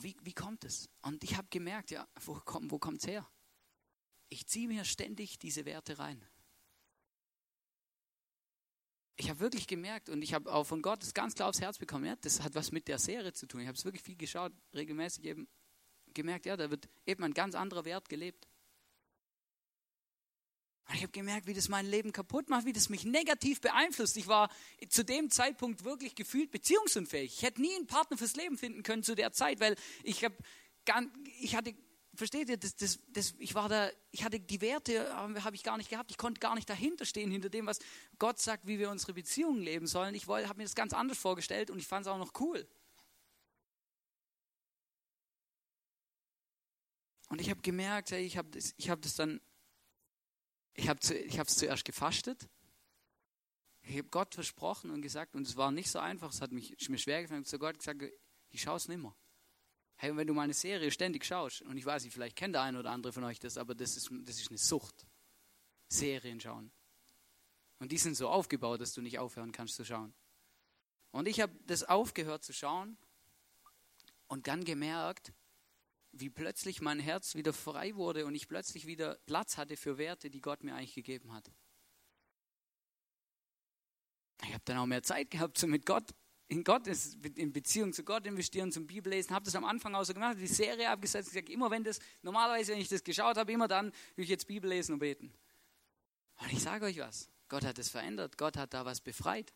Wie, 0.00 0.16
wie 0.22 0.32
kommt 0.32 0.64
es? 0.64 0.88
Und 1.02 1.24
ich 1.24 1.36
habe 1.36 1.48
gemerkt, 1.50 1.90
ja, 1.90 2.06
wo, 2.24 2.34
kommt, 2.34 2.70
wo 2.70 2.78
kommt 2.78 2.98
es 2.98 3.06
her? 3.06 3.28
Ich 4.28 4.46
ziehe 4.46 4.68
mir 4.68 4.84
ständig 4.84 5.38
diese 5.38 5.64
Werte 5.64 5.98
rein. 5.98 6.24
Ich 9.16 9.30
habe 9.30 9.40
wirklich 9.40 9.66
gemerkt 9.66 10.10
und 10.10 10.20
ich 10.20 10.34
habe 10.34 10.52
auch 10.52 10.64
von 10.64 10.82
Gott 10.82 11.02
das 11.02 11.14
ganz 11.14 11.34
klar 11.34 11.48
aufs 11.48 11.60
Herz 11.60 11.78
bekommen, 11.78 12.04
ja, 12.04 12.16
das 12.16 12.42
hat 12.42 12.54
was 12.54 12.70
mit 12.70 12.86
der 12.86 12.98
Serie 12.98 13.32
zu 13.32 13.46
tun. 13.46 13.60
Ich 13.60 13.66
habe 13.66 13.76
es 13.76 13.84
wirklich 13.84 14.02
viel 14.02 14.16
geschaut, 14.16 14.52
regelmäßig 14.74 15.24
eben 15.24 15.48
gemerkt, 16.12 16.46
ja, 16.46 16.56
da 16.56 16.70
wird 16.70 16.88
eben 17.06 17.24
ein 17.24 17.32
ganz 17.32 17.54
anderer 17.54 17.84
Wert 17.84 18.08
gelebt. 18.08 18.46
Ich 20.94 21.02
habe 21.02 21.10
gemerkt, 21.10 21.48
wie 21.48 21.54
das 21.54 21.68
mein 21.68 21.84
Leben 21.84 22.12
kaputt 22.12 22.48
macht, 22.48 22.64
wie 22.64 22.72
das 22.72 22.88
mich 22.88 23.04
negativ 23.04 23.60
beeinflusst. 23.60 24.16
Ich 24.16 24.28
war 24.28 24.48
zu 24.88 25.04
dem 25.04 25.30
Zeitpunkt 25.30 25.84
wirklich 25.84 26.14
gefühlt 26.14 26.52
beziehungsunfähig. 26.52 27.34
Ich 27.34 27.42
hätte 27.42 27.60
nie 27.60 27.74
einen 27.74 27.88
Partner 27.88 28.16
fürs 28.16 28.36
Leben 28.36 28.56
finden 28.56 28.84
können 28.84 29.02
zu 29.02 29.16
der 29.16 29.32
Zeit, 29.32 29.58
weil 29.58 29.74
ich 30.04 30.22
habe, 30.24 30.36
ich 31.40 31.56
hatte, 31.56 31.74
versteht 32.14 32.48
ihr, 32.48 32.56
das, 32.56 32.76
das, 32.76 33.00
das, 33.08 33.34
ich 33.38 33.56
war 33.56 33.68
da, 33.68 33.90
ich 34.12 34.22
hatte 34.22 34.38
die 34.38 34.60
Werte, 34.60 35.12
habe 35.16 35.56
ich 35.56 35.64
gar 35.64 35.76
nicht 35.76 35.90
gehabt. 35.90 36.12
Ich 36.12 36.18
konnte 36.18 36.38
gar 36.40 36.54
nicht 36.54 36.70
dahinter 36.70 37.04
stehen, 37.04 37.32
hinter 37.32 37.48
dem, 37.48 37.66
was 37.66 37.80
Gott 38.20 38.38
sagt, 38.38 38.68
wie 38.68 38.78
wir 38.78 38.88
unsere 38.88 39.12
Beziehungen 39.12 39.60
leben 39.60 39.88
sollen. 39.88 40.14
Ich 40.14 40.28
habe 40.28 40.56
mir 40.56 40.64
das 40.64 40.76
ganz 40.76 40.92
anders 40.92 41.18
vorgestellt 41.18 41.68
und 41.68 41.80
ich 41.80 41.86
fand 41.88 42.06
es 42.06 42.12
auch 42.12 42.18
noch 42.18 42.32
cool. 42.40 42.66
Und 47.28 47.40
ich 47.40 47.50
habe 47.50 47.60
gemerkt, 47.60 48.12
ich 48.12 48.36
habe 48.36 48.48
das, 48.50 48.72
hab 48.88 49.02
das 49.02 49.16
dann 49.16 49.40
ich 50.76 50.88
habe 50.88 51.00
es 51.00 51.56
zuerst 51.56 51.84
gefastet. 51.84 52.48
Ich 53.82 53.98
habe 53.98 54.08
Gott 54.08 54.34
versprochen 54.34 54.90
und 54.90 55.00
gesagt, 55.00 55.34
und 55.34 55.46
es 55.46 55.56
war 55.56 55.70
nicht 55.70 55.90
so 55.90 55.98
einfach, 55.98 56.32
es 56.32 56.40
hat 56.40 56.52
mich, 56.52 56.76
mir 56.88 56.98
schwer 56.98 57.22
gefallen, 57.22 57.42
ich 57.42 57.46
habe 57.46 57.50
zu 57.50 57.58
Gott 57.58 57.78
gesagt, 57.78 58.02
ich 58.50 58.62
schaue 58.62 58.76
es 58.76 58.88
nimmer. 58.88 59.16
Hey, 59.96 60.14
wenn 60.16 60.26
du 60.26 60.34
meine 60.34 60.54
Serie 60.54 60.90
ständig 60.90 61.24
schaust, 61.24 61.62
und 61.62 61.76
ich 61.76 61.86
weiß 61.86 62.04
nicht, 62.04 62.12
vielleicht 62.12 62.36
kennt 62.36 62.54
der 62.54 62.62
eine 62.62 62.80
oder 62.80 62.90
andere 62.90 63.12
von 63.12 63.24
euch 63.24 63.38
das, 63.38 63.56
aber 63.56 63.74
das 63.74 63.96
ist, 63.96 64.10
das 64.24 64.38
ist 64.38 64.50
eine 64.50 64.58
Sucht. 64.58 65.06
Serien 65.88 66.40
schauen. 66.40 66.72
Und 67.78 67.92
die 67.92 67.98
sind 67.98 68.16
so 68.16 68.28
aufgebaut, 68.28 68.80
dass 68.80 68.92
du 68.92 69.00
nicht 69.00 69.18
aufhören 69.18 69.52
kannst 69.52 69.76
zu 69.76 69.84
schauen. 69.84 70.14
Und 71.12 71.28
ich 71.28 71.40
habe 71.40 71.52
das 71.66 71.84
aufgehört 71.84 72.44
zu 72.44 72.52
schauen 72.52 72.98
und 74.26 74.48
dann 74.48 74.64
gemerkt, 74.64 75.32
wie 76.20 76.30
plötzlich 76.30 76.80
mein 76.80 76.98
Herz 76.98 77.34
wieder 77.34 77.52
frei 77.52 77.94
wurde 77.94 78.26
und 78.26 78.34
ich 78.34 78.48
plötzlich 78.48 78.86
wieder 78.86 79.16
Platz 79.26 79.56
hatte 79.56 79.76
für 79.76 79.98
Werte, 79.98 80.30
die 80.30 80.40
Gott 80.40 80.64
mir 80.64 80.74
eigentlich 80.74 80.94
gegeben 80.94 81.32
hat. 81.32 81.50
Ich 84.42 84.52
habe 84.52 84.62
dann 84.64 84.78
auch 84.78 84.86
mehr 84.86 85.02
Zeit 85.02 85.30
gehabt, 85.30 85.58
so 85.58 85.66
mit 85.66 85.86
Gott, 85.86 86.04
in 86.48 86.62
Gott, 86.62 86.86
in 87.34 87.52
Beziehung 87.52 87.92
zu 87.92 88.04
Gott 88.04 88.26
investieren, 88.26 88.70
zum 88.70 88.86
Bibellesen. 88.86 89.34
Habe 89.34 89.44
das 89.44 89.54
am 89.54 89.64
Anfang 89.64 89.94
auch 89.94 90.04
so 90.04 90.14
gemacht, 90.14 90.36
die 90.38 90.46
Serie 90.46 90.90
abgesetzt, 90.90 91.30
gesagt, 91.30 91.48
immer 91.48 91.70
wenn 91.70 91.82
das, 91.82 91.98
normalerweise, 92.22 92.72
wenn 92.72 92.80
ich 92.80 92.88
das 92.88 93.02
geschaut 93.02 93.36
habe, 93.36 93.50
immer 93.52 93.68
dann 93.68 93.92
will 94.14 94.24
ich 94.24 94.30
jetzt 94.30 94.46
Bibel 94.46 94.70
lesen 94.70 94.92
und 94.92 94.98
beten. 95.00 95.32
Und 96.38 96.52
ich 96.52 96.60
sage 96.60 96.84
euch 96.84 96.98
was, 96.98 97.30
Gott 97.48 97.64
hat 97.64 97.78
es 97.78 97.88
verändert, 97.88 98.36
Gott 98.38 98.56
hat 98.56 98.74
da 98.74 98.84
was 98.84 99.00
befreit. 99.00 99.52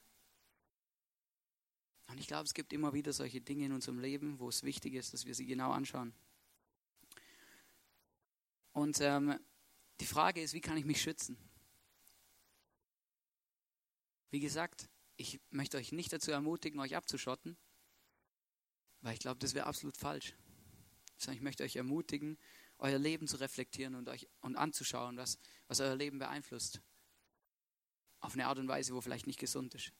Und 2.08 2.18
ich 2.18 2.26
glaube, 2.26 2.44
es 2.44 2.54
gibt 2.54 2.72
immer 2.72 2.92
wieder 2.92 3.12
solche 3.12 3.40
Dinge 3.40 3.66
in 3.66 3.72
unserem 3.72 4.00
Leben, 4.00 4.40
wo 4.40 4.48
es 4.48 4.64
wichtig 4.64 4.94
ist, 4.94 5.14
dass 5.14 5.26
wir 5.26 5.34
sie 5.34 5.46
genau 5.46 5.70
anschauen. 5.70 6.12
Und 8.72 9.00
ähm, 9.00 9.38
die 10.00 10.06
Frage 10.06 10.40
ist, 10.40 10.54
wie 10.54 10.60
kann 10.60 10.76
ich 10.76 10.84
mich 10.84 11.02
schützen? 11.02 11.36
Wie 14.30 14.40
gesagt, 14.40 14.88
ich 15.16 15.40
möchte 15.50 15.76
euch 15.76 15.92
nicht 15.92 16.12
dazu 16.12 16.30
ermutigen, 16.30 16.80
euch 16.80 16.96
abzuschotten, 16.96 17.56
weil 19.02 19.14
ich 19.14 19.20
glaube, 19.20 19.38
das 19.40 19.54
wäre 19.54 19.66
absolut 19.66 19.96
falsch. 19.96 20.34
Sondern 21.18 21.36
ich 21.36 21.42
möchte 21.42 21.64
euch 21.64 21.76
ermutigen, 21.76 22.38
euer 22.78 22.98
Leben 22.98 23.26
zu 23.26 23.36
reflektieren 23.36 23.94
und, 23.94 24.08
euch, 24.08 24.28
und 24.40 24.56
anzuschauen, 24.56 25.16
was, 25.16 25.38
was 25.66 25.80
euer 25.80 25.96
Leben 25.96 26.18
beeinflusst. 26.18 26.80
Auf 28.20 28.34
eine 28.34 28.46
Art 28.46 28.58
und 28.58 28.68
Weise, 28.68 28.94
wo 28.94 29.00
vielleicht 29.00 29.26
nicht 29.26 29.40
gesund 29.40 29.74
ist. 29.74 29.92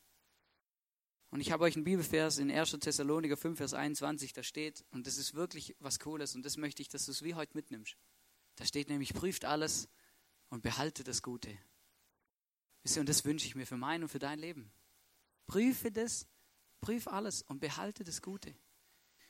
Und 1.31 1.41
ich 1.41 1.53
habe 1.53 1.65
euch 1.65 1.77
einen 1.77 1.85
Bibelvers 1.85 2.39
in 2.39 2.51
1. 2.51 2.73
Thessaloniker 2.81 3.37
5, 3.37 3.59
Vers 3.59 3.75
21, 3.75 4.33
da 4.33 4.43
steht, 4.43 4.85
und 4.91 5.07
das 5.07 5.17
ist 5.17 5.35
wirklich 5.35 5.77
was 5.79 6.01
Cooles, 6.01 6.35
und 6.35 6.45
das 6.45 6.57
möchte 6.57 6.83
ich, 6.83 6.89
dass 6.89 7.07
du 7.07 7.13
es 7.13 7.23
wie 7.23 7.35
heute 7.35 7.57
mitnimmst. 7.57 7.97
Da 8.61 8.67
steht 8.67 8.91
nämlich, 8.91 9.15
prüft 9.15 9.47
alles 9.47 9.89
und 10.51 10.63
behalte 10.63 11.03
das 11.03 11.23
Gute. 11.23 11.57
Wisst 12.83 12.97
ihr, 12.97 13.01
und 13.01 13.09
das 13.09 13.25
wünsche 13.25 13.47
ich 13.47 13.55
mir 13.55 13.67
für 13.67 13.79
mein 13.79 14.03
und 14.03 14.11
für 14.11 14.19
dein 14.19 14.39
Leben. 14.39 14.71
Prüfe 15.47 15.91
das, 15.91 16.27
prüf 16.83 17.09
alles 17.09 17.41
und 17.41 17.61
behalte 17.61 18.05
das 18.05 18.21
Gute. 18.21 18.55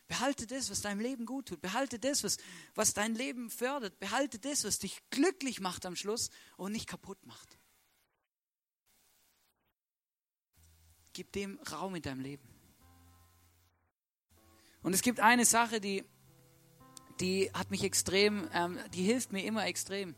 Behalte 0.09 0.49
das, 0.49 0.69
was 0.69 0.81
deinem 0.81 0.99
Leben 0.99 1.27
gut 1.27 1.47
tut. 1.47 1.61
Behalte 1.61 2.01
das, 2.01 2.25
was, 2.25 2.39
was 2.75 2.93
dein 2.93 3.15
Leben 3.15 3.51
fördert. 3.51 4.01
Behalte 4.01 4.41
das, 4.41 4.65
was 4.65 4.81
dich 4.81 5.01
glücklich 5.11 5.61
macht 5.61 5.87
am 5.87 5.95
Schluss 5.95 6.31
und 6.57 6.73
nicht 6.73 6.89
kaputt 6.89 7.25
macht. 7.25 7.57
Gib 11.13 11.31
dem 11.31 11.61
Raum 11.71 11.95
in 11.95 12.03
deinem 12.03 12.21
Leben. 12.21 12.49
Und 14.83 14.93
es 14.93 15.03
gibt 15.03 15.21
eine 15.21 15.45
Sache, 15.45 15.81
die, 15.81 16.05
die 17.21 17.51
hat 17.53 17.71
mich 17.71 17.85
extrem, 17.85 18.49
ähm, 18.55 18.79
die 18.95 19.03
hilft 19.03 19.33
mir 19.33 19.45
immer 19.45 19.67
extrem, 19.67 20.15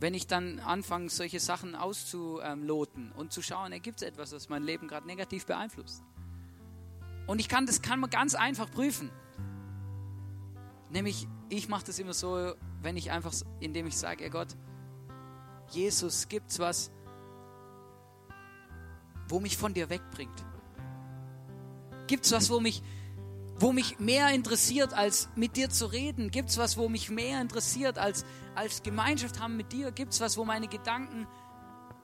wenn 0.00 0.14
ich 0.14 0.26
dann 0.26 0.58
anfange, 0.60 1.10
solche 1.10 1.40
Sachen 1.40 1.74
auszuloten 1.74 3.12
und 3.12 3.32
zu 3.32 3.42
schauen, 3.42 3.70
gibt 3.82 4.00
es 4.00 4.08
etwas, 4.08 4.32
was 4.32 4.48
mein 4.48 4.62
Leben 4.62 4.88
gerade 4.88 5.06
negativ 5.06 5.44
beeinflusst. 5.44 6.02
Und 7.26 7.38
ich 7.38 7.48
kann 7.48 7.66
das 7.66 7.82
kann 7.82 8.00
man 8.00 8.08
ganz 8.08 8.34
einfach 8.34 8.70
prüfen. 8.70 9.10
Nämlich, 10.90 11.28
ich 11.50 11.68
mache 11.68 11.84
das 11.84 11.98
immer 11.98 12.14
so, 12.14 12.54
wenn 12.82 12.96
ich 12.96 13.10
einfach, 13.10 13.32
indem 13.60 13.86
ich 13.86 13.96
sage, 13.96 14.30
Gott, 14.30 14.48
Jesus, 15.70 16.28
gibt's 16.28 16.58
was, 16.58 16.90
wo 19.28 19.38
mich 19.38 19.56
von 19.56 19.74
dir 19.74 19.90
wegbringt? 19.90 20.44
Gibt's 22.06 22.32
was, 22.32 22.50
wo 22.50 22.58
mich 22.58 22.82
wo 23.60 23.72
mich 23.72 23.98
mehr 23.98 24.32
interessiert, 24.32 24.94
als 24.94 25.28
mit 25.36 25.56
dir 25.56 25.68
zu 25.68 25.86
reden? 25.86 26.30
Gibt 26.30 26.48
es 26.48 26.56
was, 26.56 26.78
wo 26.78 26.88
mich 26.88 27.10
mehr 27.10 27.40
interessiert, 27.40 27.98
als, 27.98 28.24
als 28.54 28.82
Gemeinschaft 28.82 29.38
haben 29.38 29.56
mit 29.58 29.72
dir? 29.72 29.92
Gibt 29.92 30.14
es 30.14 30.20
was, 30.20 30.38
wo 30.38 30.44
meine 30.44 30.66
Gedanken, 30.66 31.26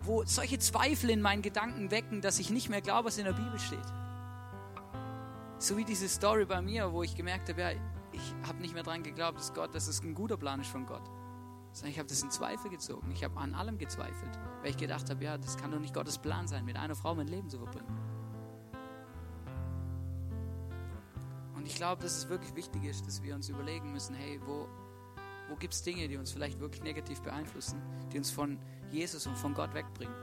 wo 0.02 0.24
solche 0.24 0.58
Zweifel 0.58 1.08
in 1.08 1.22
meinen 1.22 1.40
Gedanken 1.40 1.90
wecken, 1.90 2.20
dass 2.20 2.38
ich 2.38 2.50
nicht 2.50 2.68
mehr 2.68 2.82
glaube, 2.82 3.06
was 3.06 3.16
in 3.16 3.24
der 3.24 3.32
Bibel 3.32 3.58
steht? 3.58 3.78
So 5.58 5.78
wie 5.78 5.84
diese 5.84 6.08
Story 6.10 6.44
bei 6.44 6.60
mir, 6.60 6.92
wo 6.92 7.02
ich 7.02 7.16
gemerkt 7.16 7.48
habe, 7.48 7.60
ja, 7.62 7.70
ich 8.12 8.34
habe 8.46 8.60
nicht 8.60 8.74
mehr 8.74 8.82
daran 8.82 9.02
geglaubt, 9.02 9.38
dass 9.38 9.54
Gott, 9.54 9.74
dass 9.74 9.88
es 9.88 10.02
ein 10.02 10.14
guter 10.14 10.36
Plan 10.36 10.60
ist 10.60 10.68
von 10.68 10.84
Gott. 10.84 11.04
Sondern 11.72 11.92
ich 11.92 11.98
habe 11.98 12.08
das 12.08 12.22
in 12.22 12.30
Zweifel 12.30 12.70
gezogen. 12.70 13.10
Ich 13.12 13.24
habe 13.24 13.38
an 13.38 13.54
allem 13.54 13.78
gezweifelt, 13.78 14.38
weil 14.60 14.70
ich 14.70 14.76
gedacht 14.76 15.08
habe, 15.08 15.24
ja, 15.24 15.38
das 15.38 15.56
kann 15.56 15.70
doch 15.70 15.80
nicht 15.80 15.94
Gottes 15.94 16.18
Plan 16.18 16.46
sein, 16.46 16.66
mit 16.66 16.76
einer 16.76 16.94
Frau 16.94 17.14
mein 17.14 17.28
Leben 17.28 17.48
zu 17.48 17.58
verbringen. 17.58 18.05
Und 21.66 21.72
ich 21.72 21.78
glaube, 21.78 22.00
dass 22.00 22.16
es 22.16 22.28
wirklich 22.28 22.54
wichtig 22.54 22.84
ist, 22.84 23.08
dass 23.08 23.24
wir 23.24 23.34
uns 23.34 23.48
überlegen 23.48 23.90
müssen, 23.90 24.14
hey, 24.14 24.40
wo, 24.46 24.68
wo 25.48 25.56
gibt 25.56 25.74
es 25.74 25.82
Dinge, 25.82 26.06
die 26.06 26.16
uns 26.16 26.30
vielleicht 26.30 26.60
wirklich 26.60 26.80
negativ 26.84 27.20
beeinflussen, 27.22 27.82
die 28.12 28.18
uns 28.18 28.30
von 28.30 28.60
Jesus 28.92 29.26
und 29.26 29.36
von 29.36 29.52
Gott 29.52 29.74
wegbringen. 29.74 30.14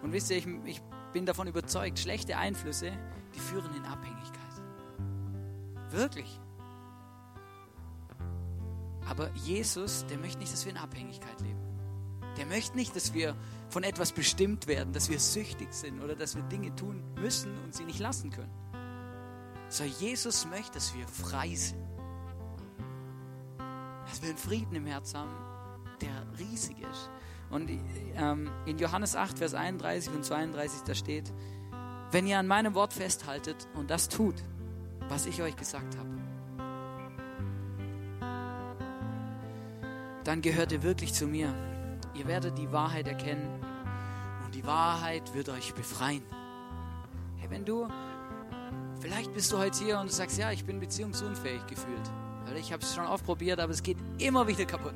Und 0.00 0.12
wisst 0.12 0.30
ihr, 0.30 0.38
ich, 0.38 0.46
ich 0.64 0.80
bin 1.12 1.26
davon 1.26 1.46
überzeugt, 1.46 1.98
schlechte 1.98 2.38
Einflüsse, 2.38 2.90
die 3.34 3.38
führen 3.38 3.70
in 3.76 3.84
Abhängigkeit. 3.84 4.62
Wirklich. 5.90 6.40
Aber 9.10 9.30
Jesus, 9.34 10.06
der 10.06 10.16
möchte 10.16 10.38
nicht, 10.38 10.54
dass 10.54 10.64
wir 10.64 10.72
in 10.72 10.78
Abhängigkeit 10.78 11.38
leben. 11.42 11.60
Der 12.38 12.46
möchte 12.46 12.78
nicht, 12.78 12.96
dass 12.96 13.12
wir 13.12 13.36
von 13.68 13.82
etwas 13.82 14.12
bestimmt 14.12 14.66
werden, 14.68 14.94
dass 14.94 15.10
wir 15.10 15.20
süchtig 15.20 15.74
sind 15.74 16.02
oder 16.02 16.16
dass 16.16 16.34
wir 16.34 16.44
Dinge 16.44 16.74
tun 16.74 17.04
müssen 17.16 17.54
und 17.62 17.74
sie 17.74 17.84
nicht 17.84 17.98
lassen 17.98 18.30
können. 18.30 18.67
So, 19.68 19.84
Jesus 19.84 20.46
möchte, 20.46 20.74
dass 20.74 20.94
wir 20.94 21.06
frei 21.06 21.54
sind. 21.54 21.78
Dass 24.06 24.22
wir 24.22 24.30
einen 24.30 24.38
Frieden 24.38 24.74
im 24.74 24.86
Herz 24.86 25.14
haben, 25.14 25.30
der 26.00 26.26
riesig 26.38 26.76
ist. 26.80 27.10
Und 27.50 27.70
ähm, 28.16 28.50
in 28.66 28.78
Johannes 28.78 29.16
8, 29.16 29.38
Vers 29.38 29.54
31 29.54 30.12
und 30.14 30.24
32, 30.24 30.82
da 30.82 30.94
steht, 30.94 31.32
wenn 32.10 32.26
ihr 32.26 32.38
an 32.38 32.46
meinem 32.46 32.74
Wort 32.74 32.92
festhaltet 32.92 33.68
und 33.74 33.90
das 33.90 34.08
tut, 34.08 34.34
was 35.08 35.26
ich 35.26 35.42
euch 35.42 35.56
gesagt 35.56 35.96
habe, 35.96 36.08
dann 40.24 40.42
gehört 40.42 40.72
ihr 40.72 40.82
wirklich 40.82 41.12
zu 41.14 41.26
mir. 41.26 41.54
Ihr 42.14 42.26
werdet 42.26 42.58
die 42.58 42.72
Wahrheit 42.72 43.06
erkennen 43.06 43.62
und 44.44 44.54
die 44.54 44.66
Wahrheit 44.66 45.34
wird 45.34 45.48
euch 45.48 45.74
befreien. 45.74 46.22
Hey, 47.36 47.50
wenn 47.50 47.64
du 47.64 47.88
Vielleicht 49.00 49.32
bist 49.32 49.52
du 49.52 49.58
heute 49.58 49.84
hier 49.84 50.00
und 50.00 50.08
du 50.08 50.12
sagst, 50.12 50.38
ja, 50.38 50.50
ich 50.50 50.64
bin 50.64 50.80
beziehungsunfähig 50.80 51.66
gefühlt. 51.66 52.10
Ich 52.58 52.72
habe 52.72 52.82
es 52.82 52.94
schon 52.94 53.06
oft 53.06 53.24
probiert, 53.24 53.60
aber 53.60 53.72
es 53.72 53.82
geht 53.82 53.98
immer 54.18 54.48
wieder 54.48 54.64
kaputt. 54.64 54.94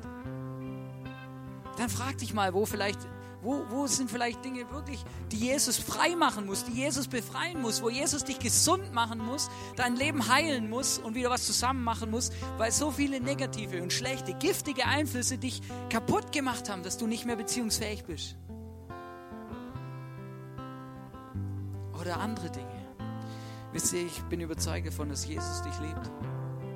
Dann 1.77 1.89
frag 1.89 2.17
dich 2.17 2.33
mal, 2.33 2.53
wo 2.53 2.65
vielleicht, 2.65 2.99
wo, 3.41 3.63
wo 3.69 3.87
sind 3.87 4.11
vielleicht 4.11 4.43
Dinge 4.43 4.69
wirklich, 4.71 5.03
die 5.31 5.37
Jesus 5.37 5.77
frei 5.77 6.15
machen 6.15 6.45
muss, 6.45 6.65
die 6.65 6.73
Jesus 6.73 7.07
befreien 7.07 7.61
muss, 7.61 7.81
wo 7.81 7.89
Jesus 7.89 8.25
dich 8.25 8.39
gesund 8.39 8.93
machen 8.93 9.19
muss, 9.19 9.49
dein 9.75 9.95
Leben 9.95 10.27
heilen 10.27 10.69
muss 10.69 10.97
und 10.97 11.15
wieder 11.15 11.29
was 11.29 11.45
zusammen 11.45 11.83
machen 11.83 12.11
muss, 12.11 12.31
weil 12.57 12.71
so 12.71 12.91
viele 12.91 13.21
negative 13.21 13.81
und 13.81 13.93
schlechte, 13.93 14.33
giftige 14.33 14.85
Einflüsse 14.85 15.37
dich 15.37 15.61
kaputt 15.89 16.31
gemacht 16.31 16.69
haben, 16.69 16.83
dass 16.83 16.97
du 16.97 17.07
nicht 17.07 17.25
mehr 17.25 17.37
beziehungsfähig 17.37 18.03
bist. 18.03 18.35
Oder 21.99 22.19
andere 22.19 22.49
Dinge. 22.49 22.82
Wisst 23.73 23.91
ihr, 23.93 24.05
ich 24.05 24.21
bin 24.23 24.39
überzeugt 24.39 24.85
davon, 24.85 25.09
dass 25.09 25.25
Jesus 25.25 25.63
dich 25.63 25.79
liebt. 25.79 26.11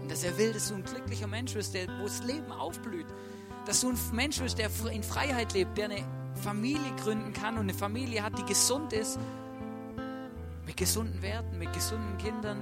Und 0.02 0.10
dass 0.10 0.24
er 0.24 0.36
will, 0.38 0.52
dass 0.52 0.70
du 0.70 0.76
ein 0.76 0.84
glücklicher 0.84 1.28
Mensch 1.28 1.54
wirst, 1.54 1.76
der, 1.76 1.88
wo 2.00 2.04
das 2.04 2.24
Leben 2.24 2.52
aufblüht. 2.52 3.06
Dass 3.66 3.82
du 3.82 3.90
ein 3.90 3.98
Mensch 4.14 4.40
wirst, 4.40 4.58
der 4.58 4.70
in 4.92 5.04
Freiheit 5.04 5.54
lebt, 5.54 5.78
der 5.78 5.86
eine 5.86 6.04
Familie 6.34 6.92
gründen 7.04 7.34
kann 7.34 7.56
und 7.56 7.62
eine 7.62 7.74
Familie 7.76 8.24
hat, 8.24 8.38
die 8.40 8.46
gesund 8.46 8.94
ist. 8.94 9.20
Mit 10.66 10.76
gesunden 10.76 11.22
Werten, 11.22 11.60
mit 11.60 11.72
gesunden 11.72 12.18
Kindern. 12.18 12.58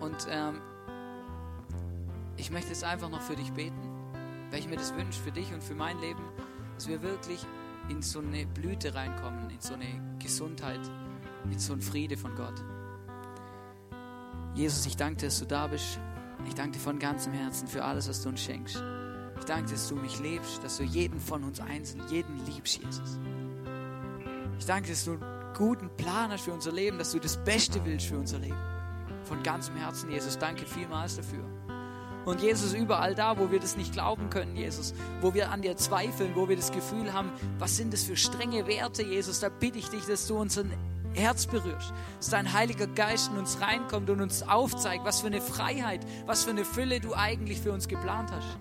Und 0.00 0.26
ähm, 0.30 0.60
ich 2.36 2.52
möchte 2.52 2.68
jetzt 2.68 2.84
einfach 2.84 3.10
noch 3.10 3.20
für 3.20 3.36
dich 3.36 3.52
beten, 3.52 3.88
weil 4.50 4.60
ich 4.60 4.68
mir 4.68 4.76
das 4.76 4.94
wünsche, 4.94 5.20
für 5.20 5.32
dich 5.32 5.52
und 5.52 5.62
für 5.62 5.74
mein 5.74 5.98
Leben, 5.98 6.22
dass 6.76 6.86
wir 6.86 7.02
wirklich 7.02 7.44
in 7.88 8.00
so 8.00 8.20
eine 8.20 8.46
Blüte 8.46 8.94
reinkommen, 8.94 9.50
in 9.50 9.60
so 9.60 9.74
eine 9.74 10.18
Gesundheit 10.18 10.80
mit 11.44 11.60
so 11.60 11.72
einem 11.72 11.82
Friede 11.82 12.16
von 12.16 12.34
Gott. 12.34 12.62
Jesus, 14.54 14.84
ich 14.86 14.96
danke 14.96 15.16
dir, 15.16 15.26
dass 15.26 15.38
du 15.38 15.46
da 15.46 15.66
bist. 15.66 15.98
Ich 16.46 16.54
danke 16.54 16.72
dir 16.72 16.80
von 16.80 16.98
ganzem 16.98 17.32
Herzen 17.32 17.68
für 17.68 17.84
alles, 17.84 18.08
was 18.08 18.22
du 18.22 18.28
uns 18.28 18.40
schenkst. 18.40 18.82
Ich 19.38 19.44
danke 19.44 19.66
dir, 19.66 19.74
dass 19.74 19.88
du 19.88 19.96
mich 19.96 20.20
liebst, 20.20 20.62
dass 20.62 20.76
du 20.76 20.82
jeden 20.82 21.20
von 21.20 21.44
uns 21.44 21.60
einzeln, 21.60 22.02
jeden 22.10 22.44
liebst, 22.46 22.82
Jesus. 22.82 23.18
Ich 24.58 24.66
danke 24.66 24.88
dir, 24.88 24.92
dass 24.92 25.04
du 25.04 25.12
einen 25.12 25.54
guten 25.56 25.88
Plan 25.96 26.30
hast 26.30 26.44
für 26.44 26.52
unser 26.52 26.72
Leben, 26.72 26.98
dass 26.98 27.12
du 27.12 27.18
das 27.18 27.36
Beste 27.38 27.84
willst 27.84 28.06
für 28.06 28.18
unser 28.18 28.38
Leben. 28.38 28.58
Von 29.24 29.42
ganzem 29.42 29.76
Herzen, 29.76 30.10
Jesus, 30.10 30.38
danke 30.38 30.66
vielmals 30.66 31.16
dafür. 31.16 31.44
Und 32.24 32.40
Jesus, 32.40 32.72
überall 32.72 33.14
da, 33.14 33.38
wo 33.38 33.50
wir 33.50 33.58
das 33.58 33.76
nicht 33.76 33.92
glauben 33.92 34.30
können, 34.30 34.56
Jesus, 34.56 34.94
wo 35.20 35.34
wir 35.34 35.50
an 35.50 35.62
dir 35.62 35.76
zweifeln, 35.76 36.32
wo 36.34 36.48
wir 36.48 36.56
das 36.56 36.70
Gefühl 36.70 37.12
haben, 37.12 37.32
was 37.58 37.76
sind 37.76 37.92
das 37.92 38.04
für 38.04 38.16
strenge 38.16 38.66
Werte, 38.66 39.02
Jesus, 39.02 39.40
da 39.40 39.48
bitte 39.48 39.78
ich 39.78 39.88
dich, 39.88 40.04
dass 40.04 40.28
du 40.28 40.36
unseren 40.36 40.72
Herz 41.14 41.46
berührst, 41.46 41.92
dass 42.18 42.30
dein 42.30 42.52
Heiliger 42.52 42.86
Geist 42.86 43.30
in 43.30 43.38
uns 43.38 43.60
reinkommt 43.60 44.10
und 44.10 44.20
uns 44.20 44.42
aufzeigt, 44.42 45.04
was 45.04 45.20
für 45.20 45.28
eine 45.28 45.40
Freiheit, 45.40 46.00
was 46.26 46.44
für 46.44 46.50
eine 46.50 46.64
Fülle 46.64 47.00
du 47.00 47.14
eigentlich 47.14 47.60
für 47.60 47.72
uns 47.72 47.88
geplant 47.88 48.30
hast. 48.32 48.58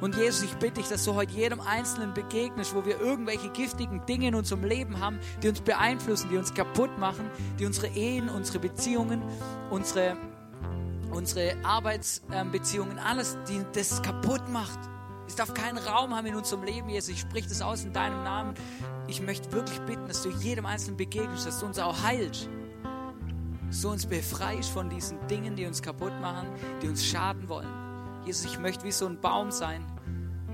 Und 0.00 0.16
Jesus, 0.16 0.42
ich 0.42 0.54
bitte 0.56 0.74
dich, 0.74 0.88
dass 0.88 1.04
du 1.04 1.14
heute 1.14 1.32
jedem 1.32 1.60
Einzelnen 1.60 2.12
begegnest, 2.12 2.74
wo 2.74 2.84
wir 2.84 3.00
irgendwelche 3.00 3.48
giftigen 3.50 4.04
Dinge 4.06 4.28
in 4.28 4.34
unserem 4.34 4.64
Leben 4.64 5.00
haben, 5.00 5.18
die 5.42 5.48
uns 5.48 5.60
beeinflussen, 5.60 6.28
die 6.30 6.36
uns 6.36 6.52
kaputt 6.52 6.98
machen, 6.98 7.30
die 7.58 7.64
unsere 7.64 7.86
Ehen, 7.86 8.28
unsere 8.28 8.58
Beziehungen, 8.58 9.22
unsere, 9.70 10.16
unsere 11.10 11.56
Arbeitsbeziehungen, 11.64 12.98
alles, 12.98 13.38
die 13.48 13.64
das 13.72 14.02
kaputt 14.02 14.46
macht. 14.50 14.78
Es 15.26 15.36
darf 15.36 15.54
keinen 15.54 15.78
Raum 15.78 16.14
haben 16.14 16.26
in 16.26 16.34
unserem 16.34 16.64
Leben, 16.64 16.88
Jesus. 16.88 17.10
Ich 17.10 17.20
spreche 17.20 17.48
das 17.48 17.62
aus 17.62 17.84
in 17.84 17.92
deinem 17.92 18.22
Namen. 18.24 18.54
Ich 19.06 19.20
möchte 19.20 19.52
wirklich 19.52 19.80
bitten, 19.80 20.06
dass 20.06 20.22
du 20.22 20.30
jedem 20.30 20.66
Einzelnen 20.66 20.96
begegnest, 20.96 21.46
dass 21.46 21.60
du 21.60 21.66
uns 21.66 21.78
auch 21.78 22.02
heilst. 22.02 22.48
Dass 23.68 23.80
du 23.80 23.90
uns 23.90 24.06
befreist 24.06 24.70
von 24.70 24.90
diesen 24.90 25.26
Dingen, 25.26 25.56
die 25.56 25.66
uns 25.66 25.82
kaputt 25.82 26.12
machen, 26.20 26.48
die 26.82 26.88
uns 26.88 27.04
schaden 27.04 27.48
wollen. 27.48 27.68
Jesus, 28.24 28.44
ich 28.44 28.58
möchte 28.58 28.84
wie 28.84 28.92
so 28.92 29.06
ein 29.06 29.20
Baum 29.20 29.50
sein, 29.50 29.84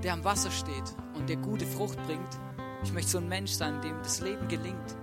der 0.03 0.13
am 0.13 0.23
Wasser 0.23 0.51
steht 0.51 0.95
und 1.15 1.29
der 1.29 1.37
gute 1.37 1.65
Frucht 1.65 2.01
bringt. 2.05 2.39
Ich 2.83 2.91
möchte 2.91 3.11
so 3.11 3.17
ein 3.19 3.29
Mensch 3.29 3.51
sein, 3.51 3.81
dem 3.81 3.97
das 3.99 4.21
Leben 4.21 4.47
gelingt. 4.47 4.97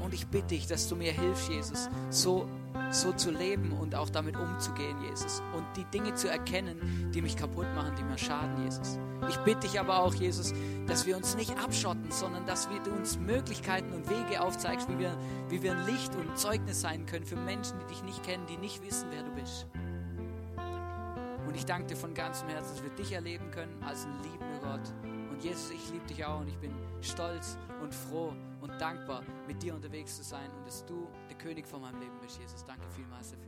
Und 0.00 0.14
ich 0.14 0.26
bitte 0.26 0.48
dich, 0.48 0.66
dass 0.66 0.88
du 0.88 0.96
mir 0.96 1.12
hilfst, 1.12 1.48
Jesus, 1.48 1.88
so 2.10 2.48
so 2.90 3.12
zu 3.12 3.30
leben 3.30 3.72
und 3.72 3.94
auch 3.94 4.10
damit 4.10 4.36
umzugehen, 4.36 4.96
Jesus. 5.02 5.42
Und 5.56 5.64
die 5.76 5.84
Dinge 5.84 6.14
zu 6.14 6.28
erkennen, 6.28 7.10
die 7.14 7.22
mich 7.22 7.36
kaputt 7.36 7.66
machen, 7.74 7.94
die 7.96 8.02
mir 8.02 8.18
schaden, 8.18 8.64
Jesus. 8.64 8.98
Ich 9.28 9.36
bitte 9.38 9.60
dich 9.60 9.78
aber 9.78 9.98
auch, 10.00 10.14
Jesus, 10.14 10.54
dass 10.86 11.06
wir 11.06 11.16
uns 11.16 11.36
nicht 11.36 11.58
abschotten, 11.58 12.10
sondern 12.10 12.46
dass 12.46 12.70
wir, 12.70 12.80
du 12.80 12.90
uns 12.92 13.18
Möglichkeiten 13.18 13.92
und 13.92 14.08
Wege 14.08 14.40
aufzeigst, 14.40 14.88
wie 14.88 14.98
wir, 14.98 15.16
wie 15.48 15.62
wir 15.62 15.72
ein 15.72 15.86
Licht 15.86 16.14
und 16.14 16.30
ein 16.30 16.36
Zeugnis 16.36 16.80
sein 16.80 17.06
können 17.06 17.26
für 17.26 17.36
Menschen, 17.36 17.78
die 17.80 17.94
dich 17.94 18.02
nicht 18.02 18.22
kennen, 18.22 18.46
die 18.46 18.56
nicht 18.56 18.84
wissen, 18.84 19.08
wer 19.10 19.22
du 19.22 19.30
bist. 19.32 19.66
Und 21.46 21.54
ich 21.54 21.64
danke 21.64 21.88
dir 21.88 21.96
von 21.96 22.14
ganzem 22.14 22.48
Herzen, 22.48 22.74
dass 22.74 22.82
wir 22.82 22.90
dich 22.90 23.12
erleben 23.12 23.50
können 23.50 23.82
als 23.82 24.04
ein 24.04 24.22
liebender 24.22 24.58
Gott 24.60 24.92
und 25.38 25.44
Jesus, 25.44 25.70
ich 25.70 25.90
liebe 25.92 26.04
dich 26.06 26.24
auch 26.24 26.40
und 26.40 26.48
ich 26.48 26.58
bin 26.58 26.74
stolz 27.00 27.56
und 27.80 27.94
froh 27.94 28.34
und 28.60 28.72
dankbar, 28.80 29.22
mit 29.46 29.62
dir 29.62 29.72
unterwegs 29.72 30.16
zu 30.16 30.24
sein 30.24 30.50
und 30.50 30.66
dass 30.66 30.84
du 30.84 31.06
König 31.38 31.66
von 31.66 31.80
meinem 31.80 32.00
Leben 32.00 32.18
bist, 32.20 32.38
Jesus. 32.38 32.64
Danke 32.64 32.88
vielmals 32.90 33.30
dafür. 33.30 33.47